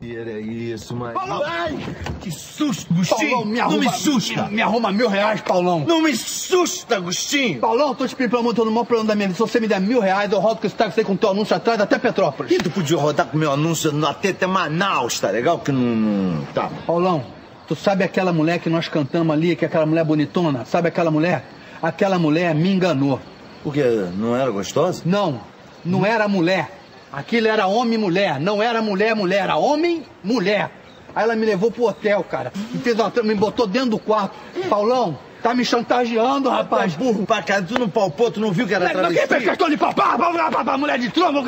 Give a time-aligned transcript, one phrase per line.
[0.00, 1.12] Era isso, mas.
[1.12, 1.42] Paulão!
[1.44, 1.76] Ai,
[2.20, 3.30] que susto, Agostinho!
[3.32, 4.42] Paulão, me não arruma, me susta!
[4.44, 5.80] Me, me arruma mil reais, Paulão!
[5.84, 7.58] Não me susta, Agostinho!
[7.58, 9.36] Paulão, tô te pedindo pelo amor, tô no maior problema da minha vida.
[9.36, 11.56] Se você me der mil reais, eu rodo com esse táxi aí com teu anúncio
[11.56, 12.52] atrás até Petrópolis.
[12.52, 15.58] E tu podia rodar com meu anúncio até, até Manaus, tá legal?
[15.58, 15.80] Que não.
[15.80, 16.70] não- Tá.
[16.86, 17.24] Paulão,
[17.66, 20.64] tu sabe aquela mulher que nós cantamos ali, que é aquela mulher bonitona?
[20.64, 21.44] Sabe aquela mulher?
[21.82, 23.18] Aquela mulher me enganou.
[23.64, 23.82] Por quê?
[24.14, 25.02] Não era gostosa?
[25.04, 25.40] Não,
[25.84, 26.77] não era mulher.
[27.12, 28.38] Aquilo era homem e mulher.
[28.40, 29.44] Não era mulher, mulher.
[29.44, 30.70] Era homem, mulher.
[31.14, 32.52] Aí ela me levou pro hotel, cara.
[32.72, 34.34] Me, fez uma, me botou dentro do quarto.
[34.68, 36.94] Paulão, tá me chantageando, rapaz.
[36.94, 39.48] burro pra cá, tu não palpou, tu não viu que era Mas Quem fez travesti?
[39.50, 39.76] questão de?
[39.76, 41.42] Papar, mulher de tromba.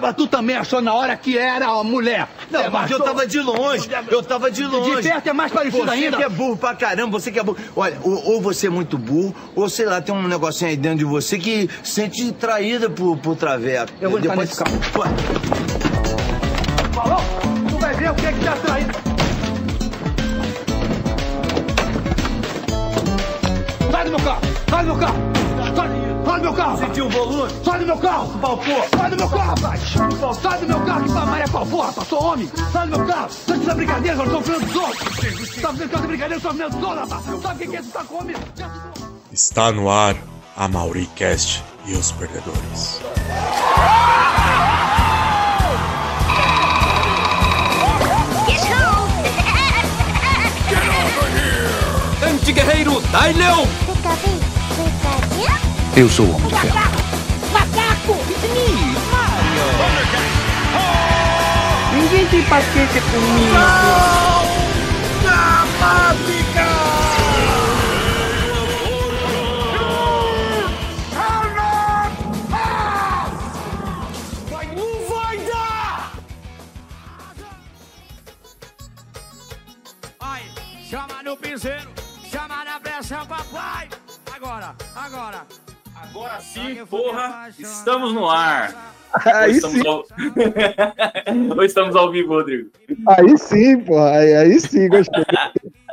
[0.00, 2.28] Mas tu também achou na hora que era uma mulher.
[2.50, 4.96] Não, É, mas eu tava de longe, eu tava de longe.
[4.96, 6.16] De perto é mais parecido Você ainda.
[6.16, 7.58] que é burro pra caramba, você que é burro.
[7.76, 10.98] Olha, ou, ou você é muito burro, ou sei lá, tem um negocinho aí dentro
[10.98, 13.92] de você que sente traída por, por traveco.
[14.00, 14.48] Eu vou entrar Depois...
[14.50, 14.78] nesse carro.
[16.94, 17.20] Paulão,
[17.68, 19.09] tu vai ver o que é que tá traindo.
[24.10, 24.40] Sai do meu carro!
[24.68, 25.16] Sai do meu carro!
[25.76, 25.88] Sai,
[26.24, 26.78] sai do meu carro!
[26.78, 27.52] Sentiu o volume?
[27.64, 28.38] Sai do meu carro!
[28.40, 28.88] Palpou?
[28.98, 29.80] Sai do meu carro, rapaz!
[30.42, 32.08] Sai do meu carro, que pra Maria qual porra, rapaz?
[32.08, 32.50] Sou homem!
[32.72, 33.28] Sai do meu carro!
[33.30, 35.62] Você tá brincadeira, eu falando dos outros!
[35.62, 37.42] Tá fazendo de brincadeira, eu falando dos outros, rapaz!
[37.42, 37.90] Sabe o que é isso?
[37.90, 38.36] Tá com homem?
[39.32, 40.16] Está no ar
[40.56, 43.00] a Mauricast e os perdedores.
[52.22, 53.89] Anti-guerreiro Dai Leão!
[55.96, 56.74] Eu sou o Homem de Ferro.
[57.52, 58.16] Macaco!
[61.94, 63.54] Ninguém tem paciência comigo.
[74.76, 76.12] Não vai dar!
[80.20, 80.50] Aí,
[80.88, 81.90] chama no piseiro,
[82.30, 83.79] chama na pressão, papai.
[84.50, 85.46] Agora, agora.
[85.94, 88.92] Agora sim, porra, estamos no ar.
[89.24, 90.04] Aí estamos, sim, ao...
[91.56, 92.68] Hoje estamos ao vivo, Rodrigo.
[93.06, 93.96] aí sim, pô.
[94.02, 95.22] Aí, aí sim, gostei.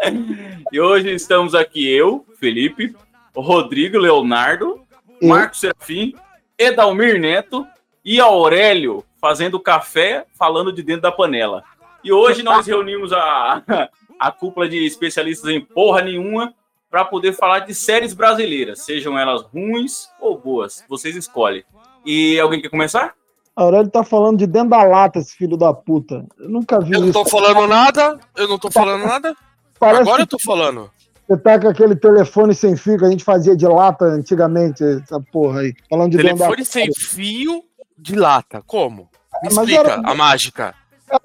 [0.74, 2.96] E hoje estamos aqui eu, Felipe,
[3.36, 4.82] o Rodrigo Leonardo,
[5.22, 5.30] Eu.
[5.30, 6.16] Marcos Serafim,
[6.58, 7.66] Edalmir Neto
[8.04, 11.64] e Aurélio fazendo café, falando de dentro da panela.
[12.04, 13.62] E hoje nós reunimos a,
[14.20, 16.56] a cúpula de especialistas em porra nenhuma
[16.90, 21.64] para poder falar de séries brasileiras, sejam elas ruins ou boas, vocês escolhem.
[22.06, 23.14] E alguém quer começar?
[23.56, 26.26] A Aurélio tá falando de dentro da lata, esse filho da puta.
[26.40, 27.24] Eu nunca vi Eu não isso.
[27.24, 29.36] tô falando nada, eu não tô falando nada.
[29.80, 30.90] Parece Agora eu tô falando.
[31.28, 35.20] você tá com aquele telefone sem fio que a gente fazia de lata antigamente, essa
[35.20, 35.74] porra aí.
[35.90, 37.64] Falando de dentro da Telefone sem fio
[37.98, 38.62] de lata.
[38.66, 39.10] Como?
[39.44, 40.76] Me Mas explica era- a mágica.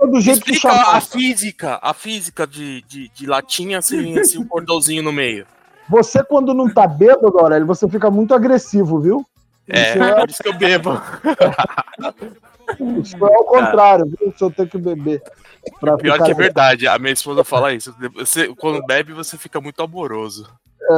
[0.09, 0.97] Do jeito que explica chamava.
[0.97, 5.47] a física, a física de, de, de latinha sem assim, um cordãozinho no meio.
[5.89, 9.27] Você, quando não tá bêbado, Aurélio, você fica muito agressivo, viu?
[9.69, 11.01] É, é, por isso que eu bebo.
[13.03, 14.33] isso é ao contrário, viu?
[14.37, 15.23] Se eu tenho que beber.
[15.81, 17.95] Pra Pior ficar- que é verdade, a minha esposa fala isso.
[18.15, 20.49] Você, quando bebe, você fica muito amoroso.
[20.81, 20.95] É,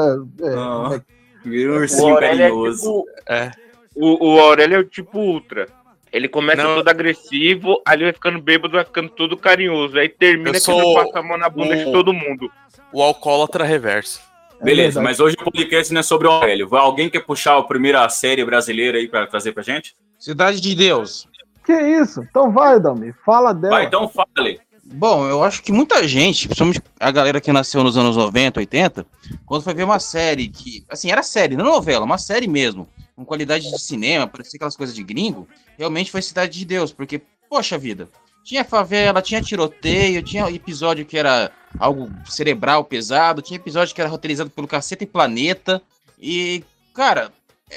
[0.47, 1.03] é.
[1.45, 3.05] Vira um O ursinho Aurélio é tipo.
[3.28, 3.51] É.
[3.95, 5.69] O, o Aurélio é o tipo ultra.
[6.14, 6.76] Ele começa Não.
[6.76, 9.98] todo agressivo, aí ele vai ficando bêbado, vai ficando todo carinhoso.
[9.98, 12.48] Aí termina que ele passa a mão na bunda o- de todo mundo.
[12.92, 14.20] O alcoólatra reverso.
[14.62, 15.04] Beleza, verdade.
[15.04, 16.69] mas hoje o podcast não é sobre o Aurélio.
[16.69, 19.97] Vai- Alguém quer puxar a primeira série brasileira aí pra trazer pra gente?
[20.19, 21.26] Cidade de Deus.
[21.66, 22.22] Que isso?
[22.30, 23.12] Então vai, Dalmi.
[23.26, 23.74] Fala dela.
[23.74, 24.60] Vai, então fale.
[24.84, 29.04] Bom, eu acho que muita gente, principalmente a galera que nasceu nos anos 90, 80,
[29.44, 32.86] quando foi ver uma série que, assim, era série, não novela, uma série mesmo,
[33.16, 35.48] com qualidade de cinema, parecia aquelas coisas de gringo,
[35.78, 38.08] realmente foi Cidade de Deus, porque, poxa vida,
[38.42, 44.10] tinha favela, tinha tiroteio, tinha episódio que era algo cerebral pesado, tinha episódio que era
[44.10, 45.80] roteirizado pelo Caceta e Planeta,
[46.19, 47.32] e, cara,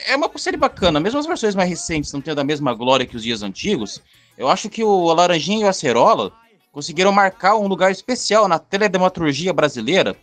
[0.08, 3.16] é uma série bacana, mesmo as versões mais recentes não tendo a mesma glória que
[3.16, 4.02] os dias antigos,
[4.38, 6.32] eu acho que o Laranjinha e o Acerola
[6.72, 10.16] conseguiram marcar um lugar especial na teledramaturgia brasileira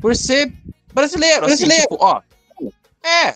[0.00, 0.52] por ser
[0.92, 1.46] brasileiro.
[1.46, 1.82] Assim, Brasileiro.
[1.82, 2.20] tipo, ó.
[3.02, 3.34] É.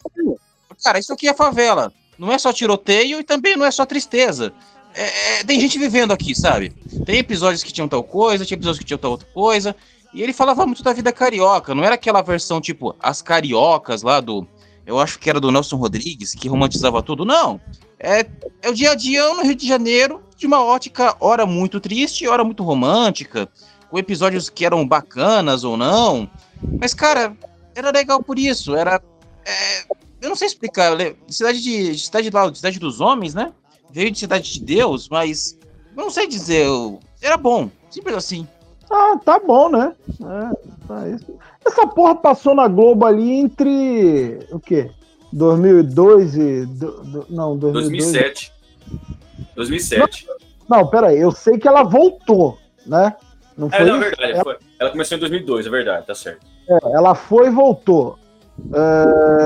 [0.83, 1.93] Cara, isso aqui é favela.
[2.19, 4.53] Não é só tiroteio e também não é só tristeza.
[4.95, 6.71] É, é, tem gente vivendo aqui, sabe?
[7.05, 9.77] Tem episódios que tinham tal coisa, tinha episódios que tinham tal outra coisa.
[10.15, 11.75] E ele falava muito da vida carioca.
[11.75, 14.47] Não era aquela versão, tipo, as cariocas lá do.
[14.87, 17.25] Eu acho que era do Nelson Rodrigues, que romantizava tudo.
[17.25, 17.61] Não.
[17.99, 18.27] É,
[18.63, 22.27] é o dia a dia no Rio de Janeiro, de uma ótica, ora muito triste,
[22.27, 23.49] ora muito romântica,
[23.91, 26.31] com episódios que eram bacanas ou não.
[26.81, 27.37] Mas, cara,
[27.75, 28.75] era legal por isso.
[28.75, 29.03] Era.
[29.45, 29.85] é,
[30.21, 30.97] eu não sei explicar.
[31.29, 31.99] Cidade de.
[31.99, 33.53] Cidade lá, Cidade dos Homens, né?
[33.91, 35.59] Veio de Cidade de Deus, mas.
[35.97, 36.67] Eu não sei dizer.
[36.67, 37.71] Eu, era bom.
[37.91, 38.47] Simples assim.
[38.91, 39.95] Ah, tá bom, né?
[40.21, 41.35] É, tá isso.
[41.67, 44.39] Essa porra passou na Globo ali entre.
[44.51, 44.91] O quê?
[45.33, 46.67] 2002 e.
[46.67, 48.13] do- do- não, 2002.
[48.13, 48.53] 2007.
[49.55, 50.27] 2007.
[50.69, 53.15] Não, peraí, eu sei que ela voltou, né?
[53.57, 54.33] Não É, foi não, é verdade.
[54.33, 54.57] Ela, Foi.
[54.79, 56.45] Ela começou em 2002, é verdade, tá certo.
[56.69, 58.19] é, ela foi e voltou.
[58.73, 59.46] É,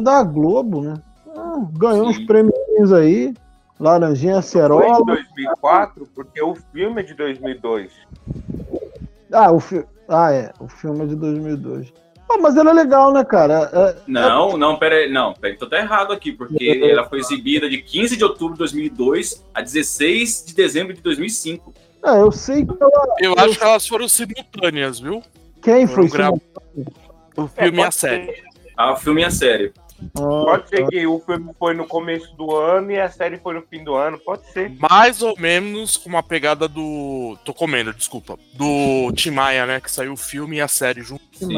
[0.00, 0.94] era da Globo, né?
[1.36, 3.34] Ah, ganhou uns prêmios aí.
[3.78, 5.04] Laranjinha Foi em Acerola.
[5.06, 7.90] 2004, porque o filme é de 2002.
[9.32, 9.84] Ah, o fi...
[10.08, 10.52] ah, é.
[10.58, 11.92] O filme é de 2002.
[12.30, 13.70] Ah, mas era legal, né, cara?
[13.72, 17.18] É, Não, não, pera aí, não, pera aí, tô até errado aqui, porque ela foi
[17.18, 21.74] exibida de 15 de outubro de 2002 a 16 de dezembro de 2005.
[22.04, 23.14] é, eu sei que ela.
[23.18, 25.22] Eu acho que elas foram simultâneas, viu?
[25.62, 26.32] Quem Foram foi gra-?
[27.36, 28.42] O filme e a série.
[28.76, 29.72] Ah, o filme e a série.
[30.14, 33.62] Pode ser que o filme foi no começo do ano e a série foi no
[33.62, 34.70] fim do ano, pode ser.
[34.78, 37.36] Mais ou menos com uma pegada do.
[37.44, 38.38] Tô comendo, desculpa.
[38.54, 39.80] Do Tim Maia, né?
[39.80, 41.22] Que saiu o filme e a série junto.
[41.32, 41.54] Sim.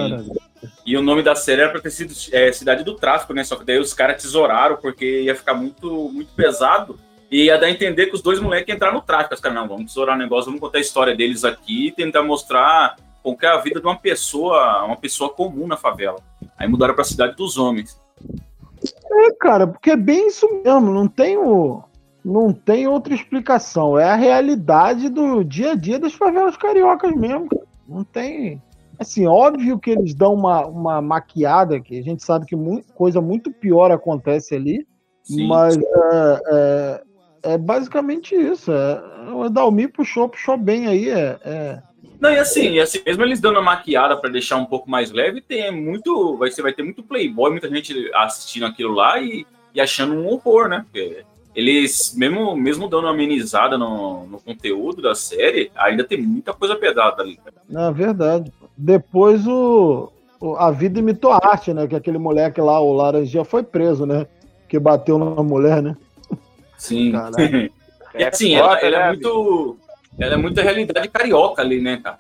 [0.85, 3.45] E o nome da série era pra ter sido é, Cidade do Tráfico, né?
[3.45, 6.99] Só que daí os caras tesouraram porque ia ficar muito, muito pesado.
[7.31, 9.35] E ia dar a entender que os dois moleques entraram no tráfico.
[9.35, 12.23] Os caras, não, vamos tesourar o negócio, vamos contar a história deles aqui e tentar
[12.23, 16.19] mostrar como que é a vida de uma pessoa, uma pessoa comum na favela.
[16.59, 18.02] Aí mudaram pra Cidade dos Homens.
[19.11, 21.83] É, cara, porque é bem isso mesmo, não tem o.
[22.25, 23.99] Não tem outra explicação.
[23.99, 27.49] É a realidade do dia a dia das favelas cariocas mesmo.
[27.89, 28.63] Não tem.
[28.99, 33.21] Assim, óbvio que eles dão uma, uma maquiada, que a gente sabe que mu- coisa
[33.21, 34.87] muito pior acontece ali,
[35.25, 35.49] Sim.
[35.49, 36.41] mas é,
[37.43, 38.71] é- é basicamente isso.
[38.71, 39.03] É,
[39.35, 41.09] o Dalmi puxou, puxou bem aí.
[41.11, 41.83] É, é-
[42.23, 45.11] Não, e assim, e assim, mesmo eles dando a maquiada pra deixar um pouco mais
[45.11, 46.37] leve, tem muito.
[46.37, 50.29] Vai, ser, vai ter muito playboy, muita gente assistindo aquilo lá e, e achando um
[50.29, 50.85] horror, né?
[50.85, 56.53] Porque eles, mesmo, mesmo dando uma amenizada no, no conteúdo da série, ainda tem muita
[56.53, 57.41] coisa pesada ali.
[57.69, 58.53] Na verdade.
[58.79, 61.89] Depois o, o- a vida imitou a arte, né?
[61.89, 64.29] Que aquele moleque lá, o Laranjinha, foi preso, né?
[64.69, 65.97] Que bateu na mulher, né?
[66.79, 67.13] Sim.
[68.15, 69.79] E assim, É ela, ela né, é muito.
[70.19, 72.19] Ela é muito a realidade carioca ali, né, cara?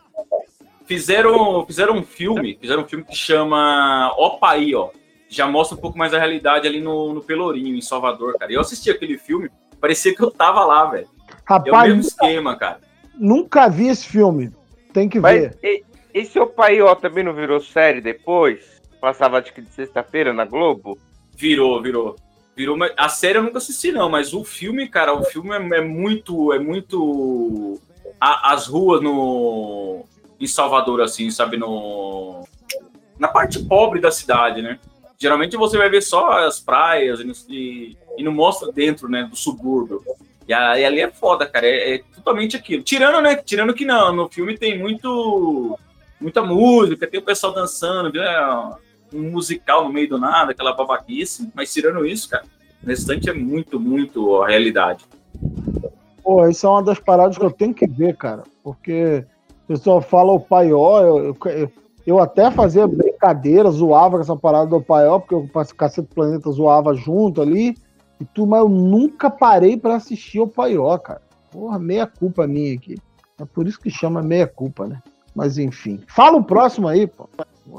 [0.86, 4.90] Fizeram, fizeram um filme, fizeram um filme que chama Opaí, ó.
[5.28, 8.52] Já mostra um pouco mais a realidade ali no, no Pelourinho, em Salvador, cara.
[8.52, 9.50] E eu assisti aquele filme,
[9.80, 11.06] parecia que eu tava lá, velho.
[11.06, 12.80] É o Rapaz, mesmo esquema, cara.
[13.18, 14.50] nunca vi esse filme.
[14.92, 15.58] Tem que Mas ver.
[15.62, 15.84] e,
[16.20, 18.82] e seu pai ó, também não virou série depois?
[19.00, 20.98] Passava acho que de sexta-feira na Globo?
[21.36, 22.16] Virou, virou.
[22.62, 25.78] Virou, mas a série eu nunca assisti, não, mas o filme, cara, o filme é,
[25.78, 26.52] é muito.
[26.52, 27.80] É muito.
[28.20, 30.04] a- as ruas no.
[30.38, 31.56] Em Salvador, assim, sabe?
[31.56, 32.46] No.
[33.18, 34.78] Na parte pobre da cidade, né?
[35.18, 37.18] Geralmente você vai ver só as praias
[37.48, 39.24] e, e- não mostra dentro, né?
[39.24, 40.00] Do subúrbio.
[40.46, 41.66] E, a- e ali é foda, cara.
[41.66, 42.84] É, é totalmente aquilo.
[42.84, 43.34] Tirando, né?
[43.34, 45.76] Tirando que não, no filme tem muito.
[46.20, 48.24] Muita música, tem o pessoal dançando, né?
[49.12, 52.44] Um musical no meio do nada, aquela babaquice, mas tirando isso, cara,
[52.82, 55.04] o restante é muito, muito a realidade.
[56.22, 58.44] Pô, isso é uma das paradas que eu tenho que ver, cara.
[58.62, 59.24] Porque
[59.64, 61.72] o pessoal fala o paió, eu, eu,
[62.06, 66.94] eu até fazia brincadeira, zoava com essa parada do paió, porque o Cacete Planeta zoava
[66.94, 67.76] junto ali,
[68.20, 71.22] e tudo, mas eu nunca parei pra assistir o paió, cara.
[71.50, 72.96] Porra, meia culpa minha aqui.
[73.38, 75.02] É por isso que chama meia culpa, né?
[75.34, 76.00] Mas enfim.
[76.06, 77.28] Fala o próximo aí, pô.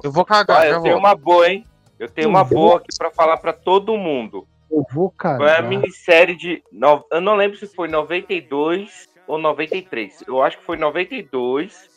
[0.03, 0.99] Eu vou cagar, Ah, já eu tenho vou.
[1.03, 1.65] uma boa, hein?
[1.99, 4.47] Eu tenho uma boa aqui pra falar pra todo mundo.
[4.71, 5.61] Eu vou, Foi a cara.
[5.61, 6.63] minissérie de.
[6.71, 10.23] no- Eu não lembro se foi 92 ou 93.
[10.27, 11.89] Eu acho que foi 92.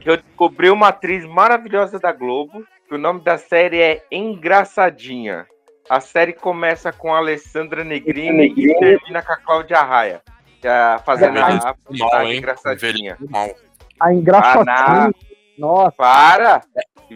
[0.00, 2.64] Que eu descobri uma atriz maravilhosa da Globo.
[2.86, 5.46] Que o nome da série é Engraçadinha.
[5.88, 10.22] A série começa com a Alessandra Negrini e termina com a Cláudia Raia.
[10.62, 12.38] Já fazendo a, a, Mal, personagem hein?
[12.38, 13.18] engraçadinha.
[14.00, 14.74] A engraçadinha.
[14.76, 15.10] Ah,
[15.58, 16.60] Nossa, Para!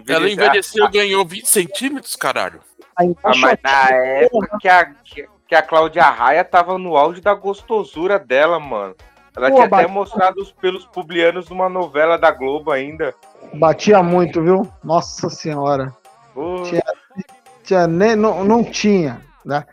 [0.09, 2.61] Ela envelheceu e ganhou 20 centímetros, caralho.
[2.97, 7.35] Ah, mas na época que a, que, que a Cláudia Raia tava no auge da
[7.35, 8.95] gostosura dela, mano.
[9.35, 13.15] Ela Pô, tinha até mostrado os pelos publianos numa novela da Globo ainda.
[13.55, 14.71] Batia muito, viu?
[14.85, 15.95] Nossa senhora.
[16.35, 16.83] Pô, Tinha-
[17.65, 19.65] Tinha nem, não, não tinha, né?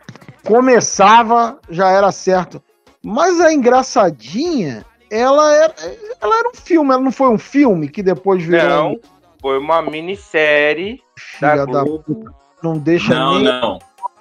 [0.44, 2.62] Começava, já era certo.
[3.02, 5.74] Mas a engraçadinha, ela era,
[6.20, 8.68] ela era um filme, ela não foi um filme que depois virou.
[8.68, 9.00] não,
[9.40, 11.02] foi uma minissérie
[11.40, 13.78] da Filha da puta, não deixa Não, nem não.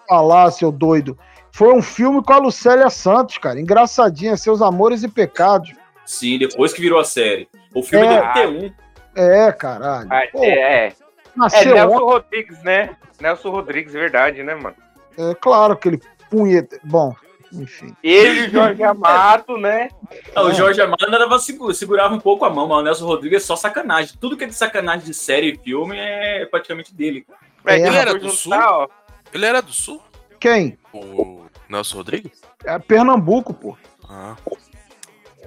[0.07, 1.17] falar, seu doido.
[1.51, 3.59] Foi um filme com a Lucélia Santos, cara.
[3.59, 5.73] Engraçadinha, seus amores e pecados.
[6.05, 7.49] Sim, depois que virou a série.
[7.73, 8.09] O filme É.
[8.21, 8.71] deve ter um.
[9.15, 10.07] É, caralho.
[10.11, 10.87] Ah, Pô, é, é.
[10.87, 10.93] É
[11.35, 12.95] nasceu Nelson ontem, Rodrigues, né?
[13.19, 14.75] Nelson Rodrigues, verdade, né, mano?
[15.17, 16.79] é claro que ele punheta.
[16.83, 17.13] Bom,
[17.51, 17.95] enfim.
[18.03, 19.89] Ele e o Jorge Amado, né?
[20.35, 23.43] Ah, o Jorge Amado dava, segura, segurava um pouco a mão, mas o Nelson Rodrigues
[23.43, 24.17] é só sacanagem.
[24.19, 27.25] Tudo que é de sacanagem de série e filme é praticamente dele.
[27.65, 28.53] É, Ele era do juntar, Sul?
[28.53, 28.87] ó.
[29.33, 30.01] Ele era do Sul?
[30.39, 30.77] Quem?
[30.93, 32.41] O Nelson Rodrigues?
[32.63, 33.77] É Pernambuco, pô.
[34.07, 34.35] Ah.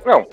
[0.04, 0.26] Não.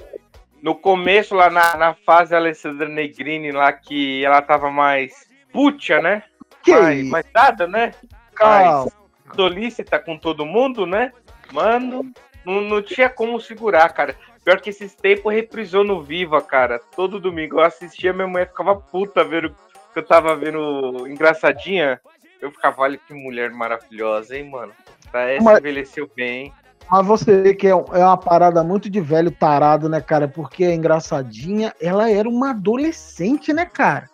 [0.62, 6.02] No começo, lá na, na fase da Alessandra Negrini, lá que ela tava mais putia,
[6.02, 6.24] né?
[6.62, 7.94] Que mais, mais dada, né?
[8.36, 8.82] Calma.
[8.82, 8.94] Mais
[9.36, 11.14] solícita com todo mundo, né?
[11.52, 12.12] Mano,
[12.46, 14.16] não, não tinha como segurar, cara.
[14.44, 16.80] Pior que esses tempos reprisou no Viva, cara.
[16.96, 19.50] Todo domingo eu assistia, minha mulher ficava puta vendo
[19.94, 22.00] que eu tava vendo engraçadinha.
[22.42, 24.72] Eu ficava, olha que mulher maravilhosa, hein, mano.
[25.14, 26.54] Essa Mas- envelheceu bem.
[26.90, 30.28] Mas você vê que é, é uma parada muito de velho tarado, né, cara?
[30.28, 34.10] Porque a engraçadinha, ela era uma adolescente, né, cara?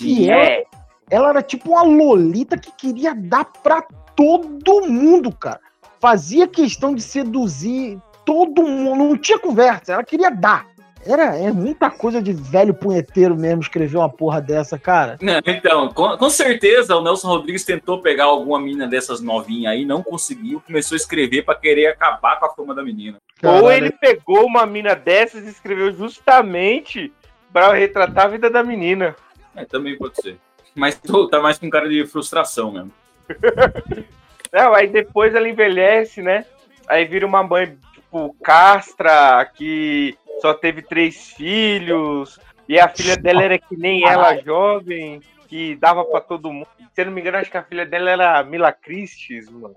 [0.00, 0.64] E ela, É.
[1.10, 3.82] ela era tipo uma lolita que queria dar pra
[4.14, 5.60] todo mundo, cara.
[6.00, 10.66] Fazia questão de seduzir todo mundo, não tinha conversa, ela queria dar.
[11.04, 15.16] Era é muita coisa de velho punheteiro mesmo escrever uma porra dessa, cara.
[15.22, 19.86] Não, então, com, com certeza o Nelson Rodrigues tentou pegar alguma mina dessas novinhas aí,
[19.86, 23.16] não conseguiu, começou a escrever pra querer acabar com a fama da menina.
[23.42, 23.72] Ou Caralho.
[23.72, 27.10] ele pegou uma mina dessas e escreveu justamente
[27.50, 29.16] pra retratar a vida da menina.
[29.56, 30.38] É, também pode ser.
[30.74, 32.92] Mas tô- tá mais com cara de frustração mesmo.
[34.52, 36.44] Não, aí depois ela envelhece, né?
[36.88, 43.42] Aí vira uma mãe, tipo, castra, que só teve três filhos, e a filha dela
[43.42, 46.68] era que nem ela, jovem, que dava pra todo mundo.
[46.94, 49.74] Se eu não me engano, acho que a filha dela era Mila Christis, mano.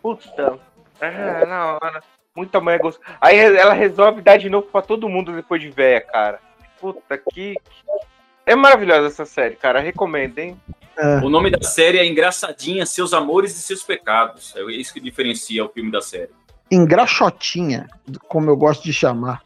[0.00, 0.58] Puta.
[1.00, 2.02] Ah, na hora.
[2.34, 3.16] Muita mãe gostosa.
[3.20, 6.40] Aí ela resolve dar de novo pra todo mundo depois de véia, cara.
[6.80, 7.56] Puta que.
[8.44, 9.80] É maravilhosa essa série, cara.
[9.80, 10.60] Recomendo, hein?
[11.24, 14.54] O nome da série é Engraçadinha, Seus Amores e Seus Pecados.
[14.56, 16.30] É isso que diferencia o filme da série.
[16.70, 17.88] Engraxotinha,
[18.28, 19.42] como eu gosto de chamar.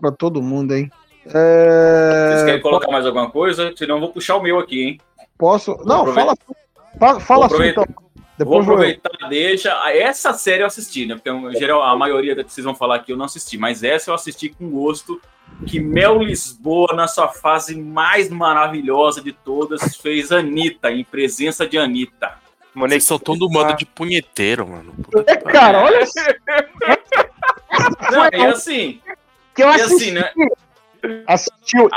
[0.00, 0.90] Pra todo mundo, hein?
[1.26, 3.72] É, Vocês querem colocar mais alguma coisa?
[3.76, 5.00] Senão eu vou puxar o meu aqui, hein?
[5.36, 5.76] Posso?
[5.84, 6.36] Não, aproveitar.
[6.98, 7.82] fala, fala, Vou assim, aproveitar.
[7.82, 7.94] então.
[7.94, 9.70] Vou Depois vou aproveitar, deixa.
[9.90, 11.14] Essa série eu assisti, né?
[11.14, 14.10] Porque em geral, a maioria que vocês vão falar aqui eu não assisti, mas essa
[14.10, 15.20] eu assisti com gosto.
[15.66, 21.78] Que Mel Lisboa, na sua fase mais maravilhosa de todas, fez Anitta, em presença de
[21.78, 22.34] Anitta.
[22.74, 24.94] Vocês são todo bando de punheteiro, mano.
[25.26, 26.00] É, cara, olha.
[28.10, 29.00] Não, é assim.
[29.54, 29.94] Que eu é assisti.
[29.94, 30.32] assim, né?
[31.26, 31.90] Assistiu.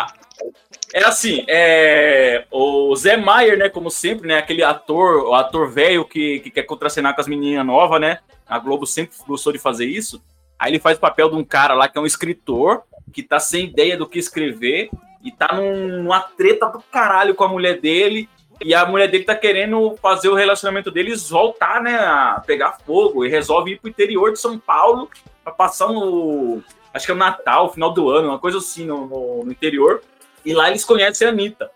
[0.94, 6.06] É assim, é, o Zé Maier, né, como sempre, né, aquele ator, o ator velho
[6.06, 9.88] que, que quer contracenar com as meninas novas, né, a Globo sempre gostou de fazer
[9.88, 10.24] isso,
[10.60, 13.40] aí ele faz o papel de um cara lá que é um escritor, que tá
[13.40, 14.90] sem ideia do que escrever,
[15.24, 18.28] e tá num- numa treta do caralho com a mulher dele,
[18.62, 23.24] e a mulher dele tá querendo fazer o relacionamento deles voltar, né, a pegar fogo,
[23.26, 25.10] e resolve ir pro interior de São Paulo
[25.44, 26.62] pra passar no,
[26.94, 30.02] acho que é o Natal, final do ano, uma coisa assim no- no- interior,
[30.46, 31.72] e lá eles conhecem a Anitta.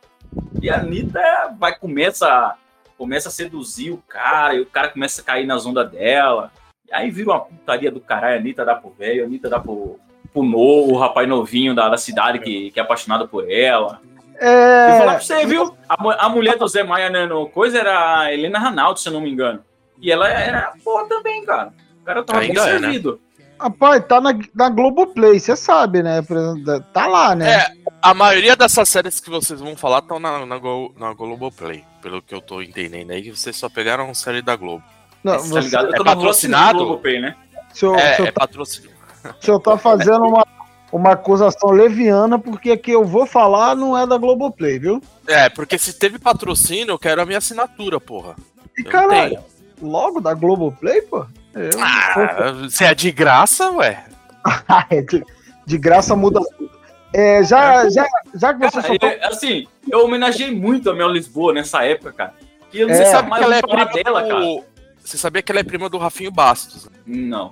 [0.62, 1.22] E a Anitta
[1.58, 2.56] vai, começa,
[2.98, 6.52] começa a seduzir o cara, e o cara começa a cair nas ondas dela.
[6.88, 9.60] E aí vira uma putaria do caralho, a Anitta dá pro velho, a Anitta dá
[9.60, 10.00] pro,
[10.34, 14.00] pro novo, o rapaz novinho da, da cidade que, que é apaixonado por ela.
[14.40, 14.96] É...
[14.96, 15.76] E falar pra você, viu?
[15.90, 19.14] A, a mulher do Zé Maia né, no coisa era a Helena Ranaldo, se eu
[19.14, 19.62] não me engano.
[20.00, 21.74] E ela era boa também, cara.
[22.02, 22.80] O cara tava Ainda bem é, né?
[22.82, 23.20] servido.
[23.60, 26.22] Rapaz, tá na, na Globoplay, você sabe, né?
[26.94, 27.52] Tá lá, né?
[27.62, 31.84] É, a maioria dessas séries que vocês vão falar estão na, na, Go- na Globoplay.
[32.00, 34.84] Pelo que eu tô entendendo aí, que vocês só pegaram série da Globo.
[35.24, 35.86] Não, Tá você- ligado?
[35.88, 36.78] Eu é patrocinado patrocinado?
[36.78, 37.36] do Globoplay, né?
[37.74, 38.97] se eu, É, se eu é patrocinado.
[39.40, 40.46] O senhor tá fazendo uma,
[40.92, 45.02] uma acusação leviana, porque que eu vou falar não é da Globoplay, viu?
[45.28, 48.36] É, porque se teve patrocínio, eu quero a minha assinatura, porra.
[48.78, 49.44] E Eu caralho, tenho.
[49.92, 51.26] logo da Globoplay, pô?
[51.54, 54.06] Eu, Ah, se é de graça, ué.
[54.90, 55.24] É, de,
[55.66, 56.70] de graça muda tudo.
[57.14, 58.06] É, já, já,
[58.36, 59.10] já que você Cara, soltou.
[59.10, 62.34] é, assim, eu homenageei muito a Mel Lisboa nessa época, cara.
[62.74, 62.98] E eu não É.
[62.98, 64.28] sei se Sabe mais que ela é prima dela, do...
[64.30, 64.64] cara.
[65.04, 66.88] Você sabia que ela é prima do Rafinho Bastos?
[67.06, 67.52] Não.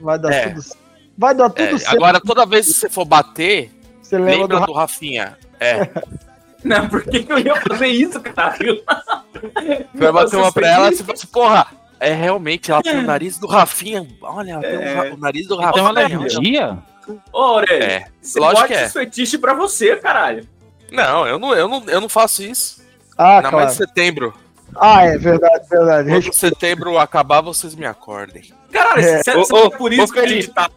[0.00, 0.48] Vai dar É.
[0.50, 0.62] tudo
[1.16, 1.94] Vai dar tudo É, certo.
[1.96, 3.70] agora, toda vez que você for bater,
[4.02, 5.36] você lembra, lembra do do Rafinha.
[5.60, 5.88] É.
[6.64, 8.56] Não, por que, que eu ia fazer isso, cara?
[8.56, 8.84] Você
[9.94, 11.66] vai bater uma pra ela e você fala assim, porra,
[11.98, 14.06] é realmente, ela tem o nariz do Rafinha.
[14.20, 15.72] Olha, ela tem o nariz do Rafinha.
[15.72, 16.78] Tem uma alergia?
[17.32, 18.84] Ô, Aurélio, É, você lógico bota que é.
[18.84, 20.46] esse fetiche pra você, caralho.
[20.92, 22.80] Não, eu não, eu não, eu não faço isso.
[23.18, 23.56] Ah, Ainda claro.
[23.66, 24.32] mais em setembro.
[24.76, 26.08] Ah, é verdade, verdade.
[26.08, 28.52] Quando setembro acabar, vocês me acordem.
[28.72, 29.20] Caralho, É.
[29.36, 30.70] Ô, você- ô, por isso ô, que a gente tá,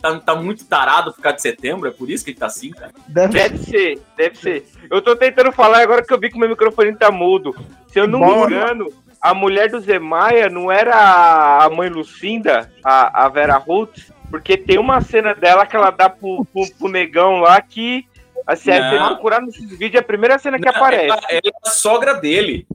[0.00, 1.88] tá, tá muito tarado por causa de setembro?
[1.88, 2.92] É por isso que a gente tá assim, cara?
[3.08, 4.66] Deve Deve ser, deve ser.
[4.90, 7.54] Eu tô tentando falar agora que eu vi que meu microfone tá mudo.
[7.88, 8.86] Se eu não Bom, me engano,
[9.20, 14.12] a mulher do Zé Maia não era a mãe Lucinda, a, a Vera Holtz?
[14.30, 18.06] Porque tem uma cena dela que ela dá pro, pro, pro negão lá que.
[18.46, 18.90] Assim, Não.
[18.90, 21.06] você procurar nesses vídeos, é a primeira cena que Não, aparece.
[21.06, 22.66] Ela, ela é a sogra dele.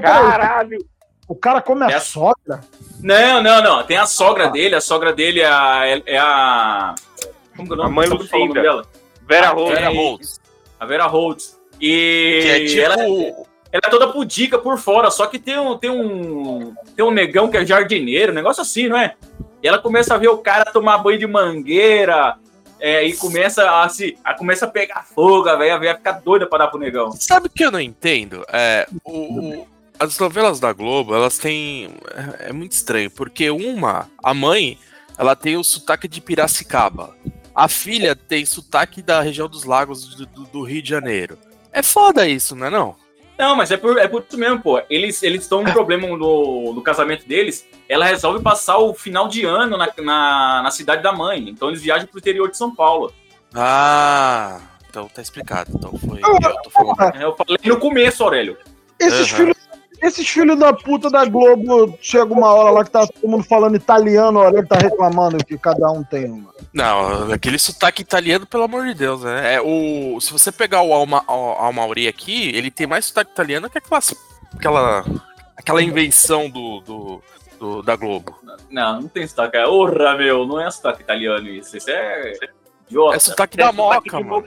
[0.00, 0.78] Caralho!
[1.28, 2.60] O cara come a É a- sogra?
[3.02, 3.82] Não, não, não.
[3.84, 4.74] Tem a sogra dele.
[4.74, 5.82] A sogra dele é a.
[6.06, 6.94] É a
[7.54, 7.90] como que é o nome?
[7.90, 8.62] A mãe Lucinda.
[8.62, 8.86] dela?
[9.26, 9.74] Vera Ah, Holtz.
[9.74, 10.40] Vera é, Holtz.
[10.80, 11.58] A Vera Holtz.
[11.80, 12.80] E Que é tipo.
[12.80, 16.74] ela, ela é toda pudica por fora, só que tem um, tem um.
[16.96, 19.14] Tem um negão que é jardineiro, um negócio assim, não é?
[19.62, 22.36] E ela começa a ver o cara tomar banho de mangueira.
[22.80, 24.16] É, e começa a se.
[24.24, 27.10] A, começa a pegar fogo, a velha, a velha fica doida pra dar pro negão.
[27.12, 28.44] Sabe o que eu não entendo?
[28.52, 29.66] É, o, o-
[29.98, 31.94] as novelas da Globo, elas têm.
[32.40, 34.78] É, é muito estranho, porque uma, a mãe,
[35.18, 37.14] ela tem o sotaque de Piracicaba.
[37.54, 41.36] A filha tem sotaque da região dos lagos do, do- do Rio de Janeiro.
[41.72, 42.94] É foda isso, não é não?
[43.36, 44.80] Não, mas é por, é por isso mesmo, pô.
[44.90, 47.64] Eles eles estão um problema no, no casamento deles.
[47.88, 51.48] Ela resolve passar o final de ano na, na, na cidade da mãe.
[51.48, 53.12] Então eles viajam pro interior de São Paulo.
[53.54, 55.70] Ah, então tá explicado.
[55.74, 56.20] Então foi.
[56.20, 57.00] Eu tô falando.
[57.16, 58.56] É, Eu falei no começo, Aurélio.
[58.98, 59.36] Esses Aham.
[59.36, 59.67] filhos.
[60.00, 63.76] Esses filhos da puta da Globo, chega uma hora lá que tá todo mundo falando
[63.76, 66.54] italiano, olha, ele tá reclamando que cada um tem uma.
[66.72, 69.54] Não, aquele sotaque italiano, pelo amor de Deus, né?
[69.54, 73.68] É, o, se você pegar o Alma, o Almauri aqui, ele tem mais sotaque italiano
[73.68, 74.00] que aquela,
[74.54, 75.04] aquela,
[75.56, 77.22] aquela invenção do, do,
[77.58, 78.38] do- da Globo.
[78.70, 79.58] Não, não tem sotaque.
[79.58, 81.76] Orra, meu, não é sotaque italiano isso.
[81.76, 82.34] Isso é
[82.88, 83.16] idiota.
[83.16, 84.46] É sotaque da sotaque Moca, de mano.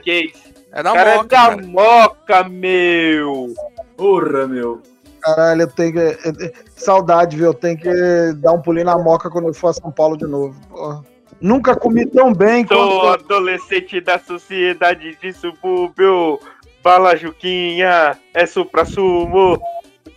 [0.72, 1.62] É da cara é Moca, da cara.
[1.66, 3.54] Moca, meu!
[3.98, 4.80] Orra, meu.
[5.22, 6.52] Caralho, eu tenho que.
[6.76, 7.46] Saudade, viu?
[7.46, 10.26] Eu tenho que dar um pulinho na moca quando eu for a São Paulo de
[10.26, 10.60] novo.
[10.68, 11.04] Porra.
[11.40, 13.24] Nunca comi tão bem Sou quanto.
[13.24, 16.38] adolescente da sociedade de subúrbio.
[16.84, 19.60] Bala Juquinha, é supra-sumo.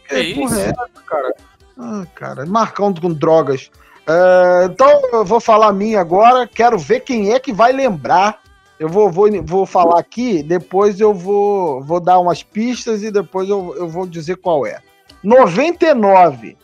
[0.10, 0.56] É Que isso?
[0.56, 1.36] é essa, cara?
[1.78, 3.70] Ah, cara, marcando com drogas.
[4.08, 6.48] É, então, eu vou falar a minha agora.
[6.48, 8.40] Quero ver quem é que vai lembrar.
[8.80, 13.50] Eu vou, vou, vou falar aqui, depois eu vou, vou dar umas pistas e depois
[13.50, 14.80] eu, eu vou dizer qual é.
[15.26, 16.56] 99.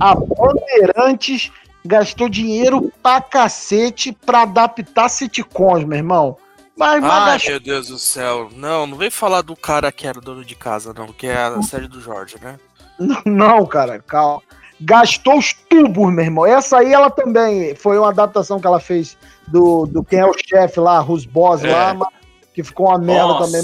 [0.00, 1.50] A Bandeirantes
[1.84, 6.36] gastou dinheiro pra cacete pra adaptar sitcoms, meu irmão.
[6.76, 8.50] Mas, mas Ai, gastou- meu Deus do céu.
[8.54, 11.62] Não, não vem falar do cara que era dono de casa, não, que é a
[11.62, 12.58] série do Jorge, né?
[12.98, 14.42] Não, não, cara, calma.
[14.80, 16.44] Gastou os tubos, meu irmão.
[16.44, 19.16] Essa aí ela também foi uma adaptação que ela fez
[19.48, 21.72] do, do quem é o chefe lá, Rus Boss É.
[21.72, 22.08] lá, mas-
[22.52, 23.46] que ficou uma merda Nossa.
[23.46, 23.62] também.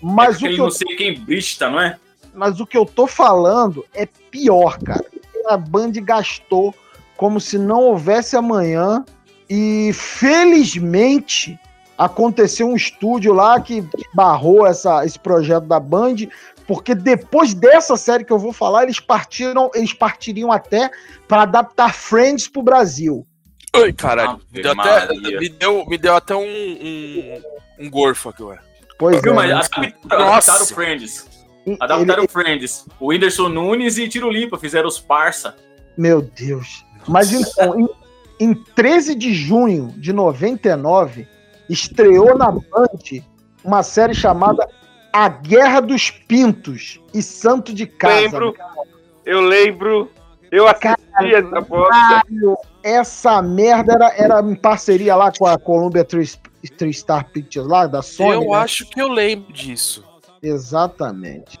[0.00, 1.98] Mas, o Aquele que eu, não sei quem brista, não é?
[2.34, 5.04] Mas o que eu tô falando é pior, cara.
[5.46, 6.74] A Band gastou
[7.16, 9.04] como se não houvesse amanhã
[9.48, 11.58] e felizmente
[11.96, 16.16] aconteceu um estúdio lá que barrou essa, esse projeto da Band,
[16.66, 20.90] porque depois dessa série que eu vou falar, eles partiram, eles partiriam até
[21.26, 23.26] para adaptar Friends pro Brasil.
[23.74, 24.40] Oi, caralho.
[24.52, 27.42] Me deu, até, me, deu, me deu até um, um,
[27.80, 28.58] um gorfo aqui, ué.
[28.98, 29.34] Pois Viu, é.
[29.34, 29.56] mas né?
[29.56, 30.74] adaptaram, Nossa.
[31.80, 32.28] Adaptaram Friends.
[32.28, 32.86] Ele- Friends.
[33.00, 35.56] O Whindersson Nunes e Tiro Limpa fizeram os parça.
[35.96, 36.84] Meu Deus.
[37.06, 37.88] Mas então, em,
[38.40, 41.26] em 13 de junho de 99,
[41.68, 43.22] estreou na Band
[43.64, 44.68] uma série chamada
[45.12, 48.20] A Guerra dos Pintos e Santo de Casa.
[48.20, 48.54] Lembro,
[49.26, 50.10] eu lembro,
[50.50, 51.90] eu assisti essa bosta.
[51.90, 56.30] Caralho, essa merda era, era em parceria lá com a Columbia Three,
[56.76, 58.32] Three Star Pictures lá, da Sony.
[58.32, 58.56] eu né?
[58.56, 60.04] acho que eu lembro disso.
[60.42, 61.58] Exatamente.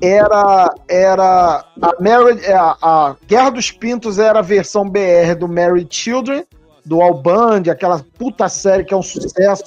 [0.00, 5.48] Era, era a, Married, é, a, a Guerra dos Pintos era a versão BR do
[5.48, 6.44] Married Children,
[6.84, 9.64] do Al Bundy, aquela puta série que é um sucesso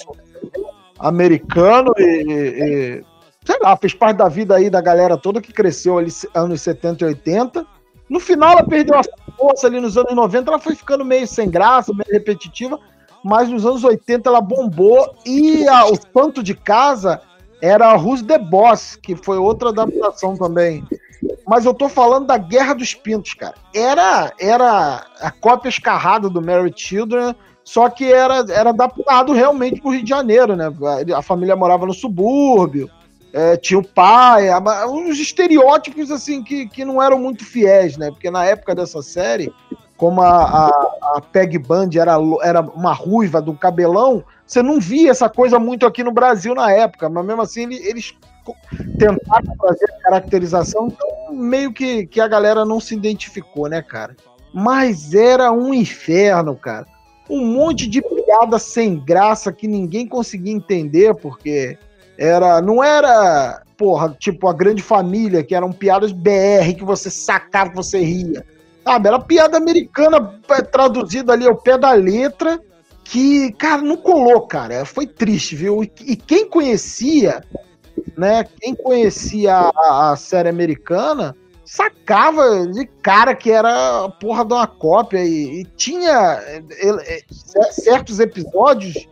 [1.00, 3.04] americano e, e-
[3.46, 7.04] sei lá, fez parte da vida aí da galera toda que cresceu ali anos 70
[7.04, 7.66] e 80.
[8.10, 9.04] No final ela perdeu a
[9.38, 12.80] força ali nos anos 90, ela foi ficando meio sem graça, meio repetitiva,
[13.24, 17.22] mas nos anos 80 ela bombou e a- o Santo de Casa
[17.62, 20.84] era Who's the Boss, que foi outra adaptação também.
[21.48, 23.56] Mas eu tô falando da Guerra dos Pintos, cara.
[23.74, 29.92] Era, era a cópia escarrada do Mary Children, só que era, era adaptado realmente pro
[29.92, 30.66] Rio de Janeiro, né?
[31.16, 32.90] A família morava no subúrbio,
[33.34, 38.10] é, tinha o pai, a- uns estereótipos assim que, que não eram muito fiéis, né?
[38.12, 39.52] Porque na época dessa série,
[39.98, 40.68] como a, a,
[41.16, 45.86] a Peg Band era, era uma ruiva do cabelão, você não via essa coisa muito
[45.86, 48.14] aqui no Brasil na época, mas mesmo assim ele- eles
[48.98, 54.16] tentaram fazer a caracterização, então meio que, que a galera não se identificou, né, cara?
[54.54, 56.86] Mas era um inferno, cara.
[57.30, 61.78] Um monte de piada sem graça que ninguém conseguia entender, porque
[62.18, 67.70] era não era porra, tipo a grande família, que eram piadas BR, que você sacava,
[67.72, 68.44] que você ria.
[68.88, 72.58] Sabe, era piada americana é, traduzida ali ao pé da letra,
[73.04, 74.86] que, cara, não colou, cara.
[74.86, 75.84] Foi triste, viu?
[75.84, 77.44] E, e quem conhecia,
[78.18, 78.46] né?
[78.62, 84.68] Quem conhecia a, a série americana sacava de cara que era a porra de uma
[84.68, 86.42] cópia e, e tinha
[86.80, 87.26] ele,
[87.70, 89.06] certos episódios,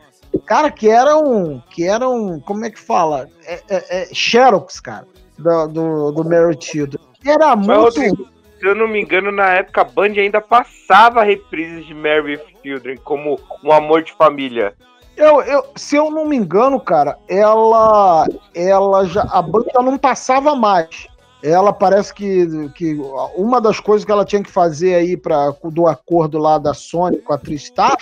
[0.45, 3.27] cara, que eram que eram, como é que fala?
[3.45, 5.05] É, é, é Xerox, cara,
[5.38, 7.03] do, do, do Children.
[7.25, 8.34] Era muito.
[8.59, 12.97] Se eu não me engano, na época a Band ainda passava reprises de Mary Children
[13.03, 14.73] como um amor de família.
[15.15, 19.97] Eu, eu, se eu não me engano, cara, ela, ela já, a Band já não
[19.97, 21.07] passava mais
[21.45, 22.99] ela parece que, que
[23.35, 27.17] uma das coisas que ela tinha que fazer aí para do acordo lá da Sony
[27.17, 27.97] com a Tristar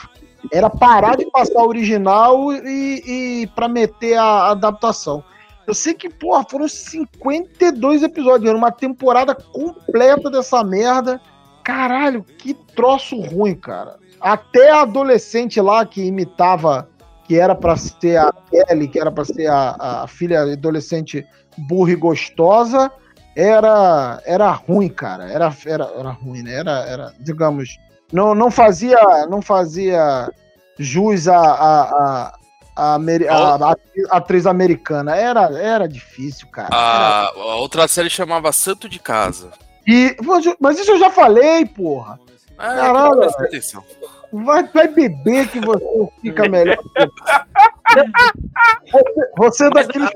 [0.51, 5.23] era parar de passar o original e, e para meter a adaptação.
[5.65, 11.19] Eu sei que, porra, foram 52 episódios, era uma temporada completa dessa merda.
[11.63, 13.97] Caralho, que troço ruim, cara.
[14.19, 16.89] Até a adolescente lá que imitava,
[17.26, 21.26] que era para ser a Kelly, que era para ser a, a filha adolescente
[21.58, 22.91] burra e gostosa,
[23.36, 25.30] era era ruim, cara.
[25.32, 26.54] Era, era, era ruim, né?
[26.54, 27.78] Era, era, digamos,
[28.12, 28.97] não, não fazia
[29.30, 30.30] não fazia
[30.78, 32.34] jus a, a, a,
[32.75, 35.15] a, a, a atriz americana.
[35.15, 36.69] Era, era difícil, cara.
[36.71, 37.51] A, era...
[37.51, 39.51] a outra série chamava Santo de Casa.
[39.88, 40.15] E,
[40.59, 42.19] mas isso eu já falei, porra.
[42.53, 43.29] É, Caralho,
[44.31, 46.77] vai, vai beber que você fica melhor.
[48.91, 50.07] você, você é daquele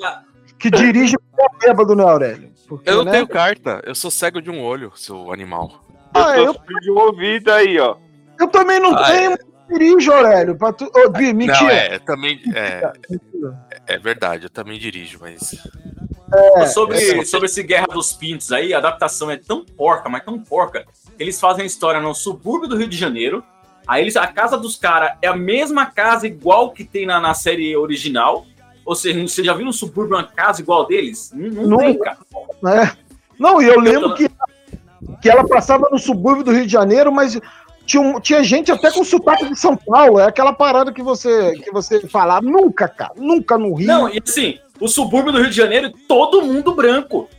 [0.58, 2.52] que dirige o bêbado, né, Aurélio?
[2.68, 3.12] Porque, eu não né?
[3.12, 5.84] tenho carta, eu sou cego de um olho, seu animal.
[6.14, 7.96] Ah, eu tô de um ouvido aí, ó.
[8.40, 9.38] Eu também não ah, tenho, é.
[9.68, 10.56] Dirijo, Aurélio.
[10.56, 10.90] Pra tu...
[10.96, 11.60] oh, Bi, mentira.
[11.62, 12.42] Não, é, também.
[12.54, 12.92] É,
[13.86, 15.56] é verdade, eu também dirijo, mas.
[16.58, 20.26] É, sobre, é sobre esse Guerra dos Pintos aí, a adaptação é tão porca, mas
[20.26, 23.44] tão porca, que eles fazem a história no subúrbio do Rio de Janeiro.
[23.88, 27.34] Aí eles, a casa dos caras é a mesma casa igual que tem na, na
[27.34, 28.46] série original.
[28.86, 31.32] Ou seja, você já viu um subúrbio uma casa igual deles?
[31.34, 32.18] Não, não tem, cara.
[32.66, 32.92] É.
[33.40, 34.30] Não, e eu lembro que,
[35.22, 37.40] que ela passava no subúrbio do Rio de Janeiro, mas
[37.88, 40.20] tinha, tinha gente até com sotaque de São Paulo.
[40.20, 42.42] É aquela parada que você, que você fala.
[42.42, 43.14] Nunca, cara.
[43.16, 43.88] Nunca no Rio.
[43.88, 47.30] Não, e assim, o subúrbio do Rio de Janeiro, todo mundo branco.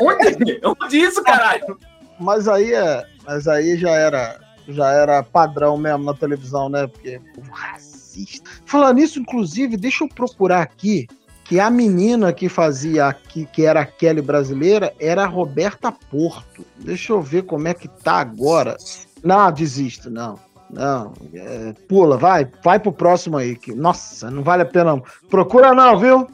[0.00, 0.60] Onde?
[0.64, 1.78] Onde isso, caralho?
[2.18, 3.06] Mas aí é.
[3.26, 4.40] Mas aí já era.
[4.68, 6.86] Já era padrão mesmo na televisão, né?
[6.86, 8.48] Porque racista.
[8.64, 11.08] Falando nisso, inclusive, deixa eu procurar aqui
[11.44, 16.64] que a menina que fazia, que, que era a Kelly brasileira, era a Roberta Porto.
[16.78, 18.76] Deixa eu ver como é que tá agora.
[19.22, 20.38] Não, desisto, não.
[20.72, 23.56] Não, é, pula, vai, vai pro próximo aí.
[23.56, 25.02] Que, nossa, não vale a pena não.
[25.28, 26.28] Procura não, viu?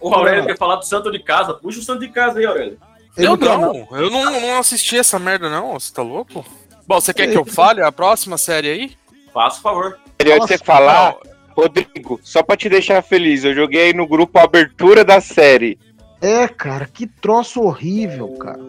[0.00, 1.54] O Aurélio quer falar do Santo de Casa.
[1.54, 2.78] Puxa o Santo de Casa aí, Aurélio.
[3.16, 6.44] Eu não, não, eu não, não assisti essa merda não, você tá louco?
[6.86, 8.92] Bom, você quer que eu fale a próxima série aí?
[9.32, 9.98] Faça o favor.
[10.18, 11.14] Queria você falar,
[11.50, 15.78] Rodrigo, só pra te deixar feliz, eu joguei aí no grupo a abertura da série.
[16.22, 18.60] É, cara, que troço horrível, cara.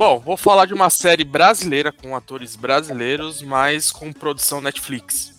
[0.00, 5.38] Bom, vou falar de uma série brasileira com atores brasileiros, mas com produção Netflix.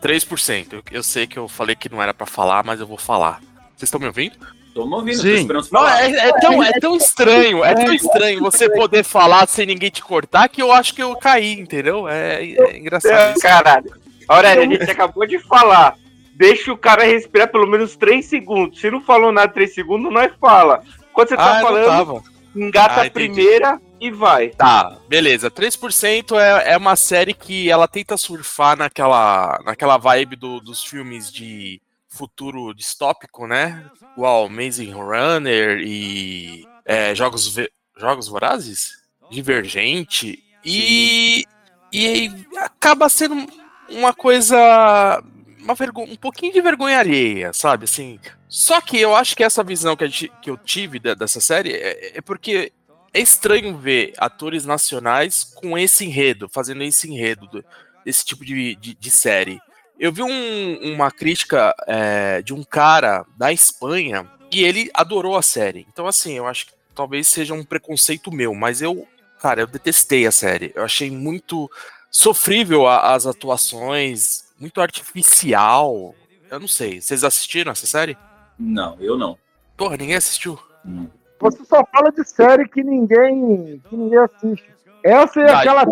[0.00, 0.72] 3%.
[0.72, 3.40] Eu, eu sei que eu falei que não era para falar, mas eu vou falar.
[3.74, 4.36] Vocês estão me ouvindo?
[4.72, 5.48] Tô me ouvindo, Sim.
[5.48, 9.66] tô Não, é, é, tão, é tão estranho, é tão estranho você poder falar sem
[9.66, 12.08] ninguém te cortar que eu acho que eu caí, entendeu?
[12.08, 13.40] É, é engraçado.
[13.40, 13.96] Caralho.
[14.28, 15.96] Aurélio, a gente acabou de falar.
[16.34, 18.80] Deixa o cara respirar pelo menos 3 segundos.
[18.80, 20.84] Se não falou nada 3 segundos, nós fala.
[21.12, 22.22] Quando você tá ah, falando,
[22.54, 24.50] engata ah, a primeira e vai.
[24.50, 25.50] Tá, beleza.
[25.50, 31.32] 3% é, é uma série que ela tenta surfar naquela, naquela vibe do, dos filmes
[31.32, 33.90] de futuro distópico, né?
[34.16, 37.54] Igual Amazing Runner e é, Jogos,
[37.96, 39.02] Jogos Vorazes?
[39.30, 40.42] Divergente.
[40.64, 41.44] E,
[41.92, 43.46] e acaba sendo
[43.88, 45.22] uma coisa.
[45.64, 47.84] Uma vergonha, um pouquinho de vergonha alheia, sabe?
[47.84, 48.20] Assim.
[48.46, 52.18] Só que eu acho que essa visão que, gente, que eu tive dessa série é,
[52.18, 52.70] é porque
[53.14, 57.64] é estranho ver atores nacionais com esse enredo, fazendo esse enredo do,
[58.04, 59.58] desse tipo de, de, de, série.
[59.98, 65.42] Eu vi um, uma crítica é, de um cara da Espanha e ele adorou a
[65.42, 65.86] série.
[65.90, 69.08] Então, assim, eu acho que talvez seja um preconceito meu, mas eu,
[69.40, 70.72] cara, eu detestei a série.
[70.74, 71.70] Eu achei muito
[72.10, 76.14] sofrível as atuações, muito artificial.
[76.50, 77.00] Eu não sei.
[77.00, 78.16] Vocês assistiram essa série?
[78.58, 79.36] Não, eu não.
[79.76, 80.58] Porra, ninguém assistiu.
[80.86, 81.08] Hum.
[81.40, 84.64] Você só fala de série que ninguém, que ninguém assiste.
[85.02, 85.54] Essa é Vai.
[85.54, 85.84] aquela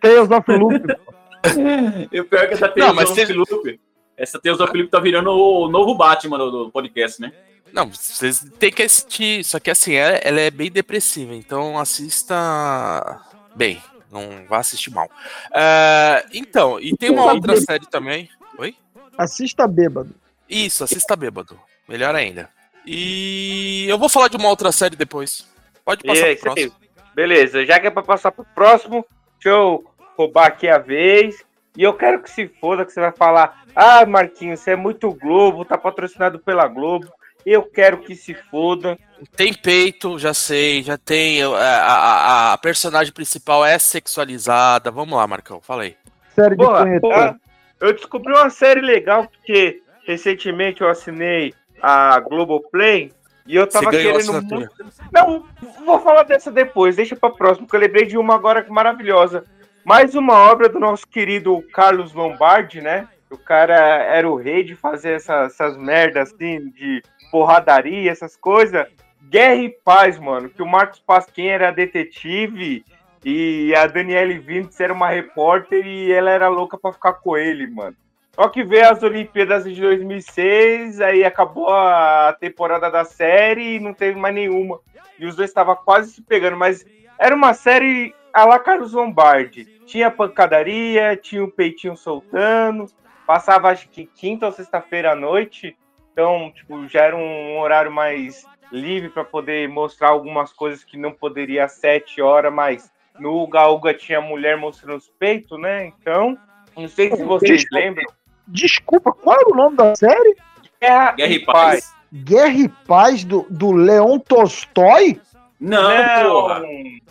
[0.00, 0.84] Tales of Loop.
[2.20, 3.80] o pior é que essa Tales não, of Loop.
[4.16, 7.32] Essa Tales of Loop tá virando o novo Batman do, do podcast, né?
[7.72, 9.44] Não, vocês têm que assistir.
[9.44, 13.20] Só que assim, ela, ela é bem depressiva, então assista
[13.56, 13.80] bem.
[14.14, 15.10] Não vá assistir mal.
[15.52, 18.30] É, então, e tem uma outra série também.
[18.56, 18.76] Oi?
[19.18, 20.14] Assista bêbado.
[20.48, 21.58] Isso, assista bêbado.
[21.88, 22.48] Melhor ainda.
[22.86, 25.44] E eu vou falar de uma outra série depois.
[25.84, 26.54] Pode passar É, pro aí.
[26.70, 26.74] próximo.
[27.12, 29.84] Beleza, já que é pra passar pro próximo, deixa eu
[30.16, 31.44] roubar aqui a vez.
[31.76, 35.10] E eu quero que se foda, que você vai falar: Ah, Marquinhos, você é muito
[35.12, 37.08] Globo, tá patrocinado pela Globo.
[37.44, 38.98] Eu quero que se foda.
[39.36, 41.42] Tem peito, já sei, já tem.
[41.42, 44.90] A, a- a personagem principal é sexualizada.
[44.90, 45.96] Vamos lá, Marcão, fala aí.
[46.34, 47.34] Série de Porra, ah,
[47.80, 53.12] eu descobri uma série legal porque recentemente eu assinei a Globoplay
[53.46, 54.72] e eu tava querendo muito.
[55.12, 55.44] Não,
[55.84, 59.44] vou falar dessa depois, deixa pra próximo, porque eu lembrei de uma agora maravilhosa.
[59.84, 63.06] Mais uma obra do nosso querido Carlos Lombardi, né?
[63.30, 67.02] O cara era o rei de fazer essa- essas merdas assim, de
[67.34, 68.86] porradaria, essas coisas.
[69.20, 72.84] Guerra e Paz, mano, que o Marcos Pasquim era detetive
[73.24, 77.66] e a Daniele Vintes era uma repórter e ela era louca pra ficar com ele,
[77.66, 77.96] mano.
[78.36, 83.92] Só que veio as Olimpíadas de 2006, aí acabou a temporada da série e não
[83.92, 84.78] teve mais nenhuma.
[85.18, 86.86] E os dois estavam quase se pegando, mas
[87.18, 89.64] era uma série a la Carlos Lombardi.
[89.86, 92.86] Tinha pancadaria, tinha o peitinho soltando,
[93.26, 95.76] passava acho que quinta ou sexta-feira à noite.
[96.14, 101.10] Então, tipo, já era um horário mais livre para poder mostrar algumas coisas que não
[101.10, 105.86] poderia às sete horas, mas no Uga Uga tinha mulher mostrando os peitos, né?
[105.86, 106.38] Então,
[106.76, 108.06] não sei se vocês Deixa- lembram.
[108.46, 110.36] Desculpa, qual era o nome da série?
[110.80, 111.94] Guerra, Guerra e Paz.
[112.12, 115.20] Guerra e Paz do, do Leon Tolstói?
[115.58, 116.62] Não, porra.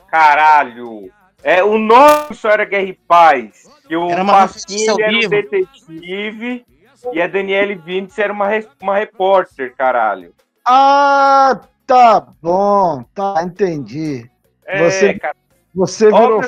[0.08, 1.12] caralho.
[1.44, 3.70] É, o nome só era Guerra e Paz.
[3.90, 6.66] E o Era uma ele era um detetive
[7.12, 8.48] e a Daniele Vintes era uma,
[8.82, 10.34] uma repórter, caralho.
[10.66, 14.30] Ah, tá bom, tá, entendi.
[14.66, 15.36] É, Você- cara.
[15.76, 16.40] Você virou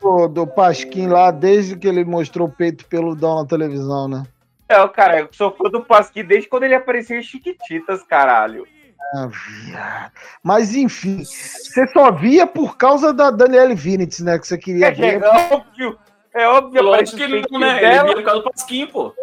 [0.00, 4.24] do, do Pasquim lá desde que ele mostrou o peito peludão na televisão, né?
[4.68, 8.66] É, cara, eu sou fã do Pasquim desde quando ele apareceu em Chiquititas, caralho.
[9.14, 10.12] Ah, viado.
[10.42, 14.38] Mas enfim, você só via por causa da Daniele Vinitz, né?
[14.38, 15.22] Que você queria É, ver.
[15.22, 15.98] é óbvio,
[16.34, 16.82] é óbvio.
[16.82, 17.84] Lógico que o não, né?
[17.84, 19.14] Ele vira por causa do Pasquim, pô.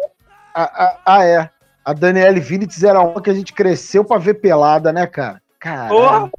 [0.54, 1.50] Ah, é.
[1.84, 5.40] A Daniele Vinitz era uma que a gente cresceu pra ver pelada, né, cara?
[5.58, 5.88] Caralho.
[5.90, 6.30] Porra,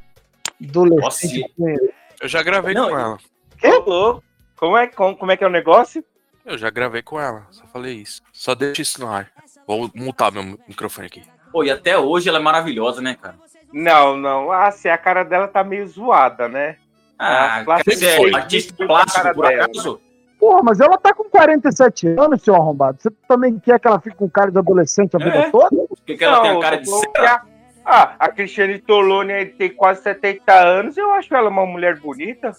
[0.63, 1.54] Adolescente.
[2.21, 3.17] Eu já gravei Não, com ela.
[3.63, 4.24] ô louco.
[4.56, 6.04] Como é, como, como é que é o negócio?
[6.45, 8.21] Eu já gravei com ela, só falei isso.
[8.32, 9.28] Só deixa isso no ar.
[9.67, 11.24] Vou mutar meu microfone aqui.
[11.52, 13.36] Pô, e até hoje ela é maravilhosa, né, cara?
[13.74, 14.52] Não, não.
[14.52, 16.78] Ah, se a cara dela tá meio zoada, né?
[17.17, 19.65] Ah, Ah, é artista plástico, cara por dela.
[19.65, 20.02] acaso?
[20.41, 22.97] Porra, mas ela tá com 47 anos, seu arrombado.
[22.99, 25.49] Você também quer que ela fique com cara de adolescente a vida É.
[25.51, 25.69] toda?
[25.88, 27.41] Porque que ela tem a Não, cara de cera?
[27.86, 30.97] Ah, a Cristiane Tolone aí tem quase 70 anos.
[30.97, 32.51] Eu acho ela uma mulher bonita.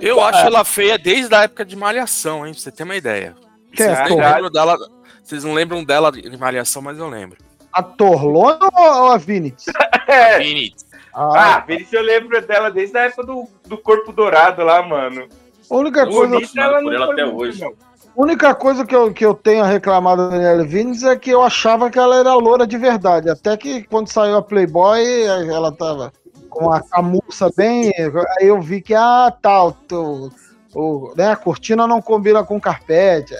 [0.00, 2.52] Eu acho ela feia desde a época de Malhação, hein?
[2.52, 3.34] Pra você ter uma ideia.
[3.72, 4.32] Vocês, é, nem Torlone?
[4.34, 4.76] lembram dela,
[5.22, 7.38] vocês não lembram dela de Malhação, mas eu lembro.
[7.72, 9.66] A Torlone ou a Vinitz?
[10.08, 10.38] É.
[10.38, 10.72] Vini,
[11.12, 15.26] Ah, Vinícius, eu lembro dela desde a época do, do Corpo Dourado lá, mano.
[15.70, 17.60] A única coisa, Bonita ela por ela até muito, hoje.
[17.60, 17.68] não.
[17.70, 21.30] a única coisa que, eu, que eu tenho a reclamar da Daniela Vinitz é que
[21.30, 23.28] eu achava que ela era loura de verdade.
[23.28, 26.12] Até que quando saiu a Playboy, ela tava
[26.48, 27.92] com a camurça bem.
[28.40, 30.30] Aí eu vi que, ah, tal, tá, o,
[30.74, 33.34] o, né, a cortina não combina com carpete.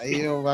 [0.00, 0.44] Aí eu.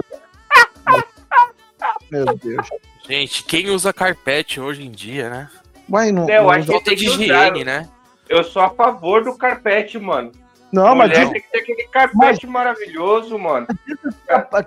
[2.10, 2.68] Meu Deus.
[3.08, 5.48] Gente, quem usa carpete hoje em dia, né?
[5.88, 7.64] Mas não, É, eu não, acho que tem de que higiene, usar.
[7.64, 7.88] né?
[8.28, 10.30] Eu sou a favor do carpete, mano.
[10.72, 13.66] Não mas Mulher diz tem que ter aquele carpete maravilhoso, mano.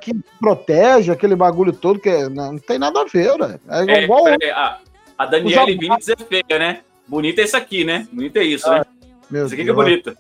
[0.01, 3.59] que protege aquele bagulho todo, que é- não, não tem nada a ver, né?
[3.69, 4.27] É É, igual.
[4.27, 4.77] é, a,
[5.17, 6.81] a Daniele Os Vinitz é feia, né?
[7.07, 8.07] Bonita é isso aqui, né?
[8.11, 8.83] Bonita é isso, né?
[9.29, 9.85] Meu Isso aqui que é Deus.
[9.85, 10.17] bonito.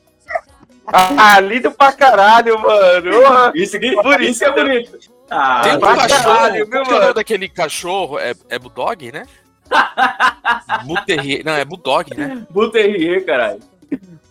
[0.85, 3.09] Ah, lindo pra caralho, mano.
[3.55, 4.21] Isso aqui Bonito.
[4.23, 4.99] isso que é bonito.
[5.29, 6.99] Ah, Tem um cachorro, caralho, é o mano?
[6.99, 8.19] nome daquele cachorro?
[8.19, 9.23] É, é Bulldog, né?
[10.85, 12.45] Buterrier, não, é Bulldog, né?
[12.49, 13.59] Buterrier, caralho.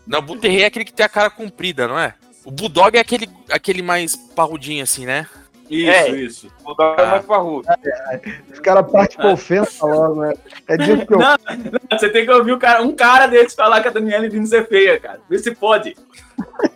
[0.07, 2.15] Não, Buterrier é aquele que tem a cara comprida, não é?
[2.45, 5.27] O Bulldog é aquele, aquele mais parrudinho assim, né?
[5.71, 6.09] Isso, É.
[6.11, 6.53] isso.
[6.67, 7.67] O dó é mais parrudo.
[8.53, 10.35] Os caras partem pra ofensa logo, né?
[10.69, 11.19] É disso que eu.
[11.19, 14.29] Não, não, você tem que ouvir um cara, um cara desse falar que a Daniele
[14.29, 15.21] Vinitz é feia, cara.
[15.31, 15.97] Vê se pode.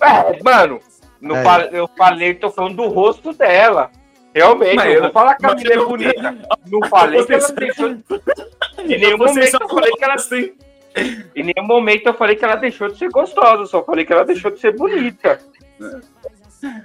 [0.00, 0.80] É, mano,
[1.20, 1.68] não É.
[1.72, 3.90] eu falei, tô falando do rosto dela.
[4.34, 6.36] Realmente, Mas eu vou falar que a mulher é bonita.
[6.66, 7.88] Não falei que ela Você- deixou.
[7.90, 10.14] Em nenhum momento eu falei que ela.
[10.14, 10.52] assim.
[11.34, 14.12] Em nenhum momento eu falei que ela deixou de ser gostosa, eu só falei que
[14.12, 15.38] ela deixou de ser bonita.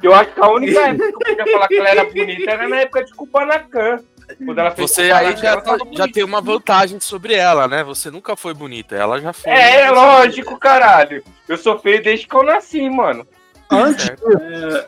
[0.03, 2.67] Eu acho que a única época que eu podia falar que ela era bonita era
[2.67, 3.99] na época de Kubanacan.
[4.45, 7.83] Quando ela fez Você aí já, ela tá- já tem uma vantagem sobre ela, né?
[7.83, 9.51] Você nunca foi bonita, ela já foi.
[9.51, 11.23] É, é lógico, caralho.
[11.47, 13.27] Eu sou feio desde que eu nasci, mano.
[13.69, 14.11] Antes,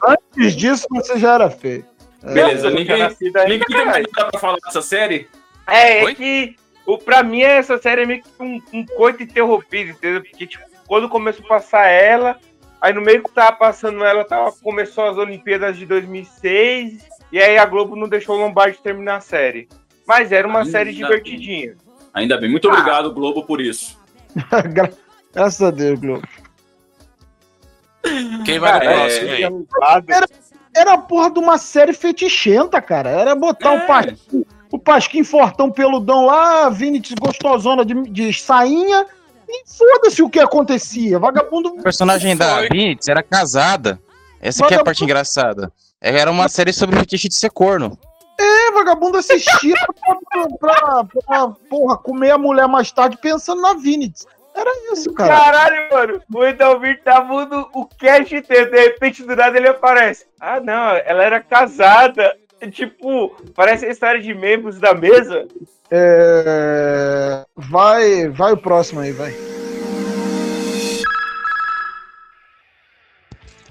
[0.07, 1.85] antes disso, você já era feio.
[2.23, 5.27] Beleza, eu ninguém, tinha nascido aí, ninguém tem mais nada pra falar dessa série?
[5.67, 6.15] É, é Oi?
[6.15, 10.21] que o, pra mim essa série é meio que um, um coito interrompido, entendeu?
[10.21, 12.39] Porque, tipo, quando começou a passar ela,
[12.81, 17.57] aí no meio que tava passando ela, tava, começou as Olimpíadas de 2006, e aí
[17.57, 19.67] a Globo não deixou o Lombardi terminar a série.
[20.07, 20.95] Mas era uma Ainda série bem.
[21.01, 21.75] divertidinha.
[22.13, 22.49] Ainda bem.
[22.49, 23.99] Muito obrigado, Globo, por isso.
[24.71, 24.91] Gra-
[25.33, 26.27] Graças a Deus, Globo.
[28.45, 29.43] Quem vai no Cara, próximo é, aí?
[30.09, 30.27] Era-
[30.77, 33.09] Era a porra de uma série fetichenta, cara.
[33.09, 33.77] Era botar É.
[33.83, 34.45] o Pasquim,
[34.75, 39.05] o Pasquim fortão peludão lá, a Vinicius gostosona de, de sainha,
[39.47, 41.17] e foda-se o que acontecia.
[41.17, 41.75] Vagabundo.
[41.79, 42.61] A personagem da.
[42.61, 43.99] Vinitz era casada.
[44.41, 45.71] Essa aqui é a parte engraçada.
[46.01, 47.97] Era uma série sobre fetiche de ser corno.
[48.37, 49.75] É, vagabundo assistia
[50.29, 54.27] pra, pra- pra, porra, comer a mulher mais tarde pensando na Vinicius.
[54.53, 55.37] Era isso, cara.
[55.37, 60.25] Caralho, mano, o Edalmir tá mundo o cast inteiro, de repente do nada ele aparece.
[60.39, 62.35] Ah, não, ela era casada.
[62.61, 65.47] É Tipo, parece a história de membros da mesa.
[65.91, 69.33] É, Vai, vai o próximo aí, vai.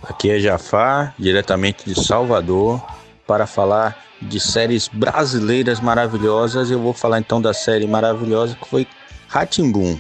[0.03, 2.83] Aqui é Jafar, diretamente de Salvador,
[3.27, 6.71] para falar de séries brasileiras maravilhosas.
[6.71, 8.87] Eu vou falar então da série maravilhosa que foi
[9.29, 9.99] Ratimbum.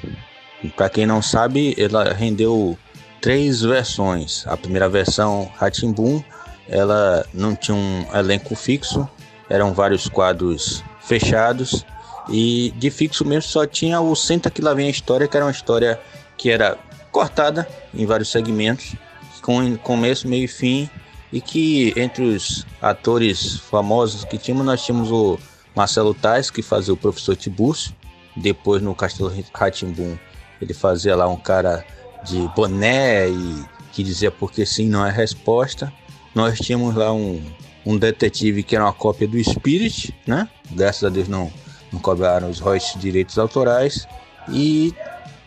[0.77, 2.79] Para quem não sabe, ela rendeu
[3.21, 4.47] três versões.
[4.47, 6.23] A primeira versão, Ratimbum,
[6.69, 9.09] ela não tinha um elenco fixo,
[9.49, 11.85] eram vários quadros fechados
[12.29, 15.45] e de fixo mesmo só tinha o Senta que lá vem a história, que era
[15.45, 16.01] uma história
[16.37, 16.79] que era
[17.13, 18.95] cortada em vários segmentos
[19.43, 20.89] com começo, meio e fim,
[21.31, 25.39] e que entre os atores famosos que tínhamos, nós tínhamos o
[25.77, 27.95] Marcelo Tais, que fazia o professor Tibúrcio,
[28.35, 30.17] depois no Castelo Ratimbum
[30.63, 31.85] ele fazia lá um cara
[32.25, 35.93] de boné e que dizia porque sim não é resposta.
[36.35, 37.43] Nós tínhamos lá um,
[37.87, 40.49] um detetive que era uma cópia do Spirit, né?
[40.71, 41.53] Graças a Deus não,
[41.93, 44.07] não cobraram os royalties direitos autorais.
[44.49, 44.95] E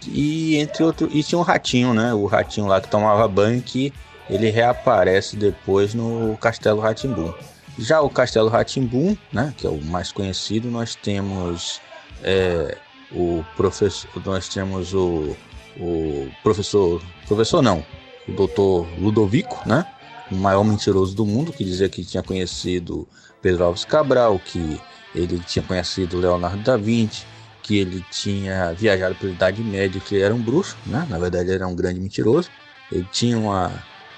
[0.10, 2.14] e entre outros, e tinha um ratinho, né?
[2.14, 3.94] O ratinho lá que tomava banho que
[4.30, 7.34] ele reaparece depois no Castelo Ratimbum.
[7.80, 11.80] Já o Castelo Ratimbum, né, que é o mais conhecido, nós temos
[12.24, 12.76] é,
[13.12, 15.36] o professor, nós temos o,
[15.80, 17.86] o professor, professor não,
[18.28, 19.86] o doutor Ludovico, né,
[20.32, 23.08] o maior mentiroso do mundo, que dizia que tinha conhecido
[23.42, 24.80] Pedro Alves Cabral, que
[25.16, 27.26] ele tinha conhecido Leonardo da Vinci,
[27.64, 31.06] que ele tinha viajado pela Idade Média, que ele era um bruxo, né?
[31.10, 32.50] Na verdade, era um grande mentiroso.
[32.92, 33.72] Ele tinha uma,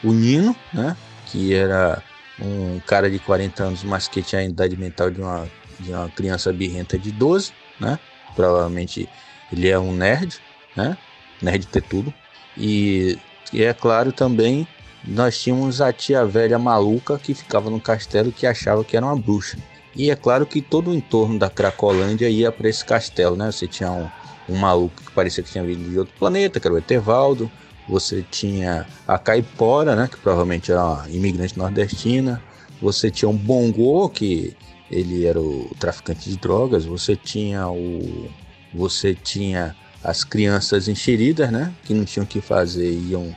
[0.03, 0.95] o Nino, né?
[1.25, 2.03] Que era
[2.39, 5.47] um cara de 40 anos, mas que tinha a idade mental de uma,
[5.79, 7.99] de uma criança birrenta de 12, né?
[8.35, 9.09] Provavelmente
[9.51, 10.39] ele é um nerd,
[10.75, 10.97] né?
[11.41, 12.13] Nerd ter tudo.
[12.57, 13.17] E,
[13.51, 14.67] e é claro também,
[15.07, 19.15] nós tínhamos a tia velha maluca que ficava no castelo que achava que era uma
[19.15, 19.57] bruxa.
[19.95, 23.51] E é claro que todo o entorno da Cracolândia ia para esse castelo, né?
[23.51, 24.07] Você tinha um,
[24.47, 27.51] um maluco que parecia que tinha vindo de outro planeta, que era o Etevaldo.
[27.87, 30.07] Você tinha a Caipora, né?
[30.09, 32.41] Que provavelmente era uma imigrante nordestina.
[32.81, 34.55] Você tinha um Bongo, que
[34.91, 36.85] ele era o traficante de drogas.
[36.85, 38.29] Você tinha o...
[38.73, 41.73] Você tinha as crianças enxeridas, né?
[41.83, 43.35] Que não tinham o que fazer, iam,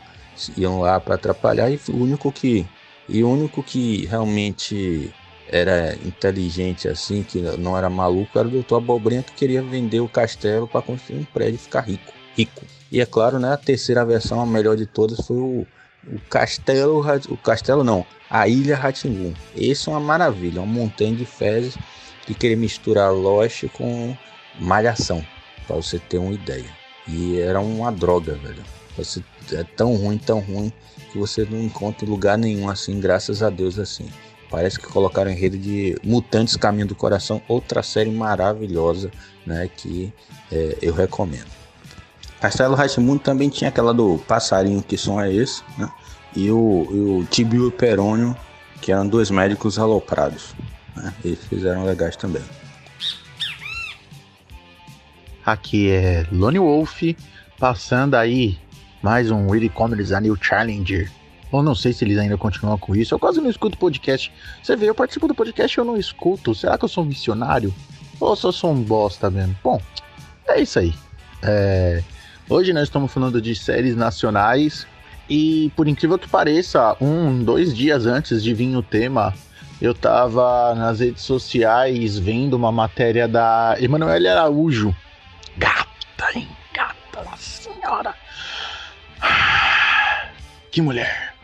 [0.56, 1.70] iam lá para atrapalhar.
[1.70, 2.66] E o único que...
[3.08, 5.12] E o único que realmente
[5.48, 10.08] era inteligente assim, que não era maluco, era o doutor Abobrinha que queria vender o
[10.08, 12.12] castelo para construir um prédio e ficar rico.
[12.34, 12.64] Rico.
[12.90, 15.66] E é claro, né, a terceira versão, a melhor de todas, foi o,
[16.06, 17.04] o Castelo.
[17.28, 19.34] O Castelo não, a Ilha Ratimbum.
[19.56, 21.76] Esse é uma maravilha, uma montanha de fezes
[22.26, 24.16] que queria misturar Lost com
[24.60, 25.24] Malhação,
[25.66, 26.70] para você ter uma ideia.
[27.08, 28.62] E era uma droga, velho.
[28.96, 30.72] Você, é tão ruim, tão ruim,
[31.10, 34.08] que você não encontra lugar nenhum assim, graças a Deus assim.
[34.50, 39.10] Parece que colocaram enredo de Mutantes Caminho do Coração, outra série maravilhosa,
[39.46, 40.12] né, que
[40.50, 41.50] é, eu recomendo.
[42.40, 45.90] Castelo Ratimundo também tinha aquela do passarinho, que som é esse, né,
[46.36, 48.36] e o, e o Tibio e Perônio,
[48.80, 50.54] que eram dois médicos aloprados.
[50.94, 52.42] Né, eles fizeram legais também.
[55.44, 57.02] Aqui é Lone Wolf,
[57.58, 58.58] passando aí
[59.02, 61.10] mais um Really Comedies A New Challenger.
[61.50, 63.14] Ou não sei se eles ainda continuam com isso.
[63.14, 64.32] Eu quase não escuto podcast.
[64.62, 66.54] Você vê, eu participo do podcast e eu não escuto.
[66.54, 67.74] Será que eu sou um missionário?
[68.18, 69.54] Ou só sou um bosta mesmo?
[69.62, 69.80] Bom,
[70.48, 70.94] é isso aí.
[71.42, 72.02] É,
[72.48, 74.86] Hoje nós estamos falando de séries nacionais.
[75.28, 79.32] E por incrível que pareça, um, dois dias antes de vir o tema
[79.80, 84.94] eu tava nas redes sociais vendo uma matéria da Emanuele Araújo.
[85.56, 85.86] Gata,
[86.34, 86.46] hein?
[86.74, 88.14] Gata, senhora.
[90.72, 91.34] Que mulher.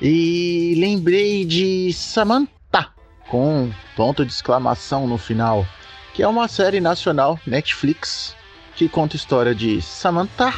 [0.00, 2.92] E lembrei de Samantha,
[3.28, 5.66] com ponto de exclamação no final,
[6.14, 8.36] que é uma série nacional Netflix
[8.76, 10.54] que conta a história de Samantha,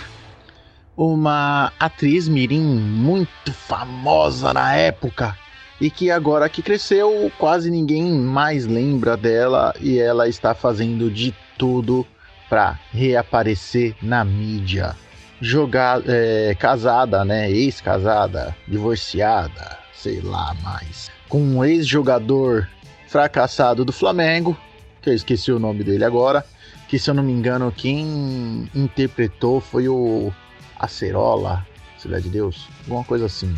[0.95, 5.35] uma atriz mirim muito famosa na época
[5.81, 11.35] e que agora que cresceu, quase ninguém mais lembra dela e ela está fazendo de
[11.57, 12.07] tudo
[12.51, 14.95] para reaparecer na mídia.
[15.41, 17.51] Jogar, é, casada, né?
[17.51, 21.11] Ex-casada, divorciada, sei lá mais.
[21.29, 22.69] Com um ex-jogador
[23.07, 24.57] fracassado do Flamengo,
[25.01, 26.45] que eu esqueci o nome dele agora,
[26.89, 30.33] que se eu não me engano, quem interpretou foi o
[30.79, 31.67] Acerola,
[31.99, 33.55] Cidade de Deus, alguma coisa assim.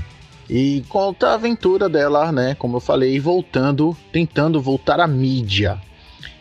[0.49, 2.57] E conta a aventura dela, né?
[2.59, 5.81] Como eu falei, voltando, tentando voltar à mídia.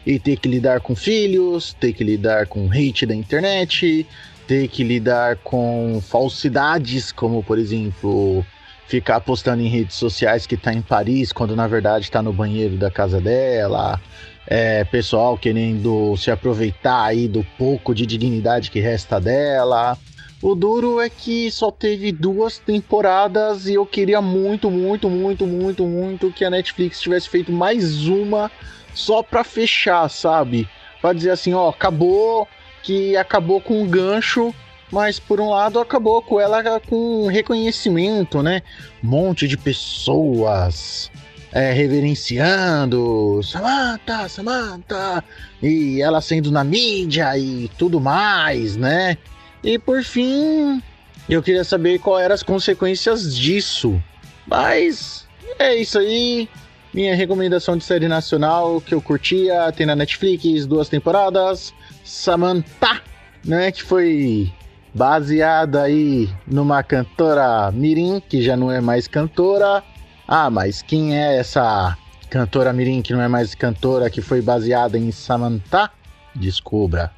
[0.03, 4.07] E ter que lidar com filhos, ter que lidar com hate da internet,
[4.49, 8.43] ter que lidar com falsidades, como por exemplo,
[8.87, 12.75] ficar postando em redes sociais que tá em Paris, quando na verdade tá no banheiro
[12.75, 14.01] da casa dela.
[14.47, 19.95] É, pessoal querendo se aproveitar aí do pouco de dignidade que resta dela.
[20.41, 25.85] O duro é que só teve duas temporadas e eu queria muito, muito, muito, muito,
[25.85, 28.49] muito que a Netflix tivesse feito mais uma
[28.95, 30.67] só pra fechar, sabe?
[30.99, 32.47] Pra dizer assim, ó, acabou,
[32.83, 34.53] que acabou com o gancho,
[34.91, 38.61] mas por um lado acabou com ela com reconhecimento, né?
[39.03, 41.11] Um monte de pessoas
[41.51, 45.23] é, reverenciando Samantha, Samantha,
[45.61, 49.17] e ela sendo na mídia e tudo mais, né?
[49.63, 50.81] E por fim,
[51.27, 54.01] eu queria saber qual eram as consequências disso.
[54.47, 55.27] Mas
[55.57, 56.49] é isso aí.
[56.91, 61.71] Minha recomendação de série nacional que eu curtia, tem na Netflix duas temporadas.
[62.09, 63.01] Samantha,
[63.45, 64.51] né, que foi
[64.93, 69.83] baseada aí numa cantora Mirim, que já não é mais cantora.
[70.27, 71.95] Ah, mas quem é essa
[72.29, 75.91] cantora Mirim que não é mais cantora, que foi baseada em Samantha?
[76.35, 77.11] Descubra.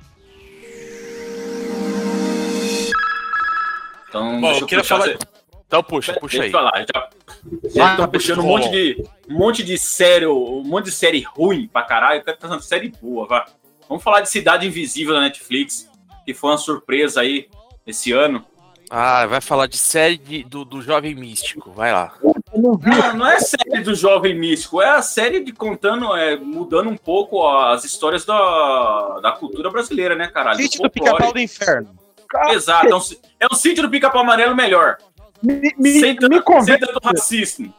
[4.10, 5.10] Então, Bom, deixa eu queria puxar falar.
[5.12, 5.20] essa-
[5.68, 6.50] Então puxa, puxa Deixa aí.
[6.50, 7.10] eu falar, já,
[7.74, 11.70] já tô puxando um monte de, um monte de série, um monte de série ruim
[11.72, 13.46] pra caralho, eu quero trazer uma série boa, vá.
[13.92, 15.86] Vamos falar de Cidade Invisível da Netflix,
[16.26, 17.50] que foi uma surpresa aí
[17.86, 18.46] esse ano.
[18.90, 21.74] Ah, vai falar de série de- do, do Jovem Místico.
[21.74, 22.14] Vai lá.
[22.56, 22.80] Não,
[23.18, 27.46] não é série do Jovem Místico, é a série de contando, é, mudando um pouco
[27.46, 30.56] as histórias da, da cultura brasileira, né, caralho?
[30.58, 31.90] Sítio Do do Pica-Pau do Inferno.
[32.52, 33.02] Exato, é um,
[33.42, 35.00] é um sítio do pica-pau amarelo melhor.
[35.44, 36.66] Me, sem, tanto, me convence.
[36.72, 37.74] sem tanto racismo.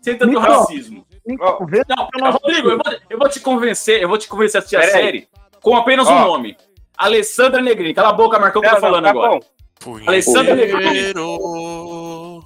[0.00, 1.06] Sem tanto Me racismo.
[1.24, 1.84] Me convence
[2.18, 4.80] Não, Rodrigo, eu vou, eu vou te convencer, eu vou te convencer a assistir a
[4.80, 5.28] Pera aí.
[5.62, 6.56] Com apenas um nome.
[6.96, 7.94] Alessandra Negrini.
[7.94, 9.40] Cala a boca, Marcão, que tá não, falando tá agora.
[9.84, 9.98] bom.
[10.06, 10.84] Alessandra Negrini.
[10.88, 12.42] Punheiro.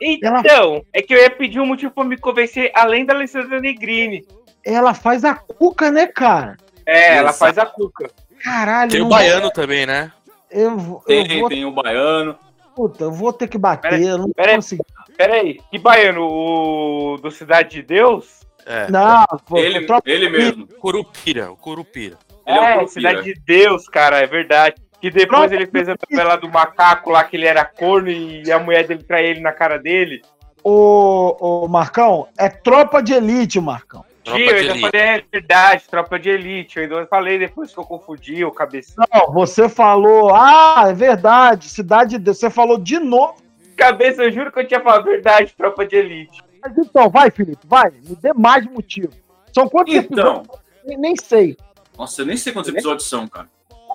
[0.00, 4.26] Então, é que eu ia pedir um motivo pra me convencer além da Alessandra Negrini.
[4.64, 6.56] Ela faz a cuca, né, cara?
[6.84, 7.38] É, ela Exato.
[7.38, 8.10] faz a cuca.
[8.42, 8.90] Caralho.
[8.90, 10.12] Tem o baiano também, né?
[10.50, 12.36] Eu, vou- eu Tem, vou, tem o baiano.
[12.74, 14.00] puta, eu vou ter que bater.
[14.02, 14.56] eu não pera aí.
[14.56, 14.84] consigo.
[15.16, 16.22] Pera aí, que baiano?
[16.28, 18.40] O do Cidade de Deus?
[18.66, 18.90] É.
[18.90, 20.66] Não, pô, Ele, ele mesmo.
[20.80, 22.18] Curupira, o Curupira.
[22.46, 22.86] Ele é é.
[22.86, 24.76] Cidade de Deus, cara, é verdade.
[25.00, 28.58] Que depois ele fez a novela do macaco lá, que ele era corno e a
[28.58, 30.22] mulher dele traía ele na cara dele.
[30.64, 34.04] Ô, ô, Marcão, é tropa de elite, Marcão.
[34.24, 34.80] Tropa Tio, eu já elite.
[34.80, 36.78] falei, é verdade, tropa de elite.
[36.78, 38.94] Eu ainda falei depois que eu confundi o cabeça.
[39.14, 42.38] Não, você falou, ah, é verdade, cidade de Deus.
[42.38, 43.36] Você falou de novo.
[43.76, 46.42] Cabeça, eu juro que eu tinha falado verdade, tropa de elite.
[46.60, 49.12] Mas então, vai, Felipe, vai, me dê mais motivo.
[49.54, 50.58] São quantos Então, episódios?
[50.84, 51.56] Nem, nem sei.
[51.96, 53.48] Nossa, eu nem sei quantos episódios são, cara.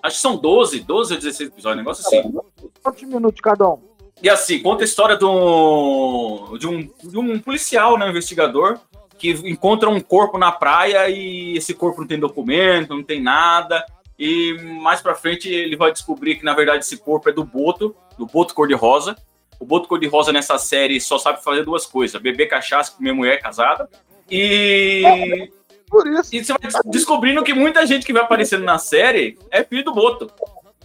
[0.04, 2.34] Acho que são 12, 12 ou 16 episódios, um negócio assim.
[2.82, 3.80] Quantos minutos cada um?
[4.22, 8.80] E assim, conta a história de um, de um, de um policial, né, um investigador,
[9.18, 13.86] que encontra um corpo na praia e esse corpo não tem documento, não tem nada.
[14.18, 17.96] E mais pra frente ele vai descobrir que, na verdade, esse corpo é do Boto,
[18.18, 19.16] do Boto Cor-de-Rosa.
[19.60, 23.90] O Boto Cor-de-Rosa nessa série só sabe fazer duas coisas: beber cachaça, comer mulher casada.
[24.30, 25.52] E.
[25.92, 26.34] Por isso.
[26.34, 29.84] E você vai des- descobrindo que muita gente que vai aparecendo na série é filho
[29.84, 30.32] do Boto.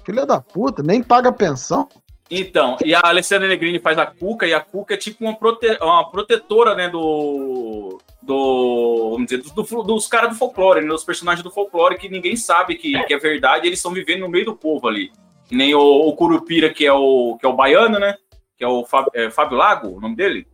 [0.04, 1.88] Filha da puta, nem paga pensão.
[2.28, 5.78] Então, e a Alessandra Negrini faz a Cuca, e a Cuca é tipo uma, prote-
[5.80, 7.98] uma protetora, né, do.
[8.20, 12.08] do vamos dizer, do- do- dos caras do folclore, né, dos personagens do folclore que
[12.08, 15.12] ninguém sabe que, que é verdade, eles estão vivendo no meio do povo ali.
[15.48, 18.16] Que nem o, o Curupira, que é o, que é o baiano, né?
[18.58, 20.46] Que é o Fábio, é, Fábio Lago, o nome dele?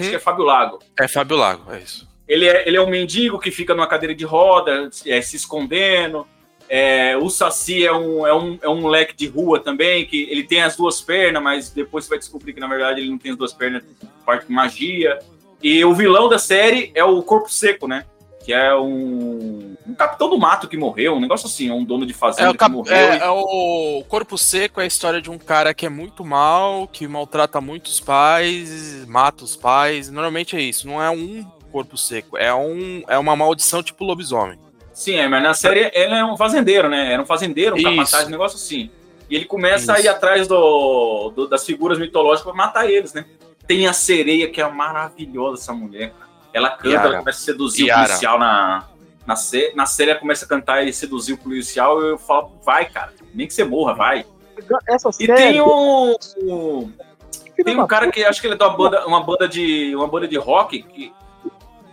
[0.00, 0.80] Acho que é Fábio Lago.
[0.98, 2.08] É Fábio Lago, é isso.
[2.32, 6.26] Ele é, ele é um mendigo que fica numa cadeira de roda, é, se escondendo.
[6.68, 10.42] É, o Saci é um, é, um, é um moleque de rua também, que ele
[10.42, 13.32] tem as duas pernas, mas depois você vai descobrir que na verdade ele não tem
[13.32, 13.82] as duas pernas,
[14.24, 15.18] parte de magia.
[15.62, 18.06] E o vilão da série é o Corpo Seco, né?
[18.44, 22.12] Que é um, um capitão do mato que morreu, um negócio assim, um dono de
[22.14, 22.96] fazenda É o, que cap- morreu.
[22.96, 26.24] é- e- é o Corpo Seco é a história de um cara que é muito
[26.24, 30.10] mal, que maltrata muitos pais, mata os pais.
[30.10, 34.58] Normalmente é isso, não é um corpo seco, é, um, é uma maldição tipo lobisomem.
[34.92, 37.12] Sim, é, mas na série ele é um fazendeiro, né?
[37.12, 37.90] Era um fazendeiro, um Isso.
[37.90, 38.90] capataz, um negócio assim.
[39.30, 40.10] E ele começa a ir Isso.
[40.10, 43.24] atrás do, do- das figuras mitológicas pra matar eles, né?
[43.66, 46.30] Tem a sereia, que é maravilhosa essa mulher, cara.
[46.52, 47.08] Ela canta, Yara.
[47.08, 48.02] ela começa a seduzir Yara.
[48.02, 48.84] o policial na,
[49.26, 52.02] na, sé- na série, ela começa a cantar e seduzir o policial.
[52.02, 54.26] E eu falo, vai, cara, nem que você morra, vai.
[54.86, 55.34] Essa E série.
[55.34, 56.14] tem um.
[56.42, 56.92] um-
[57.64, 59.94] tem um cara que acho que ele é de uma banda, uma banda de.
[59.96, 61.12] uma banda de rock, que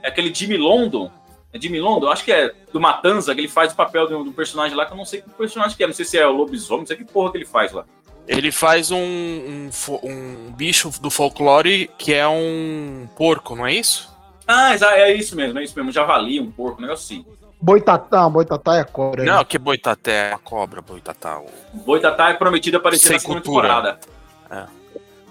[0.04, 1.12] é aquele Jimmy London.
[1.52, 2.10] É Jimmy London?
[2.10, 4.78] Acho que é do Matanza, que ele faz o papel de um, de um personagem
[4.78, 5.88] lá, que eu não sei que personagem que é.
[5.88, 7.86] Não sei se é o lobisomem, não sei que porra que ele faz lá.
[8.28, 9.70] Ele faz um, um,
[10.04, 14.08] um bicho do folclore que é um porco, não é isso?
[14.48, 15.90] Ah, é isso mesmo, é isso mesmo.
[15.90, 17.26] Um javali, um porco, um negócio assim.
[17.62, 19.24] Boitatá, boitatá é cobra.
[19.26, 21.40] Não, que boitatá, é a cobra, boitatá.
[21.40, 21.78] O...
[21.80, 23.68] Boitatá é prometido a aparecer Sem na segunda cultura.
[23.68, 24.00] temporada.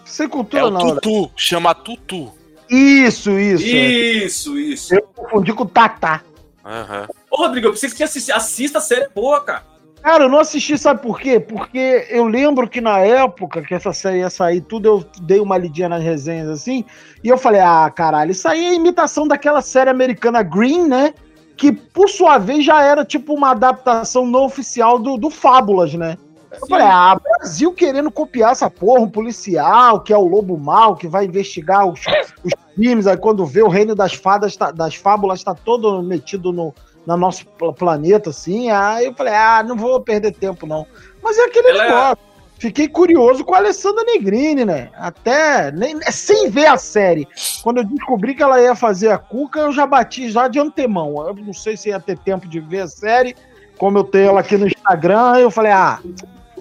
[0.04, 0.80] Sem cultura, É o não.
[0.94, 1.00] né?
[1.00, 2.32] tutu, chama tutu.
[2.70, 3.64] Isso, isso.
[3.64, 3.68] é.
[3.68, 4.94] Isso, isso.
[4.94, 6.22] Eu confundi com o Tatá.
[6.64, 7.08] Aham.
[7.30, 9.64] Ô, Rodrigo, eu preciso que você assista, assista a série boa, cara.
[10.02, 11.40] Cara, eu não assisti, sabe por quê?
[11.40, 15.58] Porque eu lembro que na época que essa série ia sair, tudo eu dei uma
[15.58, 16.84] lidinha nas resenhas assim,
[17.22, 21.12] e eu falei, ah, caralho, isso aí é imitação daquela série americana Green, né?
[21.56, 26.16] Que por sua vez já era tipo uma adaptação não oficial do, do Fábulas, né?
[26.50, 30.96] Eu falei, ah, Brasil querendo copiar essa porra, um policial que é o lobo mau,
[30.96, 32.00] que vai investigar os,
[32.42, 36.52] os crimes, aí quando vê o reino das fadas, tá- das fábulas tá todo metido
[36.52, 36.74] no,
[37.06, 40.86] no nosso pla- planeta, assim, aí eu falei, ah, não vou perder tempo, não.
[41.22, 42.28] Mas é aquele Ela é- negócio.
[42.60, 44.90] Fiquei curioso com a Alessandra Negrini, né?
[44.96, 47.24] Até nem, sem ver a série.
[47.62, 51.24] Quando eu descobri que ela ia fazer a Cuca, eu já bati já de antemão.
[51.24, 53.36] Eu não sei se ia ter tempo de ver a série.
[53.78, 56.00] Como eu tenho ela aqui no Instagram, eu falei, ah,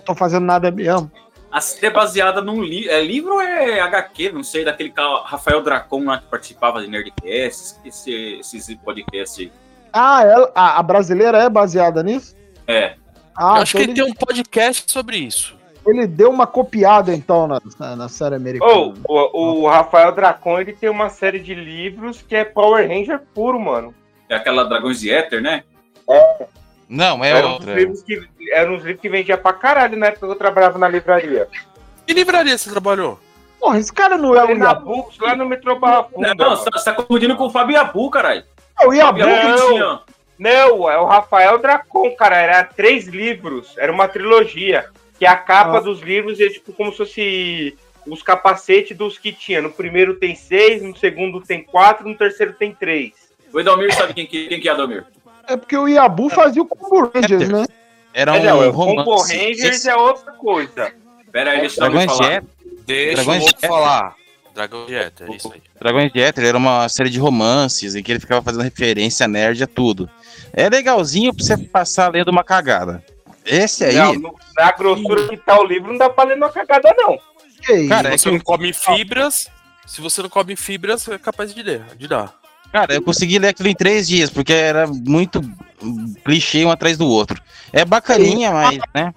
[0.07, 1.11] tô fazendo nada mesmo.
[1.51, 4.31] A série é baseada num li é livro ou é HQ?
[4.31, 9.51] Não sei, daquele cara, Rafael Dracon lá que participava de Nerdcast, esse, esses podcasts aí.
[9.93, 12.35] Ah, ela- a, a brasileira é baseada nisso?
[12.67, 12.95] É.
[13.35, 15.55] Ah, Eu acho que então ele tem um podcast sobre isso.
[15.85, 18.69] Ele deu uma copiada, então, na, na, na série americana.
[18.73, 23.21] Ô, o, o Rafael Dracon, ele tem uma série de livros que é Power Ranger
[23.33, 23.95] puro, mano.
[24.27, 25.63] É aquela Dragões de Éter, né?
[26.89, 27.73] Não, é Eram uns outra.
[27.75, 30.87] livros que, eram uns livros que vendia pra caralho na época que eu trabalhava na
[30.87, 31.47] livraria.
[32.05, 33.19] Que livraria você trabalhou?
[33.59, 35.09] Porra, esse cara não é o Iabu.
[35.19, 36.33] Lá no metrô Barra Funda.
[36.35, 38.43] Não, você tá, você tá confundindo com o Fábio Abu, caralho.
[38.79, 39.67] É o Iabu que Não.
[39.69, 39.99] tinha.
[40.39, 42.37] Não, é o Rafael Dracon, cara.
[42.37, 44.85] Era três livros, era uma trilogia.
[45.17, 45.81] Que a capa Ah.
[45.81, 49.61] dos livros é tipo como se fosse os capacetes dos que tinha.
[49.61, 53.13] No primeiro tem seis, no segundo tem quatro, no terceiro tem três.
[53.51, 55.03] O Edelmir sabe quem que, quem que é Edelmir?
[55.47, 57.65] É porque o Iabu fazia o Combo Rangers, né?
[58.13, 58.97] Era É, um não, é, o romance.
[58.97, 60.91] Combo Rangers é outra coisa.
[61.31, 62.43] Pera aí, deixa eu falar.
[62.85, 64.15] Deixa Dragões eu falar.
[64.53, 65.61] Dragão de Éter, é isso aí.
[65.79, 69.63] Dragões de Éter era uma série de romances em que ele ficava fazendo referência nerd
[69.63, 70.09] a tudo.
[70.51, 73.03] É legalzinho pra você passar lendo uma cagada.
[73.45, 76.93] Esse aí, Não, na grossura que tá o livro, não dá pra ler numa cagada,
[76.97, 77.17] não.
[77.87, 79.47] Cara, Se é você que não come fibras,
[79.85, 82.33] se você não come fibras, é capaz de ler, de dar.
[82.71, 85.41] Cara, eu consegui ler aquilo em três dias, porque era muito
[86.23, 87.41] clichê um atrás do outro.
[87.71, 89.13] É bacaninha, mas, né?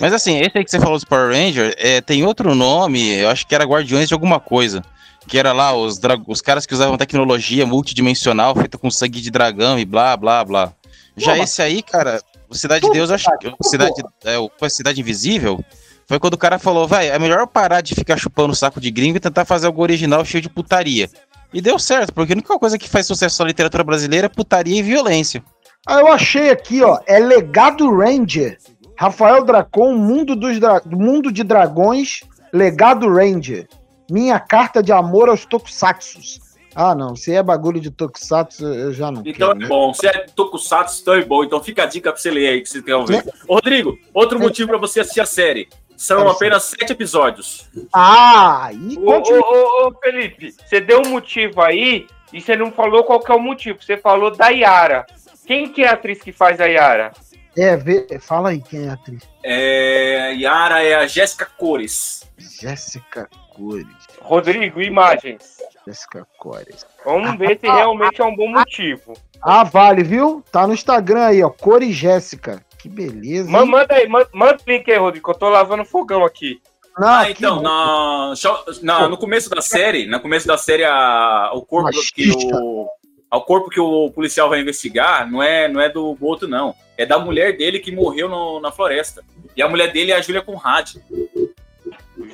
[0.00, 3.28] Mas assim, esse aí que você falou dos Power Ranger, é, tem outro nome, eu
[3.28, 4.82] acho que era Guardiões de alguma coisa.
[5.26, 9.30] Que era lá os, dra- os caras que usavam tecnologia multidimensional feita com sangue de
[9.30, 10.72] dragão e blá, blá, blá.
[11.16, 13.52] Já esse aí, cara, o Cidade de Deus, eu acho que.
[13.62, 15.62] Cidade, é, o foi a Cidade Invisível.
[16.06, 18.80] Foi quando o cara falou, vai, é melhor eu parar de ficar chupando o saco
[18.80, 21.08] de gringo e tentar fazer algo original cheio de putaria.
[21.52, 24.78] E deu certo, porque a única coisa que faz sucesso na literatura brasileira é putaria
[24.78, 25.42] e violência.
[25.86, 26.98] Ah, eu achei aqui, ó.
[27.06, 28.58] É Legado Ranger.
[28.96, 32.20] Rafael Dracon, Mundo, dos Dra- Mundo de Dragões,
[32.52, 33.66] Legado Ranger.
[34.10, 36.38] Minha carta de amor aos Tokusatsus.
[36.74, 37.16] Ah, não.
[37.16, 39.64] Se é bagulho de Tokusatsu, eu já não Então quero.
[39.64, 39.92] é bom.
[39.94, 41.42] Se é Tokusatsu, então é bom.
[41.42, 43.24] Então fica a dica pra você ler aí que você quer ouvir.
[43.48, 45.68] Ô, Rodrigo, outro motivo pra você assistir a série.
[46.00, 47.68] São Quero apenas sete episódios.
[47.92, 52.72] Ah, e Ô, ô, ô, ô, Felipe, você deu um motivo aí e você não
[52.72, 53.82] falou qual que é o motivo.
[53.82, 55.04] Você falou da Yara.
[55.44, 57.12] Quem que é a atriz que faz a Yara?
[57.54, 59.28] É, vê, fala aí quem é a atriz.
[59.44, 62.26] É, Yara é a Jéssica Cores.
[62.38, 63.86] Jéssica Cores.
[64.22, 65.58] Rodrigo, imagens.
[65.86, 66.86] Jessica Cores.
[67.04, 69.12] Vamos ver se realmente é um bom motivo.
[69.42, 70.42] Ah, vale, viu?
[70.50, 71.50] Tá no Instagram aí, ó.
[71.50, 72.64] Cores Jéssica.
[72.82, 73.48] Que beleza.
[73.50, 73.66] Hein?
[73.66, 76.60] Manda aí, manda, manda o link aí, Rodrigo, que eu tô lavando fogão aqui.
[76.98, 81.62] Não, Ah, que então, na- no começo da série, no começo da série, a, o
[81.62, 82.56] corpo que Machista.
[82.56, 82.88] o,
[83.32, 86.74] o corpo que o policial vai investigar não é, não é do Boto, não.
[86.98, 89.22] É da mulher dele que morreu no- na floresta.
[89.56, 90.96] E a mulher dele é a Júlia Conrad.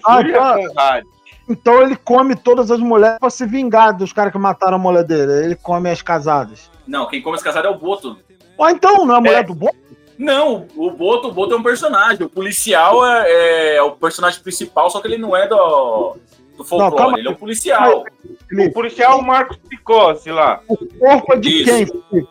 [0.04, 1.04] Ah, Júlia então, Conrad.
[1.48, 5.04] então ele come todas as mulheres pra se vingar dos caras que mataram a mulher
[5.04, 5.44] dele.
[5.44, 6.70] Ele come as casadas.
[6.86, 8.16] Não, quem come esse casado é o Boto.
[8.58, 9.70] Ó, então, não é a mulher do bom?
[10.18, 12.26] Não, o Boto, o Boto é um personagem.
[12.26, 16.16] O policial é, é o personagem principal, só que ele não é do,
[16.56, 18.04] do folclore, calma ele é um policial.
[18.52, 20.62] O policial é o Marcos Picossi lá.
[20.68, 22.02] O corpo é de Isso.
[22.10, 22.28] quem?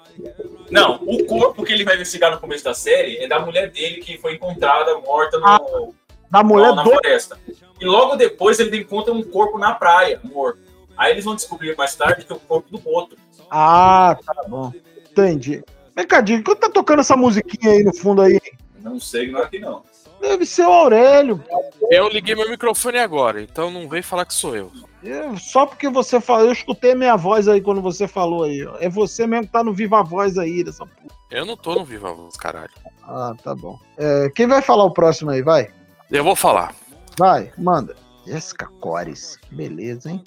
[0.72, 3.98] Não, o corpo que ele vai investigar no começo da série é da mulher dele
[3.98, 5.94] que foi encontrada morta no,
[6.32, 6.90] Da mulher na do.
[6.90, 7.38] floresta.
[7.80, 10.60] E logo depois ele encontra um corpo na praia, morto.
[10.98, 13.18] Aí eles vão descobrir mais tarde que é o corpo do Boto.
[13.52, 14.72] Ah, tá bom.
[15.12, 15.64] Entendi.
[15.96, 18.40] Vem cá, Diego, quando tá tocando essa musiquinha aí no fundo aí?
[18.82, 19.84] Não sei, não é aqui não.
[20.22, 21.44] Deve ser o Aurélio.
[21.90, 24.72] Eu liguei meu microfone agora, então não vem falar que sou eu.
[25.04, 28.66] Eu- só porque você falou, eu escutei minha voz aí quando você falou aí.
[28.66, 28.76] ó.
[28.80, 31.16] É você mesmo que tá no Viva Voz aí dessa porra.
[31.30, 32.72] Eu não tô no Viva Voz, caralho.
[33.04, 33.78] Ah, tá bom.
[33.98, 35.42] É, quem vai falar o próximo aí?
[35.44, 35.68] Vai.
[36.10, 36.74] Eu vou falar.
[37.20, 37.96] Vai, manda.
[38.26, 39.38] Jessica Cores.
[39.52, 40.24] Beleza, hein?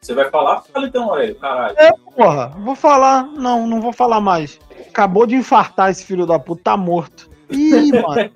[0.00, 0.62] Você vai falar?
[0.62, 1.74] Fala então, Aurélio, caralho.
[1.78, 3.24] É, porra, vou falar.
[3.24, 4.58] Não, não vou falar mais.
[4.88, 7.28] Acabou de infartar esse filho da puta, tá morto.
[7.50, 8.30] Ih, mano.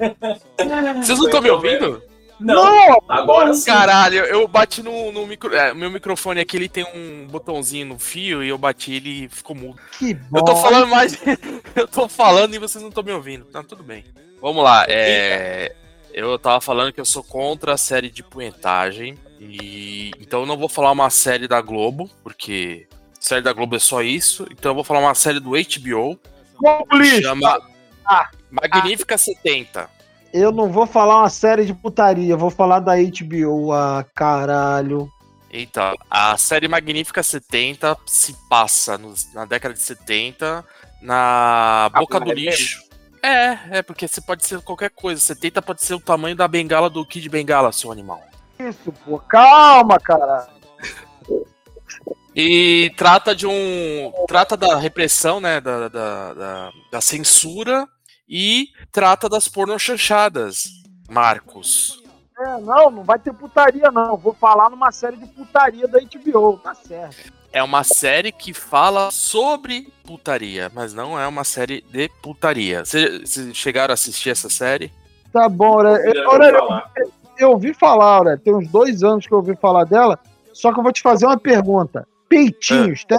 [1.03, 2.03] Vocês não estão me ouvindo?
[2.41, 3.67] Não, agora sim.
[3.67, 5.55] Caralho, eu bati no, no micro.
[5.55, 9.29] É, meu microfone aqui ele tem um botãozinho no fio e eu bati ele e
[9.29, 9.79] ficou mudo.
[9.93, 10.39] Que bom.
[10.39, 11.17] Eu tô falando mais.
[11.77, 13.45] eu tô falando e vocês não estão me ouvindo.
[13.45, 14.05] Tá tudo bem.
[14.41, 14.85] Vamos lá.
[14.89, 15.73] É,
[16.13, 19.17] eu tava falando que eu sou contra a série de punhetagem.
[19.41, 22.87] E então eu não vou falar uma série da Globo, porque
[23.19, 24.47] série da Globo é só isso.
[24.51, 26.19] Então eu vou falar uma série do HBO.
[26.57, 27.23] Globo lixo.
[27.23, 27.59] Chama
[28.05, 29.89] Ah, Magnífica 70.
[30.33, 33.73] eu não vou falar uma série de putaria, vou falar da HBO.
[33.73, 35.11] Ah, caralho.
[35.55, 40.65] Então, a série Magnífica 70 se passa nos- na década de 70
[41.03, 42.83] na boca do é lixo.
[43.23, 45.21] É, é, porque você pode ser qualquer coisa.
[45.21, 48.21] 70 pode ser o tamanho da bengala do Kid Bengala, seu animal.
[48.59, 49.19] Isso, pô.
[49.19, 50.49] Calma, cara.
[52.35, 54.13] E trata de um.
[54.27, 55.61] Trata da repressão, né?
[55.61, 57.87] Da, da, da, da censura
[58.29, 60.65] e trata das pornochanchadas,
[61.09, 62.03] Marcos.
[62.39, 64.17] É, não, não vai ter putaria, não.
[64.17, 67.42] Vou falar numa série de putaria da HBO, tá certo.
[67.53, 72.83] É uma série que fala sobre putaria, mas não é uma série de putaria.
[72.85, 74.91] Vocês chegaram a assistir essa série?
[75.31, 76.25] Tá bom, Aurélio.
[76.25, 76.91] Vou falar.
[77.39, 78.41] eu ouvi falar, Aurélio.
[78.41, 80.19] Tem uns dois anos que eu ouvi falar dela.
[80.55, 82.09] Só que eu vou te fazer uma pergunta.
[82.29, 83.19] Peitinhos, tem?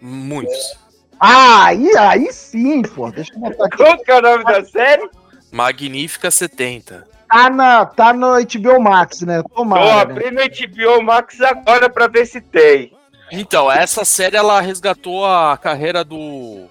[0.00, 0.78] Muitos.
[1.18, 3.10] Ah, aí, aí sim, pô.
[3.10, 3.76] Deixa eu botar aqui.
[3.78, 5.08] Qual que é o nome da série?
[5.50, 7.06] Magnífica 70.
[7.30, 9.42] Tá, na, tá no HBO Max, né?
[9.42, 9.84] Tô Tomara.
[9.84, 10.00] né?
[10.02, 12.92] abrindo o HBO Max agora pra ver se tem.
[13.30, 16.66] Então, essa série ela resgatou a carreira do.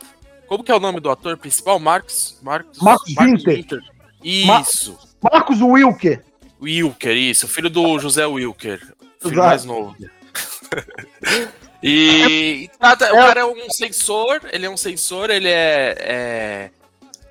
[0.48, 1.80] Como que é o nome do ator principal?
[1.80, 2.38] Marcos.
[2.42, 3.80] Marcos, Marcos Winter.
[4.24, 4.98] Isso.
[5.22, 6.24] Marcos Wilker.
[6.62, 7.48] Wilker, isso.
[7.48, 8.80] Filho do José Wilker.
[9.22, 9.48] Filho Exato.
[9.48, 9.96] mais novo.
[11.82, 16.72] E, e trata- o cara é um censor, ele é um censor, ele é, é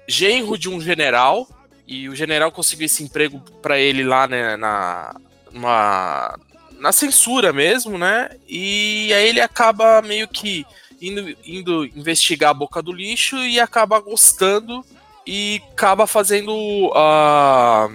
[0.08, 1.46] genro de um general,
[1.86, 5.14] e o general conseguiu esse emprego pra ele lá né, na,
[5.52, 6.34] numa-
[6.78, 8.30] na censura mesmo, né?
[8.48, 10.64] E aí ele acaba meio que
[11.00, 14.84] indo, indo investigar a boca do lixo e acaba gostando
[15.26, 17.88] e acaba fazendo a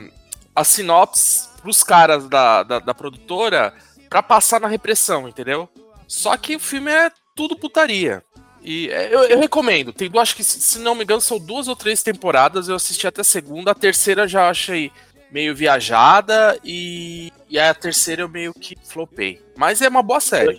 [0.56, 3.74] a sinopse pros caras da, da, da produtora
[4.10, 5.68] pra passar na repressão, entendeu?
[6.08, 8.24] Só que o filme é tudo putaria.
[8.62, 9.92] E é, eu, eu recomendo.
[9.92, 12.68] Tem, acho que, se não me engano, são duas ou três temporadas.
[12.68, 13.72] Eu assisti até a segunda.
[13.72, 14.92] A terceira já achei
[15.34, 16.58] meio viajada.
[16.64, 19.42] E, e a terceira eu meio que flopei.
[19.58, 20.56] Mas é uma boa série.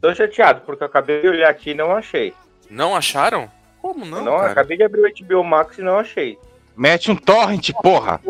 [0.00, 2.34] tô chateado, porque eu acabei de olhar aqui e não achei.
[2.68, 3.50] Não acharam?
[3.80, 4.22] Como não?
[4.22, 4.52] Não, cara?
[4.52, 6.38] acabei de abrir o HBO Max e não achei.
[6.76, 8.20] Mete um torrent, porra.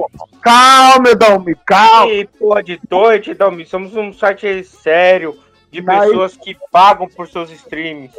[0.40, 2.12] Calma, Edalmi, calma.
[2.12, 5.38] E porra de torrent, Dalmi, somos um site sério
[5.70, 8.10] de pessoas que pagam por seus streams.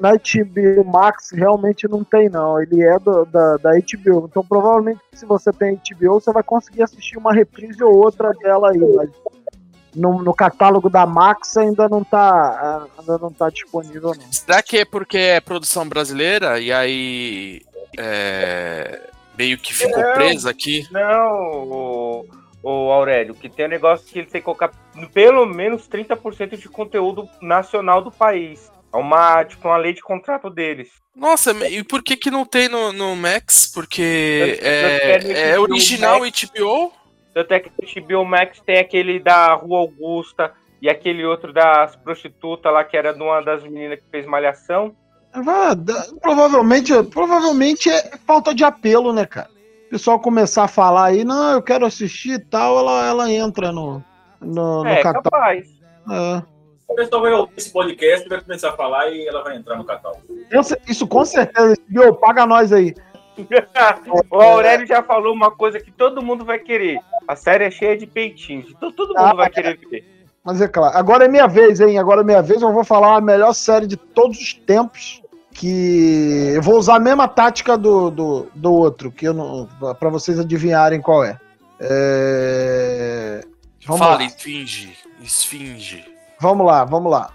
[0.00, 2.60] Na HBO Max realmente não tem, não.
[2.60, 4.26] Ele é do- da, da HBO.
[4.30, 8.70] Então, provavelmente, se você tem HBO, você vai conseguir assistir uma reprise ou outra dela
[8.70, 8.78] aí.
[8.78, 9.10] Mas
[9.94, 14.32] no, no catálogo da Max ainda não tá, ainda não tá disponível, não.
[14.32, 17.60] Será que é porque é produção brasileira e aí
[17.98, 19.00] é,
[19.36, 20.12] meio que ficou Não.
[20.14, 20.86] presa aqui?
[20.90, 22.26] Não, o,
[22.62, 24.70] o Aurélio, que tem um negócio que ele tem que colocar
[25.12, 28.70] pelo menos 30% de conteúdo nacional do país.
[28.92, 30.88] É uma, tipo, uma lei de contrato deles.
[31.14, 33.70] Nossa, e por que que não tem no, no Max?
[33.72, 36.44] Porque Eu- eu é, é HBO original Max.
[36.44, 36.92] HBO?
[37.32, 41.94] Tanto é que no HBO Max tem aquele da Rua Augusta e aquele outro das
[41.96, 44.94] prostitutas lá, que era de uma das meninas que fez malhação.
[45.76, 49.48] Dá- provavelmente, provavelmente é falta de apelo, né, cara?
[49.86, 53.70] O pessoal começar a falar aí, não, eu quero assistir e tal, ela, ela entra
[53.70, 54.02] no,
[54.40, 55.30] no, no É, catálogo.
[55.30, 55.68] capaz.
[56.10, 56.42] É.
[56.90, 59.84] O pessoal vai ouvir esse podcast, vai começar a falar e ela vai entrar no
[59.84, 60.22] catálogo.
[60.88, 61.76] Isso- com certeza.
[61.88, 62.14] Viu?
[62.14, 62.94] Paga nós aí.
[64.30, 66.98] o Aurélio já falou uma coisa que todo mundo vai querer.
[67.26, 70.04] A série é cheia de peitinhos, então todo mundo Ah, vai querer ver.
[70.44, 70.96] Mas é claro.
[70.96, 71.98] Agora é minha vez, hein?
[71.98, 72.60] Agora é minha vez.
[72.60, 75.22] Eu vou falar a melhor série de todos os tempos.
[75.52, 79.68] Que eu vou usar a mesma tática do, do, do outro, que eu não.
[79.98, 81.38] para vocês adivinharem qual é.
[81.80, 83.40] É,
[83.86, 84.24] Vamos Fala, lá.
[84.24, 86.04] esfinge, esfinge.
[86.40, 87.30] Vamos lá, vamos lá.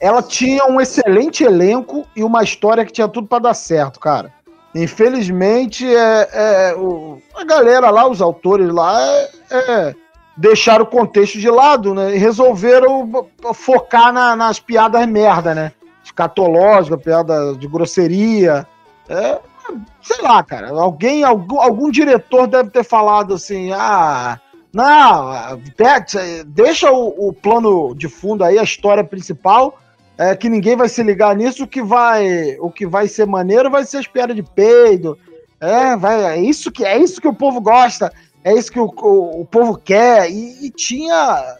[0.00, 4.32] Ela tinha um excelente elenco e uma história que tinha tudo pra dar certo, cara.
[4.74, 9.94] Infelizmente, é, é, o- a galera lá, os autores lá, é, é,
[10.36, 12.14] deixaram o contexto de lado, né?
[12.14, 15.72] E resolveram focar na- nas piadas merda, né?
[16.02, 18.66] Escatológica, piada de grosseria.
[19.08, 19.38] É,
[20.00, 20.70] sei lá, cara.
[20.70, 24.40] Alguém, algum, algum diretor deve ter falado assim, ah.
[24.72, 29.78] Não, pe- deixa o, o plano de fundo aí, a história principal,
[30.16, 31.64] é, que ninguém vai se ligar nisso.
[31.64, 35.18] O que vai, o que vai ser maneiro vai ser as piadas de peido.
[35.60, 38.12] É, vai, é isso que é isso que o povo gosta,
[38.42, 40.30] é isso que o, o, o povo quer.
[40.30, 41.56] E, e tinha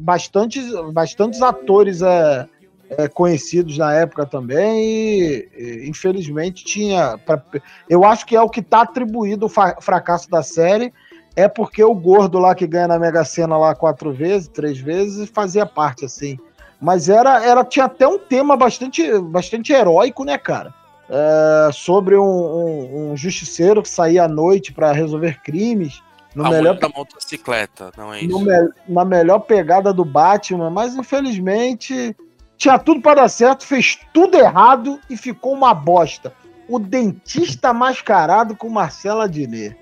[0.00, 2.46] bastantes, bastantes atores é,
[2.90, 4.84] é, conhecidos na época também.
[4.84, 7.16] E, e, infelizmente tinha.
[7.24, 7.42] pra-
[7.88, 10.92] eu acho que é o que está atribuído o fracasso da série
[11.34, 15.30] é porque o gordo lá que ganha na Mega Sena lá quatro vezes, três vezes,
[15.32, 16.38] fazia parte, assim.
[16.80, 20.74] Mas era, era tinha até um tema bastante, bastante heróico, né, cara?
[21.08, 26.02] É, sobre um, um- um justiceiro que saía à noite para resolver crimes.
[26.34, 28.40] No a melhor, da motocicleta, não é isso?
[28.40, 32.16] me- na melhor pegada do Batman, mas infelizmente
[32.56, 36.32] tinha tudo para dar certo, fez tudo errado e ficou uma bosta.
[36.68, 39.76] O dentista mascarado com Marcela Diné.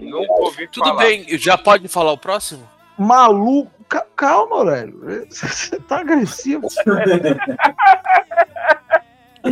[0.00, 1.02] Nunca ouvi Tudo falar.
[1.02, 2.62] bem, já pode falar o próximo?
[2.98, 3.70] Maluco.
[3.88, 5.26] Ca- Calma, Aurélio.
[5.30, 6.68] Você tá agressivo.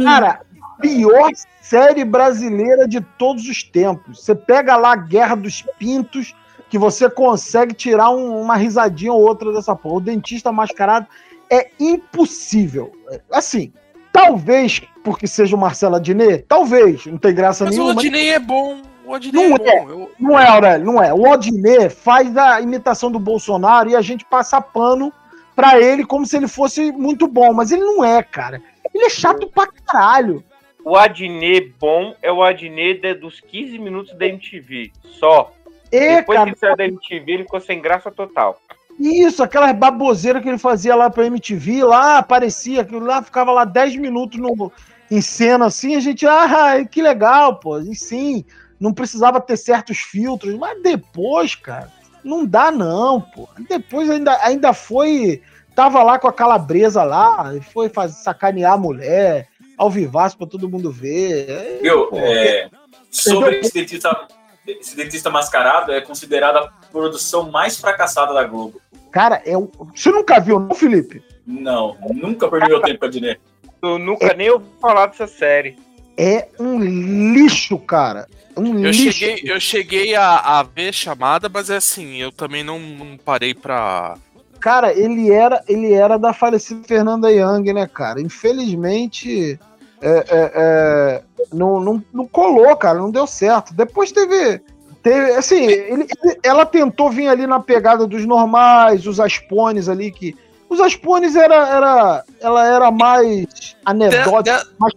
[0.04, 0.40] Cara,
[0.80, 1.30] pior
[1.62, 4.20] série brasileira de todos os tempos.
[4.24, 6.34] Você pega lá a Guerra dos Pintos,
[6.68, 9.96] que você consegue tirar um- uma risadinha ou outra dessa porra.
[9.96, 11.06] O Dentista Mascarado
[11.50, 12.92] é impossível.
[13.32, 13.72] Assim,
[14.12, 18.00] talvez porque seja o Marcela Diné, talvez, não tem graça Mas o nenhuma.
[18.00, 18.82] Odinei é bom.
[19.06, 19.80] O Odinei Não é é.
[19.80, 19.88] bom.
[19.90, 21.12] Eu- Não é, Aurélio, não é.
[21.14, 25.12] O Odinê faz a imitação do Bolsonaro e a gente passa pano
[25.54, 28.60] pra ele como se ele fosse muito bom, mas ele não é, cara.
[28.94, 30.42] Ele é chato pra caralho.
[30.84, 34.92] O Adnê bom é o Adnê de- dos 15 minutos da MTV.
[35.18, 35.52] Só.
[35.90, 36.50] É, Depois cara.
[36.50, 38.60] que ele saiu da MTV, ele ficou sem graça total.
[38.98, 43.64] Isso, aquelas baboseiras que ele fazia lá pra MTV, lá aparecia, aquilo lá ficava lá
[43.64, 44.72] 10 minutos no,
[45.10, 48.44] em cena assim, a gente, ah, que legal, pô, e sim,
[48.78, 51.90] não precisava ter certos filtros, mas depois, cara,
[52.22, 53.48] não dá não, pô.
[53.68, 55.42] Depois ainda, ainda foi,
[55.74, 60.46] tava lá com a calabresa lá, e foi fazer, sacanear a mulher, ao vivaço pra
[60.46, 61.48] todo mundo ver.
[61.48, 62.06] É, Viu?
[62.06, 62.68] pô, É,
[63.10, 64.26] sobre esse dentista,
[64.66, 68.80] esse dentista mascarado, é considerada a produção mais fracassada da Globo.
[69.10, 71.22] Cara, é você nunca viu, não, Felipe?
[71.46, 73.38] Não, nunca perdi meu tempo com a Diné.
[73.80, 75.78] Eu nunca nem ouvi falar dessa série.
[76.18, 78.26] É um lixo, cara.
[78.56, 79.12] Um Eu lixo.
[79.12, 83.52] cheguei, eu cheguei a, a ver chamada, mas é assim, eu também não, não parei
[83.54, 84.16] pra.
[84.60, 88.20] Cara, ele era, ele era da falecida Fernanda Young, né, cara?
[88.20, 89.58] Infelizmente,
[90.00, 93.74] é, é, é, não, não, não colou, cara, não deu certo.
[93.74, 94.60] Depois teve.
[95.02, 96.06] teve assim, ele-
[96.42, 100.34] ela tentou vir ali na pegada dos normais, os Aspones ali, que.
[100.68, 104.92] Os Aspones era, era, ela era mais anedótica, mais,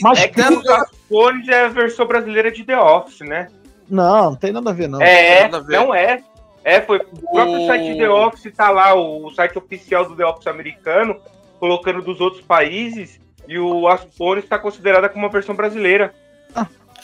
[0.00, 3.48] mais é que os Aspones é a versão brasileira de The Office, né?
[3.88, 5.00] Não, não tem nada a ver, não.
[5.02, 5.76] é, nada a ver.
[5.76, 6.22] não é.
[6.64, 10.24] É, foi o próprio O- site The Office tá lá, o site oficial do The
[10.24, 11.20] Office americano,
[11.58, 16.14] colocando dos outros países, e o Aspones está considerada como uma versão brasileira.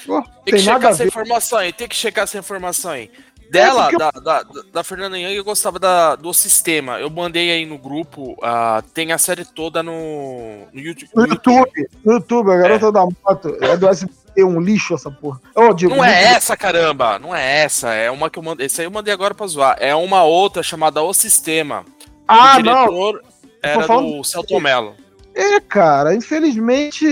[0.06, 2.92] Pô, Tem que tem nada checar a essa informação aí, tem que checar essa informação
[2.92, 3.10] aí.
[3.50, 6.98] Dela, porque eu- da, da, da Fernanda Young, eu gostava da, do sistema.
[7.00, 11.10] Eu mandei aí no grupo, ah, tem a série toda no, no YouTube.
[11.14, 14.44] No YouTube, no YouTube, a garota da moto, é do SBT.
[14.44, 15.40] um lixo essa porra.
[15.56, 17.18] Eu digo, Não é essa, caramba.
[17.18, 17.92] Não é essa.
[17.94, 18.66] É uma que eu mandei.
[18.66, 19.76] Esse aí eu mandei agora pra zoar.
[19.80, 21.84] É uma outra chamada O Sistema.
[22.26, 23.22] Ah, o diretor
[23.62, 24.94] era falando- do Celton Mello.
[25.34, 27.06] É, cara, infelizmente.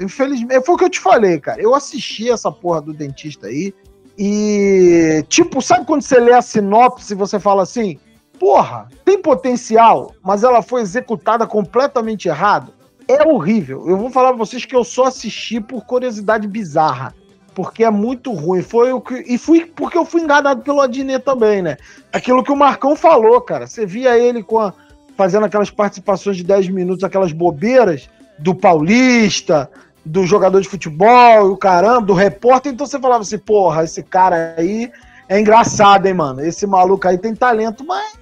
[0.00, 0.64] Infelizmente.
[0.64, 1.60] Foi o que eu te falei, cara.
[1.60, 3.74] Eu assisti essa porra do dentista aí.
[4.18, 5.24] E.
[5.28, 7.98] Tipo, sabe quando você lê a sinopse e você fala assim?
[8.38, 12.72] Porra, tem potencial, mas ela foi executada completamente errado?
[13.06, 13.88] É horrível.
[13.88, 17.14] Eu vou falar pra vocês que eu só assisti por curiosidade bizarra.
[17.54, 18.62] Porque é muito ruim.
[18.62, 19.14] Foi o que.
[19.28, 21.76] E fui porque eu fui enganado pelo Adnet também, né?
[22.12, 23.66] Aquilo que o Marcão falou, cara.
[23.66, 24.72] Você via ele com a-
[25.18, 28.08] fazendo aquelas participações de 10 minutos, aquelas bobeiras
[28.38, 29.70] do Paulista,
[30.04, 32.72] do jogador de futebol, e o caramba, do repórter.
[32.72, 34.90] Então você falava assim, porra, esse cara aí
[35.28, 36.44] é engraçado, hein, mano?
[36.44, 38.14] Esse maluco aí tem talento, mas,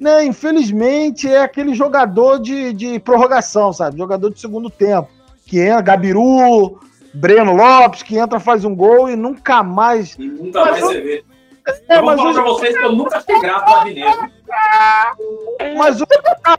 [0.00, 3.98] né, infelizmente é aquele jogador de, de prorrogação, sabe?
[3.98, 5.08] Jogador de segundo tempo.
[5.46, 6.80] Que é Gabiru,
[7.12, 10.16] Breno Lopes, que entra, faz um gol e nunca mais.
[10.16, 11.24] Nunca mais você vê.
[11.88, 14.18] É, eu vou mas falar hoje- pra vocês que eu nunca fiquei grato Adnet.
[15.76, 15.98] Mas
[16.42, 16.58] tá,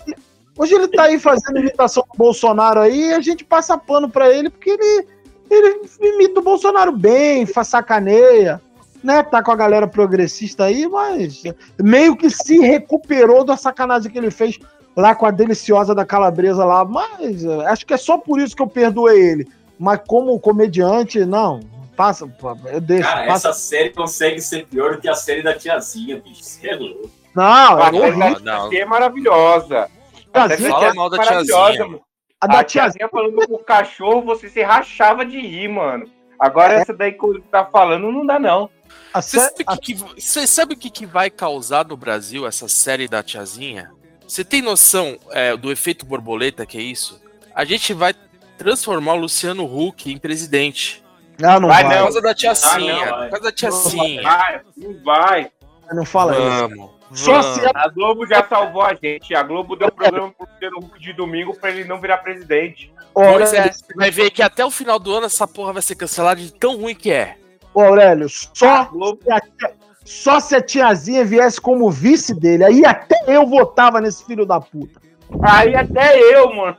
[0.57, 4.29] hoje ele tá aí fazendo imitação do Bolsonaro aí e a gente passa pano pra
[4.29, 5.07] ele porque ele,
[5.49, 8.61] ele imita o Bolsonaro bem, faz sacaneia,
[9.03, 9.21] né?
[9.23, 11.43] Tá com a galera progressista aí, mas
[11.81, 14.59] meio que se recuperou da sacanagem que ele fez
[14.95, 18.55] lá com a deliciosa da calabresa lá, mas eh, acho que é só por isso
[18.55, 19.47] que eu perdoei ele.
[19.79, 21.59] Mas como comediante, não,
[21.97, 22.29] passa,
[22.71, 23.49] eu deixo, Cara, passa.
[23.49, 26.43] essa série consegue ser pior do que a série da tiazinha, bicho.
[26.43, 27.09] Você é louco.
[27.35, 29.89] Não, A é tiazinha é maravilhosa.
[30.33, 31.85] A série Fala mal da tiazinha.
[31.85, 32.01] mano.
[32.41, 36.09] A A, da tiazinha falando com o cachorro, você se rachava de rir, mano.
[36.39, 36.81] Agora É.
[36.81, 38.69] essa daí que ele tá falando não dá, não.
[39.13, 43.07] Você sabe o que, você sabe o que, que vai causar no Brasil essa série
[43.07, 43.91] da tiazinha?
[44.27, 47.21] Você tem noção é, do efeito borboleta que é isso?
[47.53, 48.13] A gente vai
[48.57, 51.03] transformar o Luciano Huck em presidente.
[51.39, 51.91] Não, não Vai vai.
[51.91, 52.03] Por não.
[52.03, 52.95] causa da tiazinha.
[52.95, 54.21] Ah, não, por causa da tiazinha.
[54.23, 55.51] Vai, não vai.
[55.91, 56.41] Não fala isso.
[56.67, 56.91] Vamos.
[57.13, 59.35] Só se A Globo já salvou a gente.
[59.35, 62.91] A Globo deu programa pro Luciano Huck de domingo pra ele não virar presidente.
[63.13, 65.95] Pois é, você vai ver que até o final do ano essa porra vai ser
[65.95, 67.37] cancelada de tão ruim que é.
[67.73, 69.73] Ô, Aurélio, só, A Globo se a tia-
[70.05, 74.59] só se a tiazinha viesse como vice dele, aí até eu votava nesse filho da
[74.59, 74.99] puta.
[75.41, 76.77] Aí até eu, mano.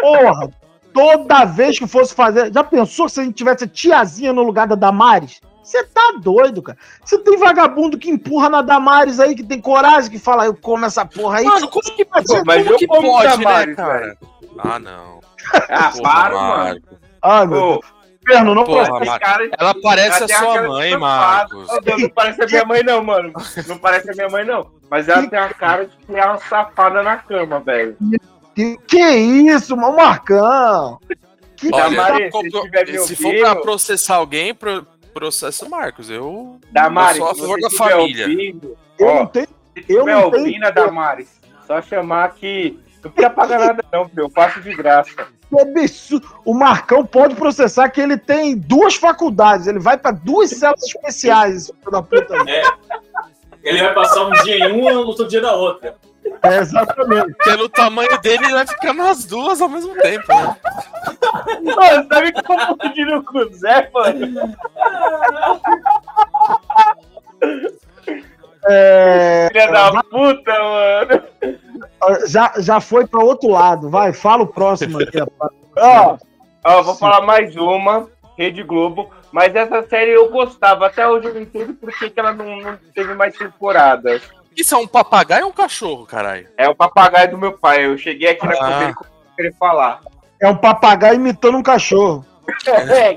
[0.00, 0.48] Porra,
[0.92, 2.52] toda vez que fosse fazer.
[2.52, 5.40] Já pensou se a gente tivesse a tiazinha no lugar da Damares?
[5.64, 6.76] Você tá doido, cara.
[7.02, 10.84] Você tem vagabundo que empurra na Damares aí, que tem coragem, que fala, eu como
[10.84, 11.44] essa porra aí.
[11.44, 14.18] Mano, como que, Mas como eu que como pode, Damares, né, cara?
[14.58, 15.20] Ah, não.
[15.70, 16.80] Ah, para, mano.
[17.22, 17.80] Ai, meu.
[18.22, 21.68] Inferno, não Porra, cara, Ela parece a sua mãe, Marcos.
[21.84, 23.32] Não, não parece a minha mãe, não, mano.
[23.66, 24.70] Não parece a minha mãe, não.
[24.90, 27.96] Mas ela tem a cara de que é uma safada na cama, velho.
[28.54, 30.98] Que, que isso, mano, Marcão?
[31.56, 36.10] Que Olha, Damares, se me se for pra processar alguém, pro, processa o Marcos.
[36.10, 38.26] Eu, Damares, eu sou a favor da família.
[38.28, 39.48] ouvindo, eu ó, não tenho.
[39.88, 42.78] Eu não tenho- ouvindo Damares, só chamar que.
[43.02, 44.22] Não precisa pagar nada, não, filho.
[44.24, 45.10] Eu faço de graça.
[45.48, 46.26] Que absurdo.
[46.44, 49.66] O Marcão pode processar que ele tem duas faculdades.
[49.66, 52.34] Ele vai pra duas celas especiais, filho da puta.
[52.48, 52.62] É.
[53.64, 55.96] Ele vai passar um dia em uma e outro dia na outra.
[56.42, 57.34] É, exatamente.
[57.44, 60.26] Pelo tamanho dele, ele vai ficar nas duas ao mesmo tempo.
[60.28, 60.56] Né?
[61.74, 64.54] Mano, tá me confundindo com o Zé, mano?
[68.66, 71.22] É, Filha da puta, mano.
[72.26, 73.88] já, já foi pra outro lado.
[73.90, 75.52] Vai, fala o próximo aqui, rapaz.
[75.76, 76.16] Ó,
[76.64, 79.10] ó, vou falar mais uma, Rede Globo.
[79.34, 80.86] Mas essa série eu gostava.
[80.86, 84.22] Até hoje eu não entendo por que, que ela não, não teve mais temporadas.
[84.56, 86.46] Isso é um papagaio ou um cachorro, caralho?
[86.56, 87.84] É o papagaio do meu pai.
[87.84, 88.56] Eu cheguei aqui na Ah.
[88.56, 88.94] cozinha
[89.32, 90.02] e querer falar.
[90.40, 92.24] É um papagaio imitando um cachorro.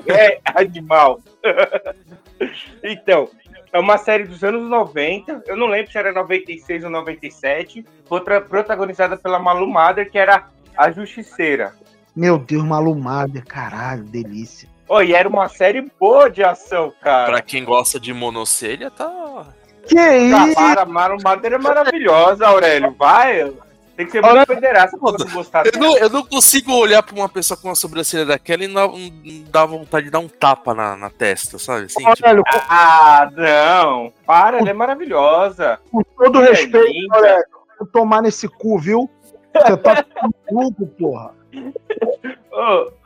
[0.09, 1.20] É, é animal.
[2.84, 3.30] então,
[3.72, 5.43] é uma série dos anos 90.
[5.45, 7.86] Eu não lembro se era 96 ou 97.
[8.09, 11.76] Outra protagonizada pela Malu Mader, que era a Justiceira.
[12.15, 14.68] Meu Deus, malumada, caralho, delícia.
[14.89, 17.25] Oh, e era uma série boa de ação, cara.
[17.31, 19.45] Pra quem gosta de monocelha, tá.
[19.88, 20.17] Que Ah,
[20.47, 20.55] isso?
[20.55, 22.95] para, Malu Mader é maravilhosa, Aurélio.
[22.97, 23.51] Vai.
[23.95, 27.15] Tem que ser muito federasta pra você gostar Eu não, eu não consigo olhar pra
[27.15, 29.09] uma pessoa com uma sobrancelha daquela e não, não
[29.49, 31.85] dá vontade de dar um tapa na, na testa, sabe?
[31.85, 34.13] Assim, tipo, Aurélio, Ah, não.
[34.25, 35.79] Para, ela é maravilhosa.
[35.91, 37.15] com todo É respeito, linda.
[37.15, 37.45] Aurélio,
[37.79, 39.09] vou tomar nesse cu, viu?
[39.55, 40.05] Você tá
[40.51, 41.31] maluco, porra.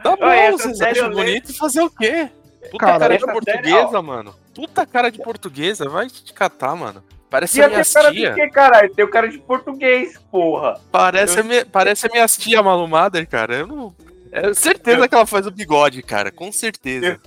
[0.03, 2.29] Tá bom, vocês acham eu bonito e fazer o quê?
[2.69, 4.35] Puta Cara, cara de série, portuguesa, mano.
[4.53, 7.03] Puta cara de portuguesa, vai te catar, mano.
[7.29, 8.33] Parece Ia a minha cara de tia.
[8.33, 8.93] quê, caralho?
[8.93, 10.79] Tem o cara de português, porra.
[10.91, 13.55] Parece, a minha, parece a minha tia malumader, cara.
[13.55, 13.95] Eu não.
[14.31, 16.31] É certeza que ela faz o bigode, cara.
[16.31, 17.19] Com certeza.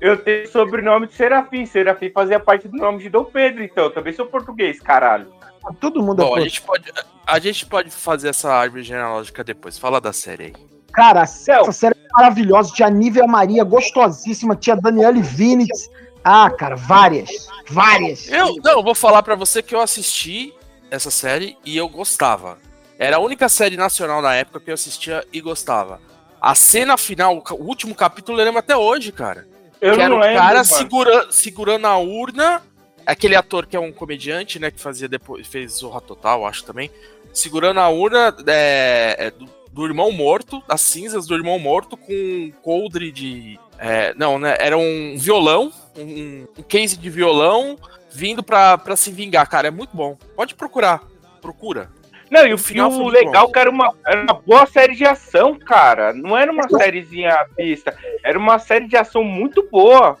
[0.00, 1.66] Eu tenho sobrenome de Serafim.
[1.66, 3.84] Serafim fazia parte do nome de Dom Pedro, então.
[3.84, 5.30] Eu também sou português, caralho.
[5.78, 6.90] Todo mundo Bom, é a gente, pode,
[7.26, 9.78] a gente pode fazer essa árvore genealógica depois.
[9.78, 10.52] Fala da série aí.
[10.92, 12.72] Cara, essa série é maravilhosa.
[12.74, 14.56] Tinha Nívia Maria, gostosíssima.
[14.56, 15.90] Tinha Daniele Vinitz.
[16.24, 17.48] Ah, cara, várias.
[17.68, 18.28] Várias.
[18.28, 20.52] Eu, não, vou falar pra você que eu assisti
[20.90, 22.58] essa série e eu gostava.
[22.98, 26.00] Era a única série nacional na época que eu assistia e gostava.
[26.40, 29.46] A cena final, o último capítulo, eu lembro até hoje, cara.
[29.80, 32.62] Eu que era não o lembro, cara segura, segurando a urna.
[33.06, 34.70] Aquele ator que é um comediante, né?
[34.70, 35.46] Que fazia depois.
[35.46, 36.90] Fez Zorra Total, acho também.
[37.32, 42.12] Segurando a urna é, é, do, do irmão morto, as cinzas do irmão morto, com
[42.12, 43.58] um coldre de.
[43.78, 44.56] é, não, né?
[44.58, 47.78] Era um violão, um, um case de violão,
[48.10, 49.68] vindo pra, pra se vingar, cara.
[49.68, 50.16] É muito bom.
[50.34, 51.02] Pode procurar.
[51.40, 51.88] Procura.
[52.30, 53.52] Não, e o, e final o legal bom.
[53.52, 56.12] que era uma, era uma boa série de ação, cara.
[56.12, 57.96] Não era uma sériezinha pista.
[58.24, 60.16] Era uma série de ação muito boa.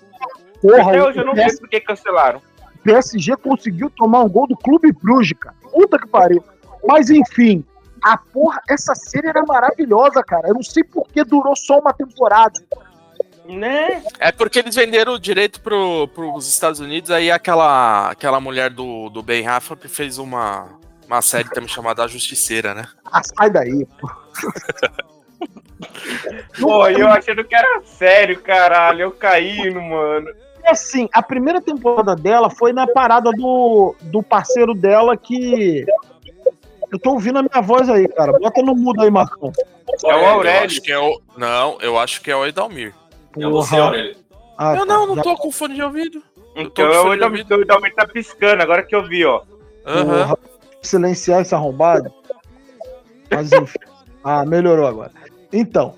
[0.60, 2.42] Porra, Até hoje eu não o sei PS por que cancelaram.
[2.82, 5.54] PSG conseguiu tomar um gol do Clube Bruges, cara.
[5.70, 6.42] Puta que pariu.
[6.86, 7.64] Mas enfim,
[8.02, 10.48] a porra, essa série era maravilhosa, cara.
[10.48, 12.60] Eu não sei por que durou só uma temporada.
[13.46, 14.02] Né?
[14.18, 19.08] É porque eles venderam o direito pro, pros Estados Unidos, aí aquela, aquela mulher do,
[19.08, 20.68] do Ben Affleck fez uma,
[21.04, 22.86] uma série também chamada A Justiceira, né?
[23.04, 24.08] Ah, sai daí, pô.
[26.60, 29.02] Pô, eu achando que era sério, caralho.
[29.02, 30.28] Eu caindo, mano.
[30.62, 35.86] É assim, a primeira temporada dela foi na parada do, do parceiro dela que.
[36.92, 38.32] Eu tô ouvindo a minha voz aí, cara.
[38.38, 39.52] Bota no mudo aí, Marcão.
[40.04, 40.66] É o Eu Aurélio.
[40.66, 41.20] acho que é o.
[41.36, 42.94] Não, eu acho que é o Edalmir.
[43.38, 44.16] É você, Aurélio.
[44.58, 44.94] Ah, eu tá.
[44.94, 46.22] não, não Já- tô com fone de ouvido.
[46.56, 47.54] Eu tô Então de eu ainda ouvido.
[47.54, 49.42] o Dalmir tá piscando, agora que eu vi, ó.
[49.86, 50.04] Aham.
[50.04, 50.38] Porra,
[50.82, 52.12] silenciar esse arrombado.
[53.30, 53.78] Mas enfim.
[54.24, 55.12] Ah, melhorou agora.
[55.52, 55.94] Então.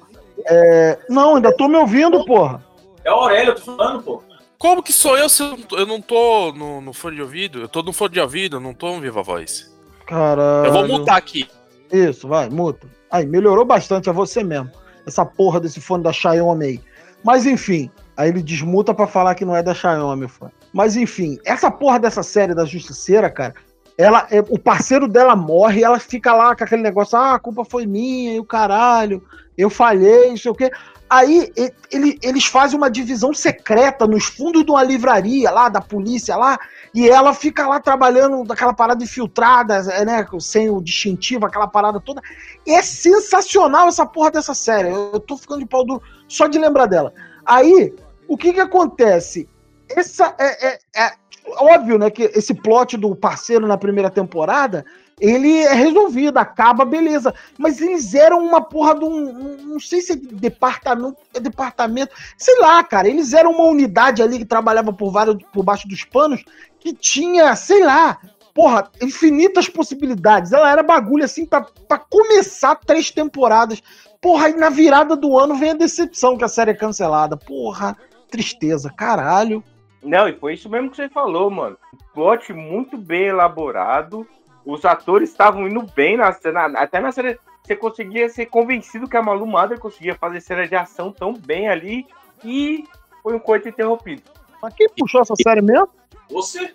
[0.47, 2.63] é, Não, ainda tô me ouvindo, porra.
[3.05, 4.23] É o Aurélio, eu tô falando, pô.
[4.59, 7.61] Como que sou eu se eu não tô, eu não no, no fone de ouvido?
[7.61, 9.72] Eu tô no fone de ouvido, eu não tô no Viva Voz.
[10.07, 10.67] Caralho.
[10.67, 11.49] Eu vou mutar aqui.
[11.91, 12.87] Isso, vai, muta.
[13.11, 14.71] Aí, melhorou bastante, é você mesmo.
[15.07, 16.81] Essa porra desse fone da Xiaomi aí.
[17.25, 20.53] Mas enfim, aí ele desmuta pra falar que não é da Xiaomi o fone.
[20.73, 23.55] Mas enfim, essa porra dessa série da Justiceira, cara,
[24.03, 27.65] ela, é- o parceiro dela morre ela fica lá com aquele negócio, ah, a culpa
[27.65, 29.23] foi minha e o caralho,
[29.57, 30.71] eu falhei, não sei o quê.
[31.09, 31.53] Aí
[31.91, 36.59] ele- eles fazem uma divisão secreta nos fundos de uma livraria lá, da polícia lá,
[36.95, 40.27] e ela fica lá trabalhando daquela parada infiltrada, é, né?
[40.41, 42.23] Sem o distintivo, aquela parada toda.
[42.67, 44.89] E é sensacional essa porra dessa série.
[44.89, 47.13] Eu tô ficando de pau duro só de lembrar dela.
[47.45, 47.95] Aí,
[48.27, 49.47] o que que acontece?
[49.95, 51.13] Essa é, é- é
[51.47, 52.11] óbvio, né?
[52.11, 54.85] Que esse plot do parceiro na primeira temporada.
[55.21, 57.33] Ele é resolvido, acaba, beleza.
[57.57, 59.57] Mas eles eram uma porra de um.
[59.59, 61.17] Não sei se é departamento.
[61.35, 62.15] É departamento.
[62.37, 63.09] Sei lá, cara.
[63.09, 66.45] Eles eram uma unidade ali que trabalhava por, vários, por baixo dos panos
[66.81, 68.19] que tinha, sei lá,
[68.53, 70.53] porra, infinitas possibilidades.
[70.53, 71.65] Ela era bagulho assim pra,
[72.11, 73.83] começar três temporadas.
[74.21, 77.37] Porra, aí na virada do ano vem a decepção que a série é cancelada.
[77.37, 77.97] Porra,
[78.31, 79.63] tristeza, caralho.
[80.03, 81.79] Não, e foi isso mesmo que você falou, mano.
[82.13, 84.27] Plot muito bem elaborado.
[84.65, 86.67] Os atores estavam indo bem na cena.
[86.77, 87.39] Até na cena.
[87.63, 91.69] Você conseguia ser convencido que a Malu Mader conseguia fazer cena de ação tão bem
[91.69, 92.07] ali.
[92.45, 92.85] E
[93.23, 94.23] foi um coito interrompido.
[94.61, 95.89] Mas quem puxou essa série mesmo?
[96.31, 96.71] Você?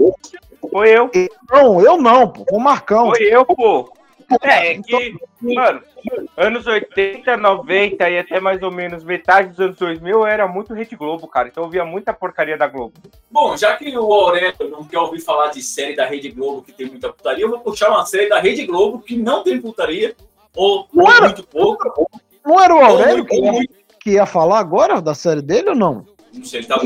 [0.71, 1.09] Foi eu.
[1.49, 2.45] Não, eu não, pô.
[2.49, 3.07] Foi o Marcão.
[3.07, 3.91] Foi eu, pô.
[4.43, 5.81] É, é que, mano,
[6.35, 10.73] anos 80, 90 e até mais ou menos metade dos anos 2000 eu era muito
[10.73, 11.47] Rede Globo, cara.
[11.47, 12.93] Então eu via muita porcaria da Globo.
[13.31, 16.73] Bom, já que o Aurélio não quer ouvir falar de série da Rede Globo que
[16.73, 20.13] tem muita putaria, eu vou puxar uma série da Rede Globo que não tem putaria,
[20.53, 21.21] ou, ou Ué?
[21.21, 22.09] muito pouco.
[22.45, 23.73] Não era o Aurélio muito, que muito.
[24.01, 26.05] que ia falar agora da série dele ou não?
[26.33, 26.85] Não sei, ele tá tá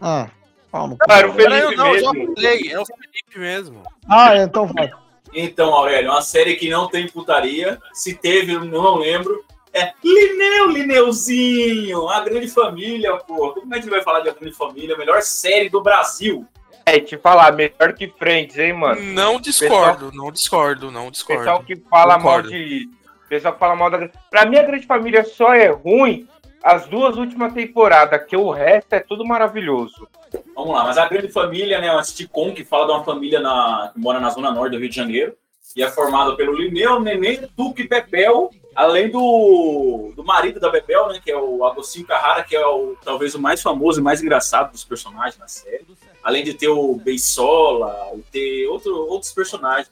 [0.00, 0.28] Ah,
[0.70, 0.96] calma.
[1.08, 2.34] Era o Era eu Felipe não, eu já mesmo.
[2.34, 3.82] falei, é o Felipe mesmo.
[4.08, 4.90] Ah, é, então vai.
[5.32, 7.78] Então, Aurélio, uma série que não tem putaria.
[7.92, 9.44] Se teve, eu não lembro.
[9.72, 13.52] É Lineu, Lineuzinho, a grande família, pô.
[13.52, 14.94] Como é que a gente vai falar de a grande família?
[14.94, 16.46] A melhor série do Brasil.
[16.86, 19.00] É, te falar, melhor que Friends, hein, mano?
[19.02, 21.42] Não discordo, não discordo, não discordo.
[21.42, 22.50] Pessoal que fala Concordo.
[22.50, 22.88] mal de.
[23.28, 24.08] Pessoal que fala mal da.
[24.30, 26.26] Pra mim, a Grande Família só é ruim
[26.74, 30.06] as duas últimas temporadas, que o resto é tudo maravilhoso.
[30.54, 31.90] Vamos lá, mas a grande família, né?
[31.90, 34.88] Uma sitcom que fala de uma família na, que mora na zona norte do Rio
[34.88, 35.34] de Janeiro.
[35.76, 41.08] E é formada pelo Lineu, Nenê, Tuque e Bebel, além do, do marido da Bebel,
[41.08, 41.20] né?
[41.22, 44.72] Que é o Agostinho Carrara, que é o, talvez o mais famoso e mais engraçado
[44.72, 45.86] dos personagens na série.
[46.22, 47.94] Além de ter o Beisola
[48.32, 49.90] ter outro, outros personagens.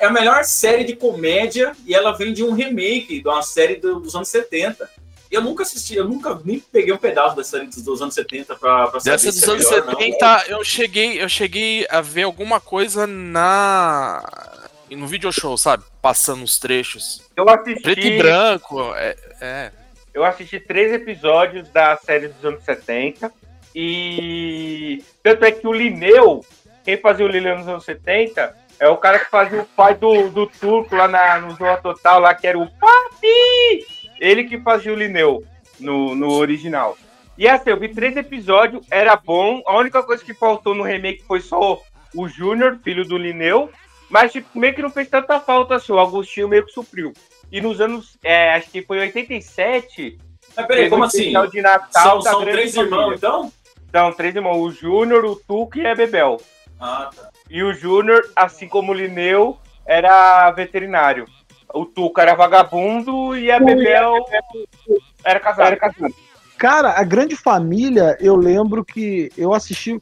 [0.00, 3.76] É a melhor série de comédia e ela vem de um remake de uma série
[3.76, 4.88] do- dos anos 70.
[5.30, 8.86] Eu nunca assisti, eu nunca nem peguei um pedaço da série dos, anos 70 pra,
[8.88, 10.00] pra saber Dessa se dos é anos melhor ou não.
[10.00, 14.22] 70, eu cheguei, eu cheguei a ver alguma coisa na.
[14.90, 15.84] no video show, sabe?
[16.00, 17.22] Passando os trechos.
[17.36, 17.82] Eu assisti.
[17.82, 18.94] Preto e branco.
[18.94, 19.72] É, é.
[20.14, 23.32] Eu assisti três episódios da série dos anos 70.
[23.74, 25.04] E.
[25.22, 26.44] Tanto é que o Lineu,
[26.84, 30.30] quem fazia o Lineu nos anos 70, é o cara que fazia o pai do,
[30.30, 33.95] do turco lá na, no Zorra Total, lá que era o Papi!
[34.20, 35.42] Ele que fazia o Lineu
[35.80, 36.96] no, no original.
[37.38, 39.62] E assim, eu vi três episódios, era bom.
[39.66, 41.80] A única coisa que faltou no remake foi só
[42.14, 43.70] o Júnior, filho do Lineu.
[44.08, 45.92] Mas tipo, meio que não fez tanta falta assim.
[45.92, 47.12] O Agostinho meio que supriu.
[47.52, 50.18] E nos anos, é, acho que foi 87.
[50.56, 51.32] Mas peraí, como um assim?
[51.50, 52.94] De Natal São- da são três Família.
[52.96, 53.52] irmãos, então?
[53.92, 54.58] São três irmãos.
[54.58, 56.40] O Júnior, o Tuco e a Bebel.
[56.80, 57.30] Ah, tá.
[57.50, 61.26] E o Júnior, assim como o Lineu, era veterinário.
[61.74, 64.24] O Tuco era vagabundo e a Bebel
[65.24, 65.68] era casada.
[65.68, 66.14] Era casada.
[66.58, 70.00] Cara, a grande família, eu lembro que eu assisti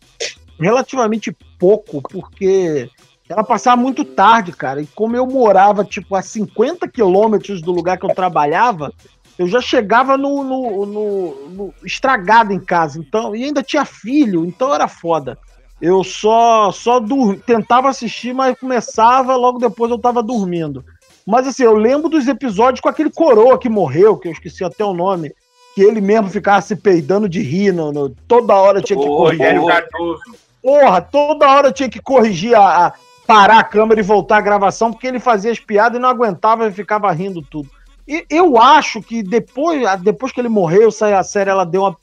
[0.61, 2.89] relativamente pouco, porque
[3.29, 4.81] ela passava muito tarde, cara.
[4.83, 8.93] E como eu morava, tipo, a 50 quilômetros do lugar que eu trabalhava,
[9.37, 13.01] eu já chegava no, no- no- no- estragado em casa.
[13.01, 15.37] Então, e ainda tinha filho, então era foda.
[15.81, 20.85] Eu só só dur- tentava assistir, mas começava, logo depois eu tava dormindo.
[21.27, 24.85] Mas assim, eu lembro dos episódios com aquele coroa que morreu, que eu esqueci até
[24.85, 25.33] o nome,
[25.75, 29.05] que ele mesmo ficava se peidando de rir, no, no- toda hora tinha que
[29.37, 29.47] corrigir.
[30.63, 32.93] Porra, toda hora tinha que corrigir a, a-
[33.27, 36.67] parar a câmera e voltar a gravação, porque ele fazia as piadas e não aguentava
[36.69, 37.69] e ficava rindo tudo.
[38.07, 41.97] E eu acho que depois, depois que ele morreu, a série, ela deu uma,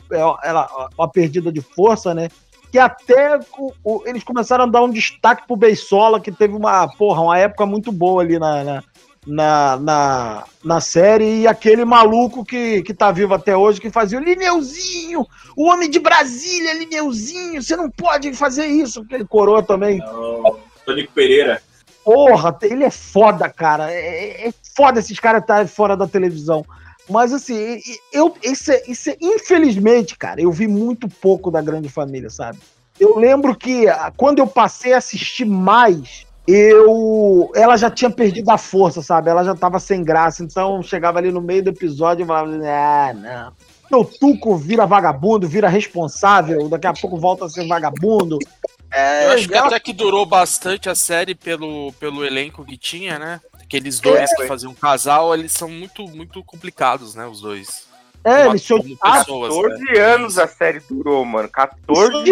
[0.43, 2.27] ela, uma perdida de força, né?
[2.71, 6.87] Que até o- o- eles começaram a dar um destaque pro Beisola, que teve uma,
[6.87, 8.83] porra, uma época muito boa ali na, na,
[9.25, 14.19] na, na, na série, e aquele maluco que, que tá vivo até hoje, que fazia
[14.19, 20.01] o Lineuzinho, o homem de Brasília, Lineuzinho, você não pode fazer isso, aquele coroa também.
[20.01, 21.61] O Tonico Pereira.
[22.03, 23.91] Porra, ele é foda, cara.
[23.91, 26.65] É, é foda esses caras estarem fora da televisão.
[27.09, 27.79] Mas assim,
[28.11, 32.57] eu, isso, é, isso é, infelizmente, cara, eu vi muito pouco da Grande Família, sabe?
[32.99, 37.51] Eu lembro que ah, quando eu passei a assistir mais, eu.
[37.55, 39.29] Ela já tinha perdido a força, sabe?
[39.29, 40.43] Ela já tava sem graça.
[40.43, 43.53] Então chegava ali no meio do episódio e falava, ah, não.
[43.91, 48.39] Meu Tuco vira vagabundo, vira responsável, daqui a pouco volta a ser vagabundo.
[48.89, 52.77] É, Eu acho que ela- até que durou bastante a série pelo, pelo elenco que
[52.77, 53.41] tinha, né?
[53.61, 54.35] Aqueles dois É.
[54.35, 57.25] que faziam um casal, eles são muito, muito complicados, né?
[57.25, 57.87] Os dois.
[58.23, 59.99] É, eles pessoas, 14 né?
[59.99, 61.49] anos a série durou, mano.
[61.49, 62.31] 14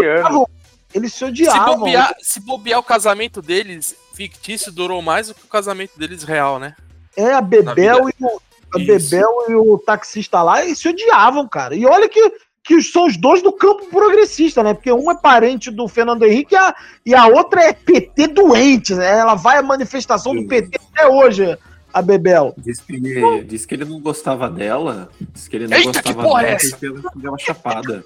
[0.93, 1.73] Eles se odiavam.
[1.73, 6.23] Se bobear, se bobear o casamento deles fictício durou mais do que o casamento deles
[6.23, 6.75] real, né?
[7.15, 8.41] É, a Bebel, e o,
[8.75, 9.09] a Isso.
[9.09, 11.73] Bebel e o taxista lá, eles se odiavam, cara.
[11.73, 14.73] E olha que, que são os dois do campo progressista, né?
[14.73, 16.75] Porque um é parente do Fernando Henrique e a,
[17.05, 19.19] e a outra é PT doente, né?
[19.19, 21.57] Ela vai à manifestação do PT até hoje,
[21.93, 22.53] a Bebel.
[22.57, 25.09] Diz que, diz que ele não gostava dela.
[25.33, 26.77] Diz que ele não Eita, que gostava porra é dela essa?
[26.77, 28.05] porque ela chapada.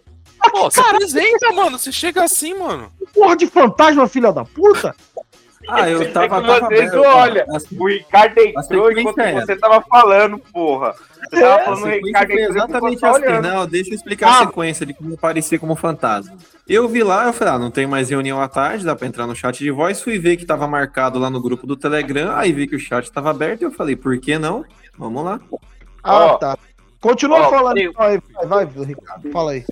[0.52, 1.78] Pô, se apresenta, mano.
[1.80, 2.92] Você chega assim, mano.
[3.14, 4.96] Porra de fantasma, filha da puta!
[5.70, 6.26] Ah, eu tava.
[6.26, 10.38] É que tava vocês, aberto, olha, assim, o Ricardo entrou enquanto é você tava falando,
[10.38, 10.94] porra.
[11.30, 13.22] Você tava A falando o Ricardo foi entrou exatamente assim.
[13.24, 13.48] olhando.
[13.48, 14.40] Não, deixa eu explicar Ah.
[14.42, 16.36] a sequência de como aparecer como fantasma.
[16.68, 19.26] Eu vi lá, eu falei, ah, não tem mais reunião à tarde, dá pra entrar
[19.26, 20.02] no chat de voz.
[20.02, 23.10] Fui ver que tava marcado lá no grupo do Telegram, aí vi que o chat
[23.10, 24.66] tava aberto e eu falei, por que não?
[24.98, 25.40] Vamos lá.
[26.04, 26.38] Ah, Ó.
[26.38, 26.58] tá.
[27.04, 27.78] Continua Ó, falando.
[27.78, 29.64] eu- Vai, vai, vai, Ricardo, fala aí.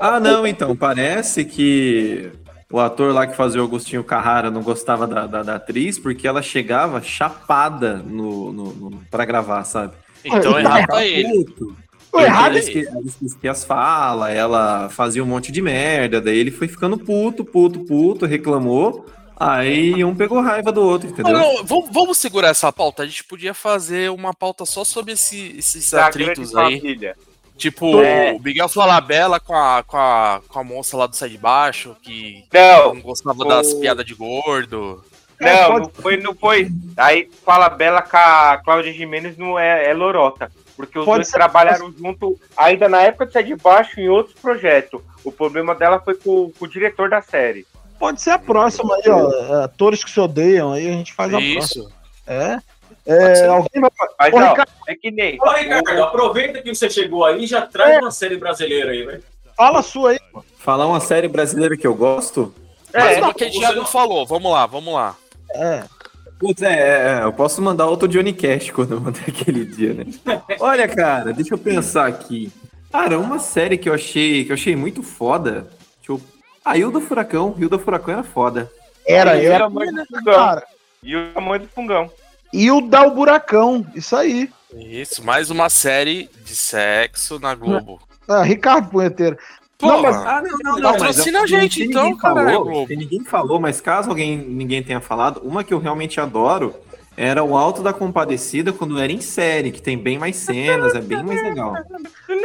[0.00, 2.32] Ah, não, então, parece que
[2.72, 6.26] o ator lá que fazia o Agostinho Carrara não gostava da, da, da atriz porque
[6.26, 9.92] ela chegava chapada no, no, no, pra gravar, sabe?
[10.24, 11.44] Então errado pra ele.
[11.44, 11.76] puto.
[12.10, 16.18] O errado Ela é esque- ela esquecia as falas, ela fazia um monte de merda,
[16.22, 19.04] daí ele foi ficando puto, puto, puto, reclamou,
[19.38, 21.32] aí um pegou raiva do outro, entendeu?
[21.32, 23.02] Não, não, vamos, segurar essa pauta.
[23.02, 26.78] A gente podia fazer uma pauta só sobre esse- esses Da atritos aí.
[26.80, 27.16] família.
[27.56, 28.32] Tipo, É.
[28.32, 31.96] o Miguel Falabella com a, com, a, com a moça lá do Sai de Baixo,
[32.02, 35.02] que Não, não gostava o- das piadas de gordo.
[35.40, 36.68] É, Não, pode- não foi, não foi.
[36.96, 40.50] Aí fala Bela com a Cláudia Jimenez não é, é lorota.
[40.76, 44.08] Porque os Pode dois ser- trabalharam junto ainda na época de Sai de Baixo em
[44.08, 45.00] outros projetos.
[45.24, 47.66] O problema dela foi com, com o diretor da série.
[47.98, 49.64] Pode ser a próxima aí, ó.
[49.64, 51.58] Atores que se odeiam, aí a gente faz a próxima.
[51.60, 51.92] Isso.
[52.26, 52.58] É?
[53.04, 53.48] Pode É, ser.
[53.48, 53.90] alguém vai.
[54.18, 55.38] Mas Ô, Ricardo, é que nem.
[55.40, 59.22] Ô, Ricardo, aproveita que você chegou aí e já traz uma série brasileira aí, velho.
[59.56, 60.20] fala a sua aí.
[60.58, 62.54] Falar uma série brasileira que eu gosto,
[62.92, 64.26] Mas É, uma que a gente já não falou.
[64.26, 65.16] Vamos lá, vamos lá.
[65.54, 65.84] É.
[66.38, 70.04] Putz, é, é, eu posso mandar outro Johnny Cash quando eu mandei aquele dia, né?
[70.60, 72.52] Olha, cara, deixa eu pensar aqui.
[72.92, 75.66] Cara, uma série que eu achei, que eu achei muito foda.
[75.98, 76.20] Deixa eu...
[76.68, 77.54] Ah, Hilda Furacão.
[77.58, 78.70] Hilda Furacão era foda.
[79.06, 79.64] Era, era.
[79.64, 80.34] a mãe do fungão.
[80.34, 80.66] Cara,
[81.02, 82.10] E o tamanho do fungão.
[82.52, 82.80] e o
[83.10, 84.50] Buracão, isso aí.
[84.76, 87.98] Isso, mais uma série de sexo na Globo.
[88.28, 89.38] Ah, Ricardo Punheteiro.
[89.78, 90.92] Pô, Não, mas- Ah, não, não, não.
[90.92, 95.40] Patrocina mas a gente, então, falou, se ninguém falou, mas caso alguém ninguém tenha falado,
[95.42, 96.74] uma que eu realmente adoro
[97.20, 101.00] era o Alto da Compadecida quando era em série, que tem bem mais cenas, é
[101.00, 101.74] bem mais legal.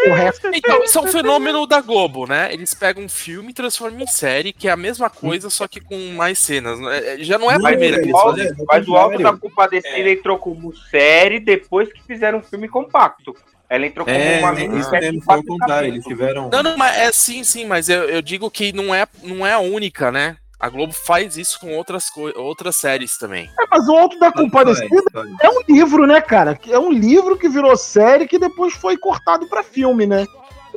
[0.08, 2.52] O resto Então, isso é um fenômeno da Globo, né?
[2.52, 5.80] Eles pegam um filme e transformam em série, que é a mesma coisa, só que
[5.80, 6.80] com mais cenas.
[6.92, 8.52] É, é, Já não é a primeira Alto- fazem.
[8.68, 9.38] mas o Alto da É.
[9.38, 13.36] Compadecida entrou como série depois que fizeram um filme compacto.
[13.70, 16.50] Ela entrou como É, uma isso minissérie mesmo, de foi o contrário, eles tiveram...
[16.52, 19.54] Não, não, mas é sim, sim, mas eu, eu digo que não é, não é
[19.54, 20.38] a única, né?
[20.64, 22.06] A Globo faz isso com outras,
[22.38, 23.52] outras séries também.
[23.60, 25.04] É, mas o Alto da Compadecida
[25.42, 26.56] é um livro, né, cara?
[26.56, 30.26] Que É um livro que virou série que depois foi cortado pra filme, né?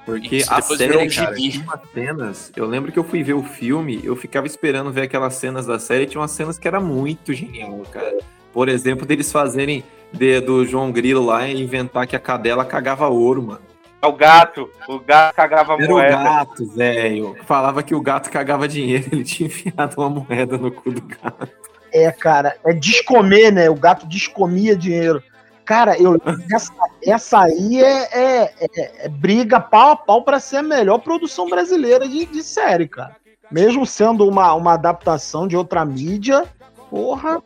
[0.04, 2.52] Porque Isso, a série, um cara, tinha umas cenas.
[2.56, 5.78] Eu lembro que eu fui ver o filme, eu ficava esperando ver aquelas cenas da
[5.78, 8.18] série, tinha umas cenas que era muito genial, cara.
[8.52, 13.06] Por exemplo, deles fazerem de- do João Grilo lá e inventar que a cadela cagava
[13.06, 13.60] ouro, mano.
[14.02, 14.70] É o gato.
[14.88, 16.16] O gato cagava Era o moeda.
[16.22, 17.36] gato, velho.
[17.44, 21.48] Falava que o gato cagava dinheiro, ele tinha enfiado uma moeda no cu do gato.
[21.92, 23.70] É, cara, é descomer, né?
[23.70, 25.22] O gato descomia dinheiro.
[25.64, 26.20] Cara, eu
[26.52, 30.98] essa, essa aí é, é- é- é briga pau a pau pra ser a melhor
[30.98, 33.16] produção brasileira de, de série, cara.
[33.50, 36.44] Mesmo sendo uma, uma adaptação de outra mídia,
[36.90, 37.42] porra,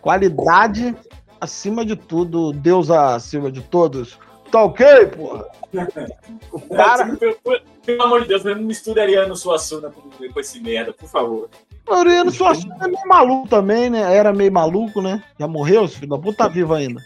[0.00, 0.94] qualidade
[1.40, 4.18] acima de tudo, Deus acima de todos.
[4.50, 5.44] Tá ok, porra?
[6.76, 7.36] Cara, Pelo,
[7.84, 11.48] pelo amor de Deus, não misture Ariano Suassuna com, com esse merda, por favor.
[11.88, 14.14] o Ariano Suassuna é meio maluco também, né?
[14.14, 15.22] Era meio maluco, né?
[15.38, 17.00] Já morreu, filho da puta tá vivo ainda.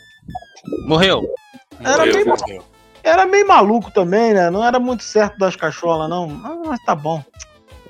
[0.87, 1.23] Morreu.
[1.81, 2.65] Era Morreu, meio, morreu.
[3.03, 4.51] era meio maluco também, né?
[4.51, 6.29] Não era muito certo das cacholas, não.
[6.45, 7.23] Ah, Mas tá bom.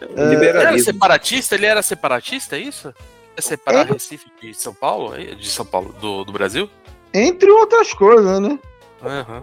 [0.00, 1.54] Ele era separatista?
[1.54, 2.92] Ele era separatista, é isso?
[3.34, 5.14] É separar Recife de São Paulo?
[5.14, 6.68] É, De São Paulo, do, do Brasil?
[7.14, 8.58] Entre outras coisas, né?
[9.02, 9.42] Aham.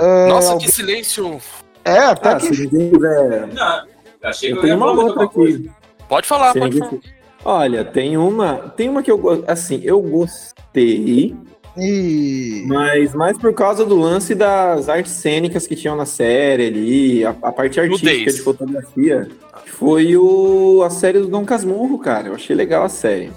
[0.00, 1.38] É, Nossa, alguém- que silêncio.
[1.84, 2.54] É, até Ah, que.
[2.54, 3.46] se ninguém quiser.
[3.48, 3.82] Não,
[4.22, 5.58] achei que Eu eu tenho uma outra alguma coisa.
[5.58, 5.70] aqui.
[6.08, 7.02] Pode falar, Se pode ninguém- falar.
[7.42, 8.54] Olha, tem uma.
[8.76, 9.44] Tem uma que eu gosto.
[9.48, 11.34] Assim, eu gostei.
[11.76, 12.64] E...
[12.66, 17.30] Mas mais por causa do lance das artes cênicas que tinham na série ali, a,
[17.30, 19.28] a parte artística de fotografia.
[19.66, 22.26] Foi o, a série do Dom Casmurro, cara.
[22.28, 23.30] Eu achei legal a série.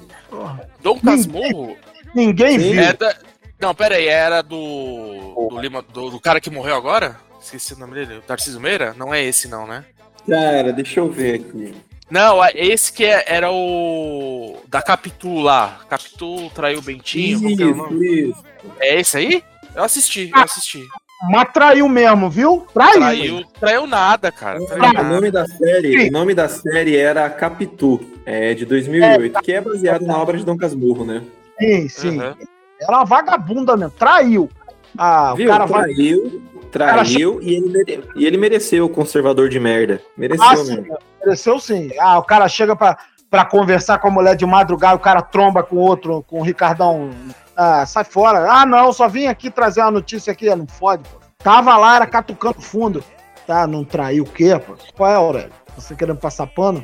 [0.82, 1.76] Dom Casmurro?
[2.14, 2.72] Ninguém Sim.
[2.72, 2.82] viu.
[2.82, 3.16] É da...
[3.64, 5.48] Não, pera aí, era do.
[5.50, 7.16] Do, Lima, do, do cara que morreu agora?
[7.42, 8.22] Esqueci o nome dele.
[8.28, 8.94] Tarcísio Meira?
[8.98, 9.86] Não é esse, não, né?
[10.28, 11.74] Cara, deixa eu ver aqui.
[12.10, 14.58] Não, é esse que é- era o.
[14.68, 15.80] Da Capitu lá.
[15.90, 17.40] Capitu traiu o Bentinho.
[17.42, 18.30] qual que é o nome?
[18.30, 18.44] isso.
[18.80, 19.44] É esse aí?
[19.74, 20.86] Eu assisti, eu assisti.
[21.32, 22.68] Mas traiu mesmo, viu?
[22.74, 22.94] Traiu.
[23.00, 24.60] Traiu, traiu nada, cara.
[24.66, 25.04] Traiu O nada.
[25.04, 30.06] nome da série, o nome da série era Capitu, é de 2008, que é baseado
[30.06, 31.24] na obra de Dom Casmurro, né?
[31.58, 32.20] Sim, sim.
[32.20, 32.36] Uhum.
[32.82, 33.92] Era uma vagabunda mesmo.
[33.98, 34.50] Traiu.
[34.98, 35.48] Ah, Viu?
[35.48, 35.84] o cara vai.
[35.94, 36.42] traiu,
[36.72, 40.02] traiu e, ele mere- e ele mereceu o conservador de merda.
[40.18, 40.98] Mereceu Ah, sim, mesmo.
[41.24, 41.92] mereceu sim.
[42.00, 42.98] Ah, o cara chega pra,
[43.30, 46.44] pra conversar com a mulher de madrugada, o cara tromba com o outro, com o
[46.44, 47.10] Ricardão.
[47.56, 48.52] Ah, sai fora.
[48.52, 50.54] Ah, não, só vim aqui trazer uma notícia aqui.
[50.54, 51.20] Não fode, pô.
[51.40, 53.04] Tava lá, era catucando fundo.
[53.48, 54.76] Tá, não traiu o quê, pô?
[54.96, 55.52] Qual é, Aurélio?
[55.76, 56.84] Você querendo passar pano?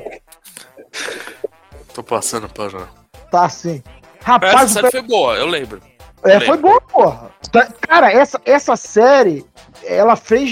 [1.94, 2.86] Tô passando pano.
[3.30, 3.82] Tá sim.
[4.20, 5.80] Essa Rapaz, o série foi boa, eu lembro.
[6.22, 6.70] É, Eu foi lembro.
[6.70, 7.30] bom, porra.
[7.50, 9.44] Tá- Cara, essa, essa série,
[9.84, 10.50] ela fez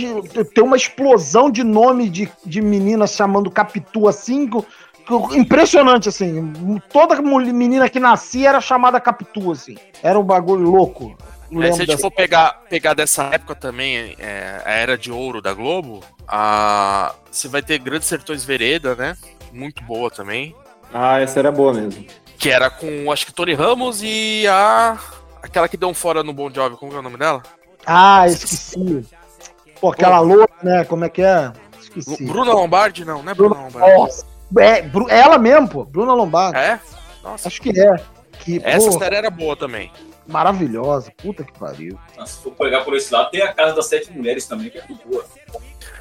[0.54, 4.48] ter uma explosão de nome de, de meninas chamando Capitu assim,
[5.32, 6.80] impressionante, assim.
[6.90, 9.76] Toda menina que nascia era chamada Capitu, assim.
[10.02, 11.16] Era um bagulho louco.
[11.60, 15.40] É, se a gente for pegar, pegar dessa época também, é, a era de ouro
[15.40, 19.16] da Globo, a, você vai ter Grandes Sertões Vereda, né?
[19.50, 20.54] Muito boa também.
[20.92, 22.04] Ah, essa era boa mesmo.
[22.38, 24.96] Que era com, acho que Tony Ramos e a.
[25.42, 27.42] Aquela que deu um fora no Bon Jovi, como que é o nome dela?
[27.86, 29.06] Ah, esqueci.
[29.80, 30.84] Pô, aquela louca, né?
[30.84, 31.52] Como é que é?
[31.80, 32.24] Esqueci.
[32.26, 33.04] Bruna Lombardi?
[33.04, 33.96] Não, não é Bruna Lombardi.
[33.96, 34.26] Nossa.
[34.58, 35.84] É, Bru- ela mesmo, pô.
[35.84, 36.58] Bruna Lombardi.
[36.58, 36.80] É?
[37.22, 37.48] Nossa.
[37.48, 37.96] Acho que é.
[38.40, 39.90] Que, Essa pô, série era boa também.
[40.26, 41.12] maravilhosa.
[41.16, 41.98] Puta que pariu.
[42.16, 44.78] Nossa, se for pegar por esse lado, tem a Casa das Sete Mulheres também, que
[44.78, 45.24] é muito boa.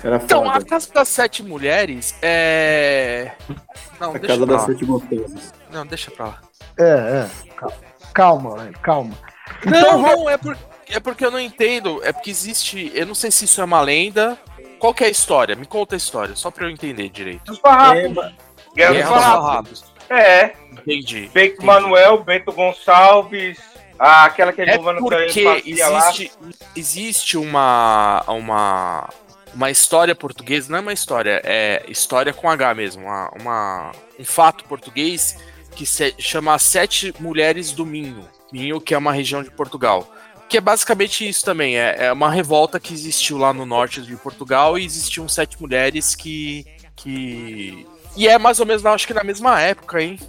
[0.03, 0.57] Era Então, foda.
[0.57, 3.31] a Casa das Sete Mulheres é.
[3.99, 4.61] Não, A deixa Casa das.
[4.63, 5.53] Sete Gostosas.
[5.77, 6.41] Não, deixa pra lá.
[6.79, 6.83] É,
[7.27, 7.29] é.
[8.13, 9.13] Calma, calma, calma.
[9.65, 10.57] Não, Então, vai- não, é, por,
[10.89, 12.01] é porque eu não entendo.
[12.03, 12.91] É porque existe.
[12.95, 14.37] Eu não sei se isso é uma lenda.
[14.79, 15.55] Qual que é a história?
[15.55, 17.51] Me conta a história, só pra eu entender direito.
[17.51, 18.01] Os farrapos.
[18.03, 19.85] É, Guerra dos Guerra dos Farrapos.
[20.09, 20.53] É.
[20.71, 21.29] Entendi.
[21.33, 23.59] Bento Manuel, Bento Gonçalves,
[23.99, 25.99] ah, aquela que a É Giovana porque fazia lá.
[26.09, 26.31] existe,
[26.75, 29.09] existe uma, uma,
[29.53, 34.23] uma história portuguesa, não é uma história, é história com H mesmo, uma, uma- um
[34.25, 35.37] fato português
[35.77, 38.27] que se chama Sete Mulheres do Minho.
[38.51, 40.11] Minho, que é uma região de Portugal.
[40.49, 44.15] Que é basicamente isso também, é, é uma revolta que existiu lá no norte de
[44.15, 46.65] Portugal e existiam sete mulheres que.
[46.95, 47.85] que...
[48.15, 50.19] E é mais ou menos, acho que na mesma época, hein?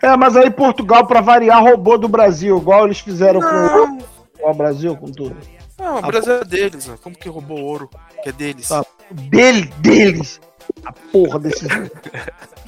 [0.00, 3.98] É, mas aí Portugal, pra variar, roubou do Brasil, igual eles fizeram com,
[4.38, 5.36] com o Brasil, com tudo.
[5.76, 6.96] Não, o Brasil é deles, né?
[7.02, 7.90] Como que roubou ouro?
[8.22, 8.68] Que é deles.
[8.68, 8.84] Tá.
[9.10, 10.40] Dele, deles.
[10.84, 11.66] A porra desses.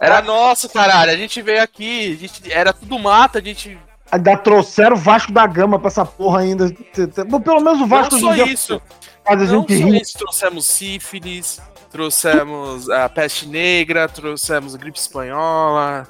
[0.00, 1.10] Era nosso, caralho.
[1.12, 3.78] A gente veio aqui, gente, era tudo mata, a gente.
[4.12, 6.70] Ainda trouxeram o Vasco da Gama pra essa porra ainda.
[7.44, 8.80] Pelo menos o Vasco não só isso.
[9.24, 10.00] faz a Não gente só rir.
[10.02, 11.60] isso, trouxemos sífilis,
[11.90, 16.06] trouxemos a peste negra, trouxemos a gripe espanhola.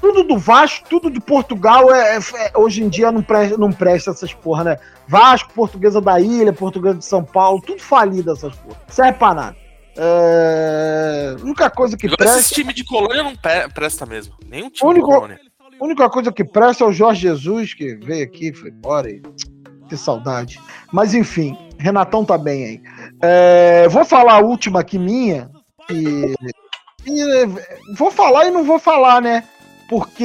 [0.00, 4.10] Tudo do Vasco, tudo de Portugal, é, é- hoje em dia não presta, não presta
[4.10, 4.78] essas porra, né?
[5.08, 8.76] Vasco, Portuguesa da Ilha, Portuguesa de São Paulo, tudo falido essas porra.
[8.88, 9.56] Serve pra nada.
[9.98, 11.36] É...
[11.42, 12.54] Única coisa que Esse presta.
[12.54, 13.34] time de colônia não
[13.72, 14.34] presta mesmo.
[14.48, 15.40] Nenhum time Único- de colônia.
[15.78, 19.20] A única coisa que presta é o Jorge Jesus, que veio aqui, foi embora e.
[19.88, 20.58] Que saudade.
[20.92, 22.80] Mas enfim, Renatão tá bem aí.
[23.22, 25.48] É, vou falar a última aqui minha.
[25.88, 26.34] E,
[27.06, 27.46] e,
[27.96, 29.44] vou falar e não vou falar, né?
[29.88, 30.24] Porque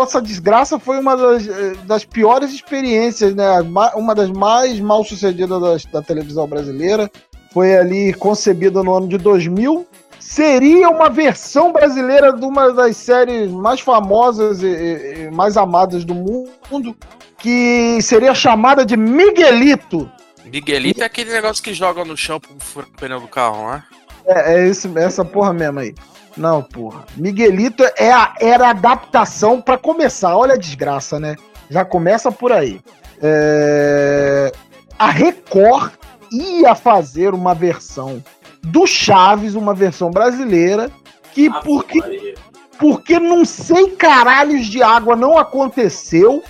[0.00, 1.42] essa desgraça foi uma das,
[1.84, 3.60] das piores experiências, né?
[3.62, 7.10] Ma- Uma das mais mal sucedidas das- da televisão brasileira.
[7.52, 9.86] Foi ali concebida no ano de 2000
[10.18, 14.66] seria uma versão brasileira de uma das séries mais famosas e,
[15.26, 16.96] e- mais amadas do mundo,
[17.36, 20.08] que seria chamada de Miguelito.
[20.44, 23.82] Miguelito é aquele negócio que joga no chão pro pneu do carro, né?
[24.24, 25.92] É, é esse, essa porra mesmo aí.
[26.36, 27.04] Não, porra.
[27.16, 30.36] Miguelito é a, era a adaptação pra começar.
[30.36, 31.34] Olha a desgraça, né?
[31.68, 32.80] Já começa por aí.
[33.20, 34.52] É,
[34.98, 35.92] A Record
[36.32, 38.22] ia fazer uma versão
[38.62, 40.90] do Chaves, uma versão brasileira,
[41.32, 42.34] que porque,
[42.78, 46.42] porque não sei caralhos de água não aconteceu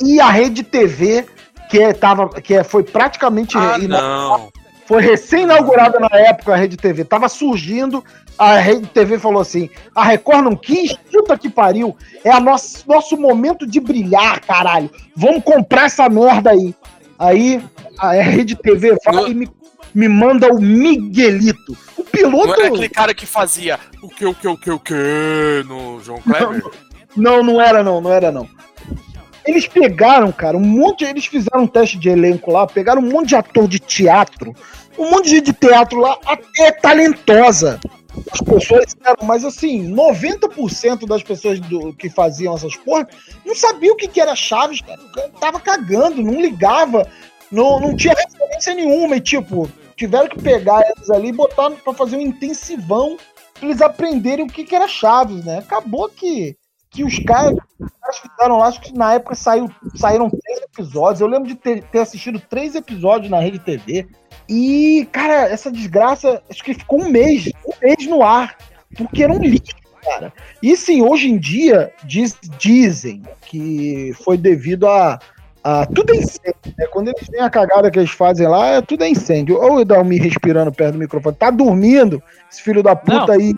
[0.00, 1.26] e a Rede TV,
[1.70, 4.48] que, é, tava, que é, foi praticamente Ah, não.
[4.86, 8.04] foi recém-inaugurada na época a Rede TV, tava surgindo,
[8.38, 12.84] a Rede TV falou assim: a Record não quis, puta que pariu, é a nosso,
[12.88, 14.90] nosso momento de brilhar, caralho.
[15.14, 16.74] Vamos comprar essa merda aí.
[17.22, 17.64] Aí
[17.98, 19.48] a Rede TV vai e me,
[19.94, 21.78] me manda o Miguelito.
[21.96, 22.48] O piloto.
[22.48, 26.00] Não era aquele cara que fazia o que, o que, o que, o que no
[26.00, 26.64] João Kleber?
[27.16, 28.48] Não, não era não, não era não.
[29.46, 33.28] Eles pegaram, cara, um monte, eles fizeram um teste de elenco lá, pegaram um monte
[33.28, 34.54] de ator de teatro,
[34.98, 37.78] um monte de gente de teatro lá, até talentosa.
[38.30, 43.08] As pessoas eram, mas assim, 90% das pessoas do, que faziam essas porra
[43.44, 45.00] não sabia o que, que era Chaves, cara.
[45.40, 47.08] Tava cagando, não ligava,
[47.50, 49.16] não, não tinha referência nenhuma.
[49.16, 53.16] E tipo, tiveram que pegar eles ali e botar pra fazer um intensivão
[53.54, 55.58] pra eles aprenderem o que, que era Chaves, né?
[55.58, 56.56] Acabou que,
[56.90, 61.20] que os caras, os caras fizeram lá, acho que na época saiu, saíram três episódios.
[61.20, 64.06] Eu lembro de ter, ter assistido três episódios na Rede TV.
[64.48, 67.50] E, cara, essa desgraça, acho que ficou um mês,
[67.82, 68.56] mês no ar,
[68.96, 70.32] porque era um lixo, cara.
[70.62, 75.18] E sim, hoje em dia, diz- dizem que foi devido a.
[75.64, 76.86] a tudo é incêndio, né?
[76.90, 79.60] Quando eles veem a cagada que eles fazem lá, é tudo é incêndio.
[79.60, 83.34] Ou o Dalmi respirando perto do microfone, tá dormindo, esse filho da puta Não.
[83.34, 83.54] aí.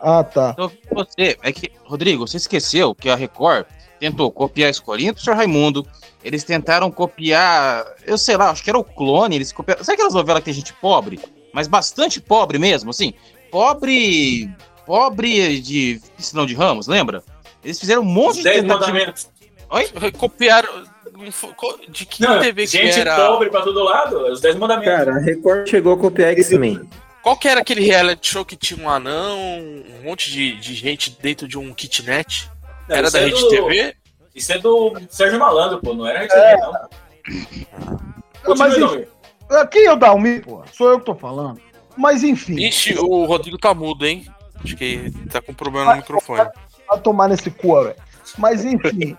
[0.00, 0.54] Ah, tá.
[0.92, 3.66] Você, é que, Rodrigo, você esqueceu que a Record
[3.98, 5.34] tentou copiar a escolinha do Sr.
[5.34, 5.84] Raimundo.
[6.22, 9.34] Eles tentaram copiar, eu sei lá, acho que era o clone.
[9.36, 9.82] Eles copiaram.
[9.82, 11.18] Sabe aquelas novelas que tem gente pobre?
[11.52, 13.12] Mas bastante pobre mesmo, assim.
[13.50, 14.50] Pobre.
[14.86, 17.22] Pobre de Sinão de Ramos, lembra?
[17.62, 19.28] Eles fizeram um monte de Dez tentativa- mandamentos.
[19.70, 19.88] Oi?
[20.12, 20.84] Copiaram.
[21.88, 23.16] De que Não, TV que gente era?
[23.16, 24.94] pobre pra todo lado, os 10 mandamentos.
[24.94, 26.88] Cara, a Record chegou a copiar X-Men.
[27.22, 31.10] Qual que era aquele reality show que tinha um anão, um monte de, de gente
[31.20, 32.48] dentro de um kitnet?
[32.88, 33.94] Não, Era isso da é Rede do- TV?
[34.32, 36.72] Isso é do Sérgio Malandro, pô, não era Rede TV, não.
[38.56, 39.06] Mas Continue, enfim,
[39.70, 40.62] quem é o Dalmi, pô?
[40.72, 41.60] Sou eu que tô falando.
[41.96, 42.56] Mas enfim.
[42.56, 44.26] Ixi, o Rodrigo tá mudo, hein?
[44.62, 46.48] Acho que tá com problema no microfone.
[46.88, 47.96] Vai tomar nesse cu, velho.
[48.36, 49.16] Mas enfim.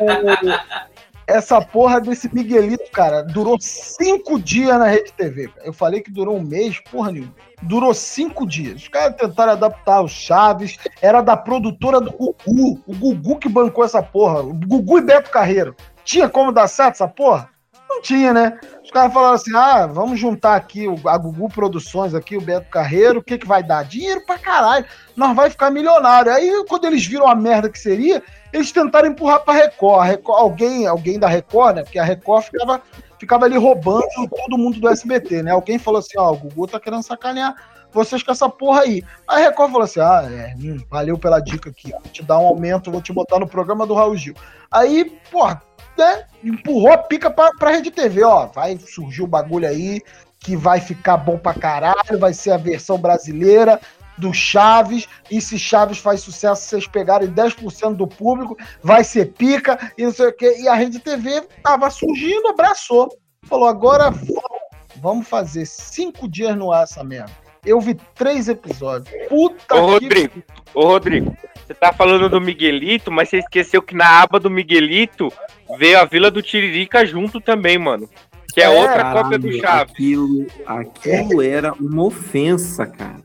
[0.00, 0.88] o-
[1.26, 5.50] Essa porra desse Miguelito, cara, durou cinco dias na Rede TV.
[5.62, 7.34] Eu falei que durou um mês, porra nenhuma.
[7.62, 8.76] Durou cinco dias.
[8.82, 10.78] Os caras tentaram adaptar o Chaves.
[11.02, 12.82] Era da produtora do Gugu.
[12.86, 14.40] O Gugu que bancou essa porra.
[14.40, 15.76] O Gugu e Beto Carreiro.
[16.02, 17.50] Tinha como dar certo essa porra?
[17.88, 18.58] Não tinha, né?
[18.84, 23.20] Os caras falaram assim: ah, vamos juntar aqui a Gugu Produções, aqui, o Beto Carreiro,
[23.20, 23.84] o que, que vai dar?
[23.84, 24.84] Dinheiro pra caralho,
[25.16, 26.32] nós vai ficar milionário.
[26.32, 30.06] Aí, quando eles viram a merda que seria, eles tentaram empurrar pra Record.
[30.06, 31.82] Record alguém, alguém da Record, né?
[31.82, 32.82] Porque a Record ficava,
[33.18, 35.50] ficava ali roubando todo mundo do SBT, né?
[35.50, 37.54] Alguém falou assim: ó, o Gugu tá querendo sacanear
[37.90, 39.02] vocês com essa porra aí.
[39.26, 42.38] Aí a Record falou assim: ah, é, hum, valeu pela dica aqui, vou te dar
[42.38, 44.34] um aumento, vou te botar no programa do Raul Gil.
[44.70, 45.62] Aí, porra,
[45.98, 50.00] né, empurrou a pica pra, pra Rede TV, ó, vai surgir o bagulho aí
[50.40, 53.80] que vai ficar bom pra caralho, vai ser a versão brasileira
[54.16, 59.92] do Chaves, e se Chaves faz sucesso, vocês pegarem 10% do público, vai ser pica,
[59.96, 60.56] e não sei o quê.
[60.60, 63.08] E a Rede TV tava surgindo, abraçou.
[63.44, 64.60] Falou, agora vamos,
[64.96, 67.47] vamos fazer cinco dias no ar essa merda.
[67.68, 69.14] Eu vi três episódios.
[69.28, 70.42] Puta Ô, Rodrigo,
[70.72, 71.36] ô, Rodrigo,
[71.66, 75.30] você tá falando do Miguelito, mas você esqueceu que na aba do Miguelito
[75.78, 78.08] veio a Vila do Tiririca junto também, mano.
[78.54, 79.92] Que é, É, outra caralho, cópia do Chaves.
[79.92, 83.22] Aquilo, aquilo era uma ofensa, cara.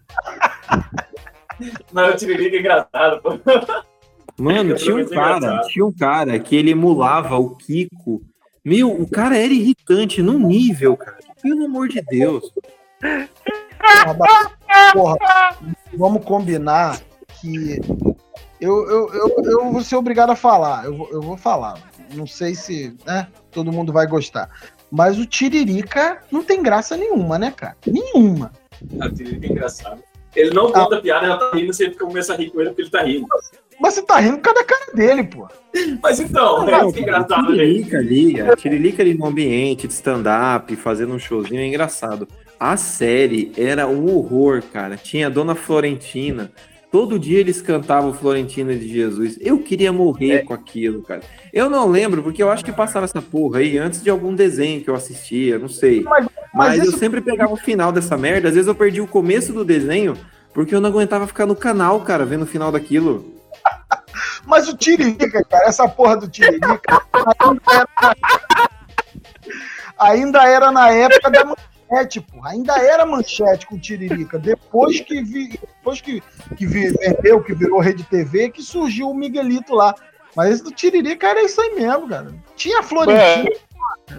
[1.93, 3.39] Mas o Tiririca é engraçado, pô.
[4.37, 8.21] Mano, tinha um cara, tinha um cara que ele emulava o Kiko.
[8.65, 11.19] Meu, o cara era irritante num nível, cara.
[11.41, 12.51] Pelo amor de Deus.
[14.93, 15.17] Porra,
[15.95, 16.99] vamos combinar
[17.41, 17.79] que
[18.59, 20.85] eu, eu, eu, eu vou ser obrigado a falar.
[20.85, 21.77] Eu, vou- eu vou falar.
[22.13, 24.49] Não sei se né, todo mundo vai gostar.
[24.91, 27.75] Mas o Tiririca não tem graça nenhuma, né, cara?
[27.85, 28.51] Nenhuma.
[28.99, 30.01] Ah, O Tiririca é engraçado.
[30.35, 32.89] Ele não conta piada, ela tá rindo, você começa a rir com ele porque ele
[32.89, 33.27] tá rindo.
[33.79, 35.47] Mas você tá rindo por causa da cara dele, pô.
[36.01, 37.57] Mas então, é isso que é engraçado, gente.
[37.57, 42.27] Tiririca ali, a Tiririca ali no ambiente de stand-up, fazendo um showzinho, é engraçado.
[42.63, 44.95] A série era um horror, cara.
[44.95, 46.49] Tinha a Dona Florentina.
[46.89, 49.37] Todo dia eles cantavam Florentina de Jesus.
[49.41, 51.19] Eu queria morrer com aquilo, cara.
[51.51, 54.81] Eu não lembro, porque eu acho que passava essa porra aí antes de algum desenho
[54.81, 56.03] que eu assistia, não sei.
[56.03, 58.47] Mas, mas eu isso- sempre pegava o final dessa merda.
[58.47, 60.15] Às vezes eu perdi o começo do desenho,
[60.53, 63.33] porque eu não aguentava ficar no canal, cara, vendo o final daquilo.
[64.47, 68.15] Mas o Tiririca, cara, essa porra do Tiririca ainda era,
[69.99, 71.43] ainda era na época da
[71.93, 72.51] manchete, porra.
[72.51, 74.39] Ainda era manchete com o Tiririca.
[74.39, 76.21] Depois que vi, depois que,
[76.57, 79.93] que vi- vendeu, que virou Rede TV, que surgiu o Miguelito lá.
[80.35, 82.33] Mas esse do Tiririca era isso aí mesmo, cara.
[82.55, 83.49] Tinha Florentina.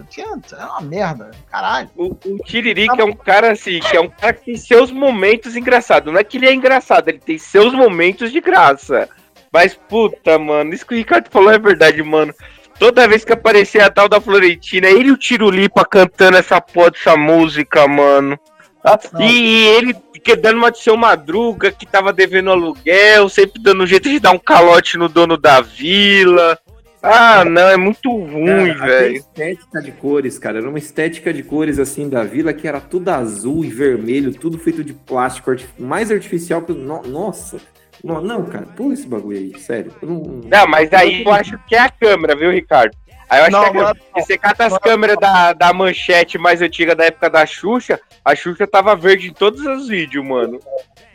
[0.09, 1.31] Tinha, era uma merda.
[1.51, 1.89] Caralho.
[1.95, 5.55] O, o Tiririca é um cara assim, que é um cara que tem seus momentos
[5.55, 6.11] engraçados.
[6.11, 9.09] Não é que ele é engraçado, ele tem seus momentos de graça.
[9.51, 12.33] Mas, puta, mano, isso que o Ricardo falou é verdade, mano.
[12.79, 16.91] Toda vez que aparecia a tal da Florentina, ele e o Tirulipa cantando essa porra
[16.91, 18.37] dessa música, mano.
[18.83, 23.83] Ah, E, ele que dando uma de seu madruga, que tava devendo aluguel, sempre dando
[23.83, 26.57] um jeito de dar um calote no dono da vila.
[27.01, 29.17] Ah, não, é muito ruim, velho.
[29.17, 30.57] estética de cores, cara.
[30.57, 34.57] Era uma estética de cores assim da vila que era tudo azul e vermelho, tudo
[34.57, 36.73] feito de plástico mais artificial que.
[36.73, 37.57] no- Nossa!
[38.05, 39.91] Não, não, cara, pula esse bagulho aí, sério.
[40.01, 42.95] Não, Não, mas aí eu acho que é a câmera, viu, Ricardo?
[43.27, 43.95] Aí eu acho Não, que é a câmera.
[43.95, 48.35] Porque você cata as câmeras da, da manchete mais antiga da época da Xuxa, a
[48.35, 50.59] Xuxa tava verde em todos os vídeos, mano.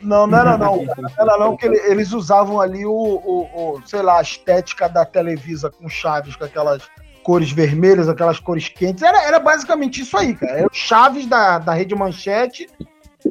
[0.01, 0.83] Não, não era não.
[0.83, 4.89] Não era não, que ele- eles usavam ali o, o, o, sei lá, a estética
[4.89, 6.83] da Televisa com Chaves, com aquelas
[7.23, 9.03] cores vermelhas, aquelas cores quentes.
[9.03, 10.57] Era, era basicamente isso aí, cara.
[10.57, 12.67] Era o Chaves da, da Rede Manchete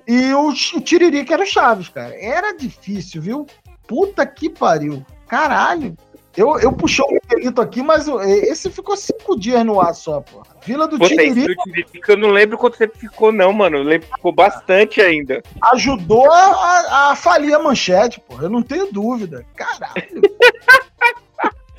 [0.07, 2.15] e o, o Tiririca era o Chaves, cara.
[2.15, 3.47] Era difícil, viu?
[3.87, 5.05] Puta que pariu.
[5.27, 5.97] Caralho.
[6.37, 10.43] Eu, eu puxei o Miguelito aqui, mas esse ficou cinco dias no ar só, pô.
[10.65, 13.79] Vila do Tiririca eu não lembro quanto tempo ficou, não, mano.
[13.79, 15.43] Eu lembro que ficou bastante ainda.
[15.73, 18.41] ajudou a, a, a falir a manchete, pô.
[18.41, 19.45] Eu não tenho dúvida.
[19.57, 20.23] Caralho.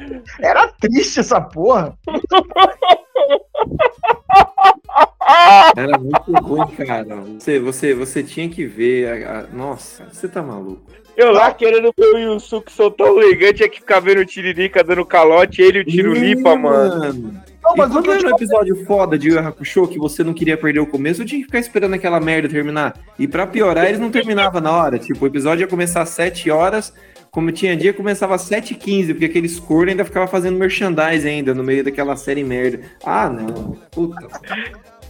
[0.41, 1.97] Era triste essa porra.
[5.83, 7.15] Era muito ruim, cara.
[7.37, 9.25] Você, você, você tinha que ver.
[9.25, 10.81] a- a- Nossa, você tá maluco.
[11.17, 14.83] Eu lá querendo ver o Yusuke soltar o elegante, tinha que ficar vendo o Tiririca
[14.83, 17.41] dando calote, ele e o Tirulipa, Ih, mano.
[17.63, 20.33] Não, mas quando que era um episódio foda de Yu Yu Hakusho que você não
[20.33, 22.97] queria perder o começo, eu tinha que ficar esperando aquela merda terminar.
[23.19, 24.97] E pra piorar, eles não terminavam na hora.
[24.97, 26.91] Tipo, o episódio ia começar às 7 horas,
[27.29, 31.63] como tinha dia, começava às 7h15, porque aqueles corno ainda ficava fazendo merchandise ainda no
[31.63, 32.79] meio daquela série merda.
[33.05, 33.77] Ah, não.
[33.91, 34.15] Puta.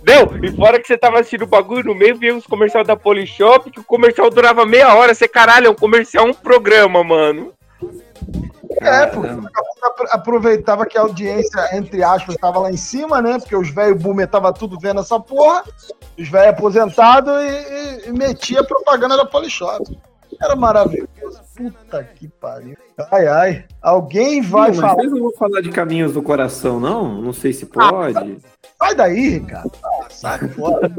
[0.05, 2.95] Não, e fora que você tava assistindo o bagulho no meio, vinha os comercial da
[2.95, 5.13] Polishop, que o comercial durava meia hora.
[5.13, 7.53] Você, caralho, é um comercial, um programa, mano.
[8.81, 9.21] É, pô.
[10.11, 13.37] Aproveitava que a audiência, entre aspas, tava lá em cima, né?
[13.37, 15.63] Porque os velhos boomer tudo vendo essa porra.
[16.17, 19.97] Os velhos aposentados e, e- e metia propaganda da Polishop.
[20.41, 21.40] Era maravilhoso.
[21.55, 22.77] Puta que pariu.
[23.11, 23.65] Ai, ai.
[23.81, 24.95] Alguém vai Não, mas falar.
[24.95, 27.21] vocês não vão falar de caminhos do coração, não?
[27.21, 28.37] Não sei se pode.
[28.77, 29.71] Sai daí, Ricardo.
[29.83, 30.91] Ah, sai fora.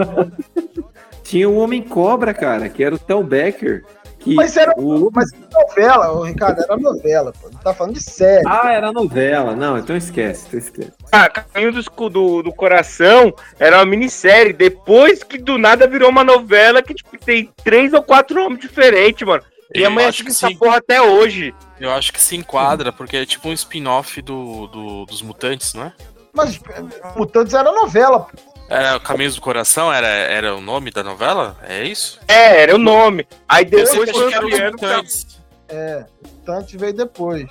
[1.25, 3.85] Tinha o Homem Cobra, cara, que era o Tel Becker.
[4.19, 5.11] Que Mas era o...
[5.13, 7.49] mas novela, ô, Ricardo, era novela, pô.
[7.51, 8.45] Não tá falando de série.
[8.47, 9.57] Ah, era novela.
[9.57, 10.93] Não, então esquece, então esquece.
[11.11, 14.53] Ah, Caminho do, do, do Coração era uma minissérie.
[14.53, 19.27] Depois que do nada virou uma novela que tipo, tem três ou quatro nomes diferentes,
[19.27, 19.43] mano.
[19.75, 20.57] E Eu a mãe acho que essa sim.
[20.57, 21.55] porra até hoje.
[21.81, 25.85] Eu acho que se enquadra, porque é tipo um spin-off do, do- dos mutantes, não
[25.85, 25.93] é?
[26.33, 26.83] Mas eh,
[27.17, 28.53] Mutantes era novela, pô.
[28.69, 31.57] Era o Caminhos do Coração, era, era o nome da novela?
[31.63, 32.19] É isso?
[32.27, 33.27] É, era o nome.
[33.49, 35.41] Aí Eu depois foi que era os mutantes.
[35.69, 37.47] É, Mutantes veio depois.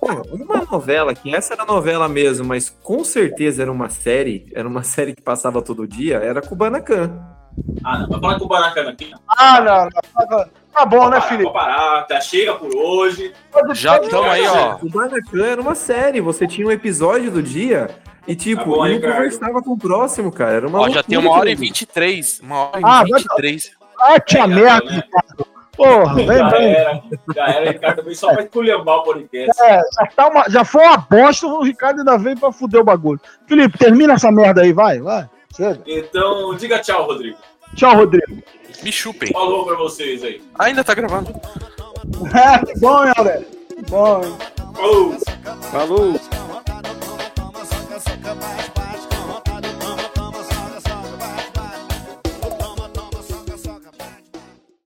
[0.00, 4.66] Pô, uma novela, que essa era novela mesmo, mas com certeza era uma série, era
[4.68, 7.18] uma série que passava todo dia, era Kubanacan.
[7.82, 8.20] Ah, não.
[8.20, 9.12] Vai falar Baracana aqui.
[9.26, 10.26] Ah, não, não.
[10.28, 11.44] Tá, tá bom, né, Felipe?
[11.44, 13.32] Vou parar, tá, chega por hoje.
[13.74, 14.74] Já estamos aí, ó.
[14.76, 17.88] Kubanacan era uma série, você tinha um episódio do dia
[18.26, 19.14] e, tipo, Tá bom, um Ricardo.
[19.16, 20.52] conversava com o próximo, cara.
[20.56, 21.66] Era uma Ó, já tem uma hora e aquilo.
[21.68, 22.40] 23.
[22.40, 23.70] Uma hora e Ah, vai- 23.
[23.98, 24.96] Ah, tia É, merda, né?
[25.04, 25.46] Ricardo.
[25.76, 26.72] Porra, vem, Já vem.
[26.72, 27.02] era,
[27.34, 29.62] já era, Ricardo veio só pra esculhambar o podcast.
[29.62, 32.84] É, já, tá uma, já foi uma bosta, o Ricardo ainda veio pra fuder o
[32.84, 33.20] bagulho.
[33.46, 35.28] Felipe, termina essa merda aí, vai, vai.
[35.54, 35.78] Chega.
[35.86, 37.36] Então, diga tchau, Rodrigo.
[37.76, 38.42] Tchau, Rodrigo.
[38.82, 39.30] Me chupem.
[39.32, 40.42] Falou pra vocês aí.
[40.58, 41.32] Ainda tá gravando.
[42.66, 43.12] que bom, hein,
[43.88, 44.22] bom.
[44.74, 45.16] Falou.
[45.70, 46.20] Falou.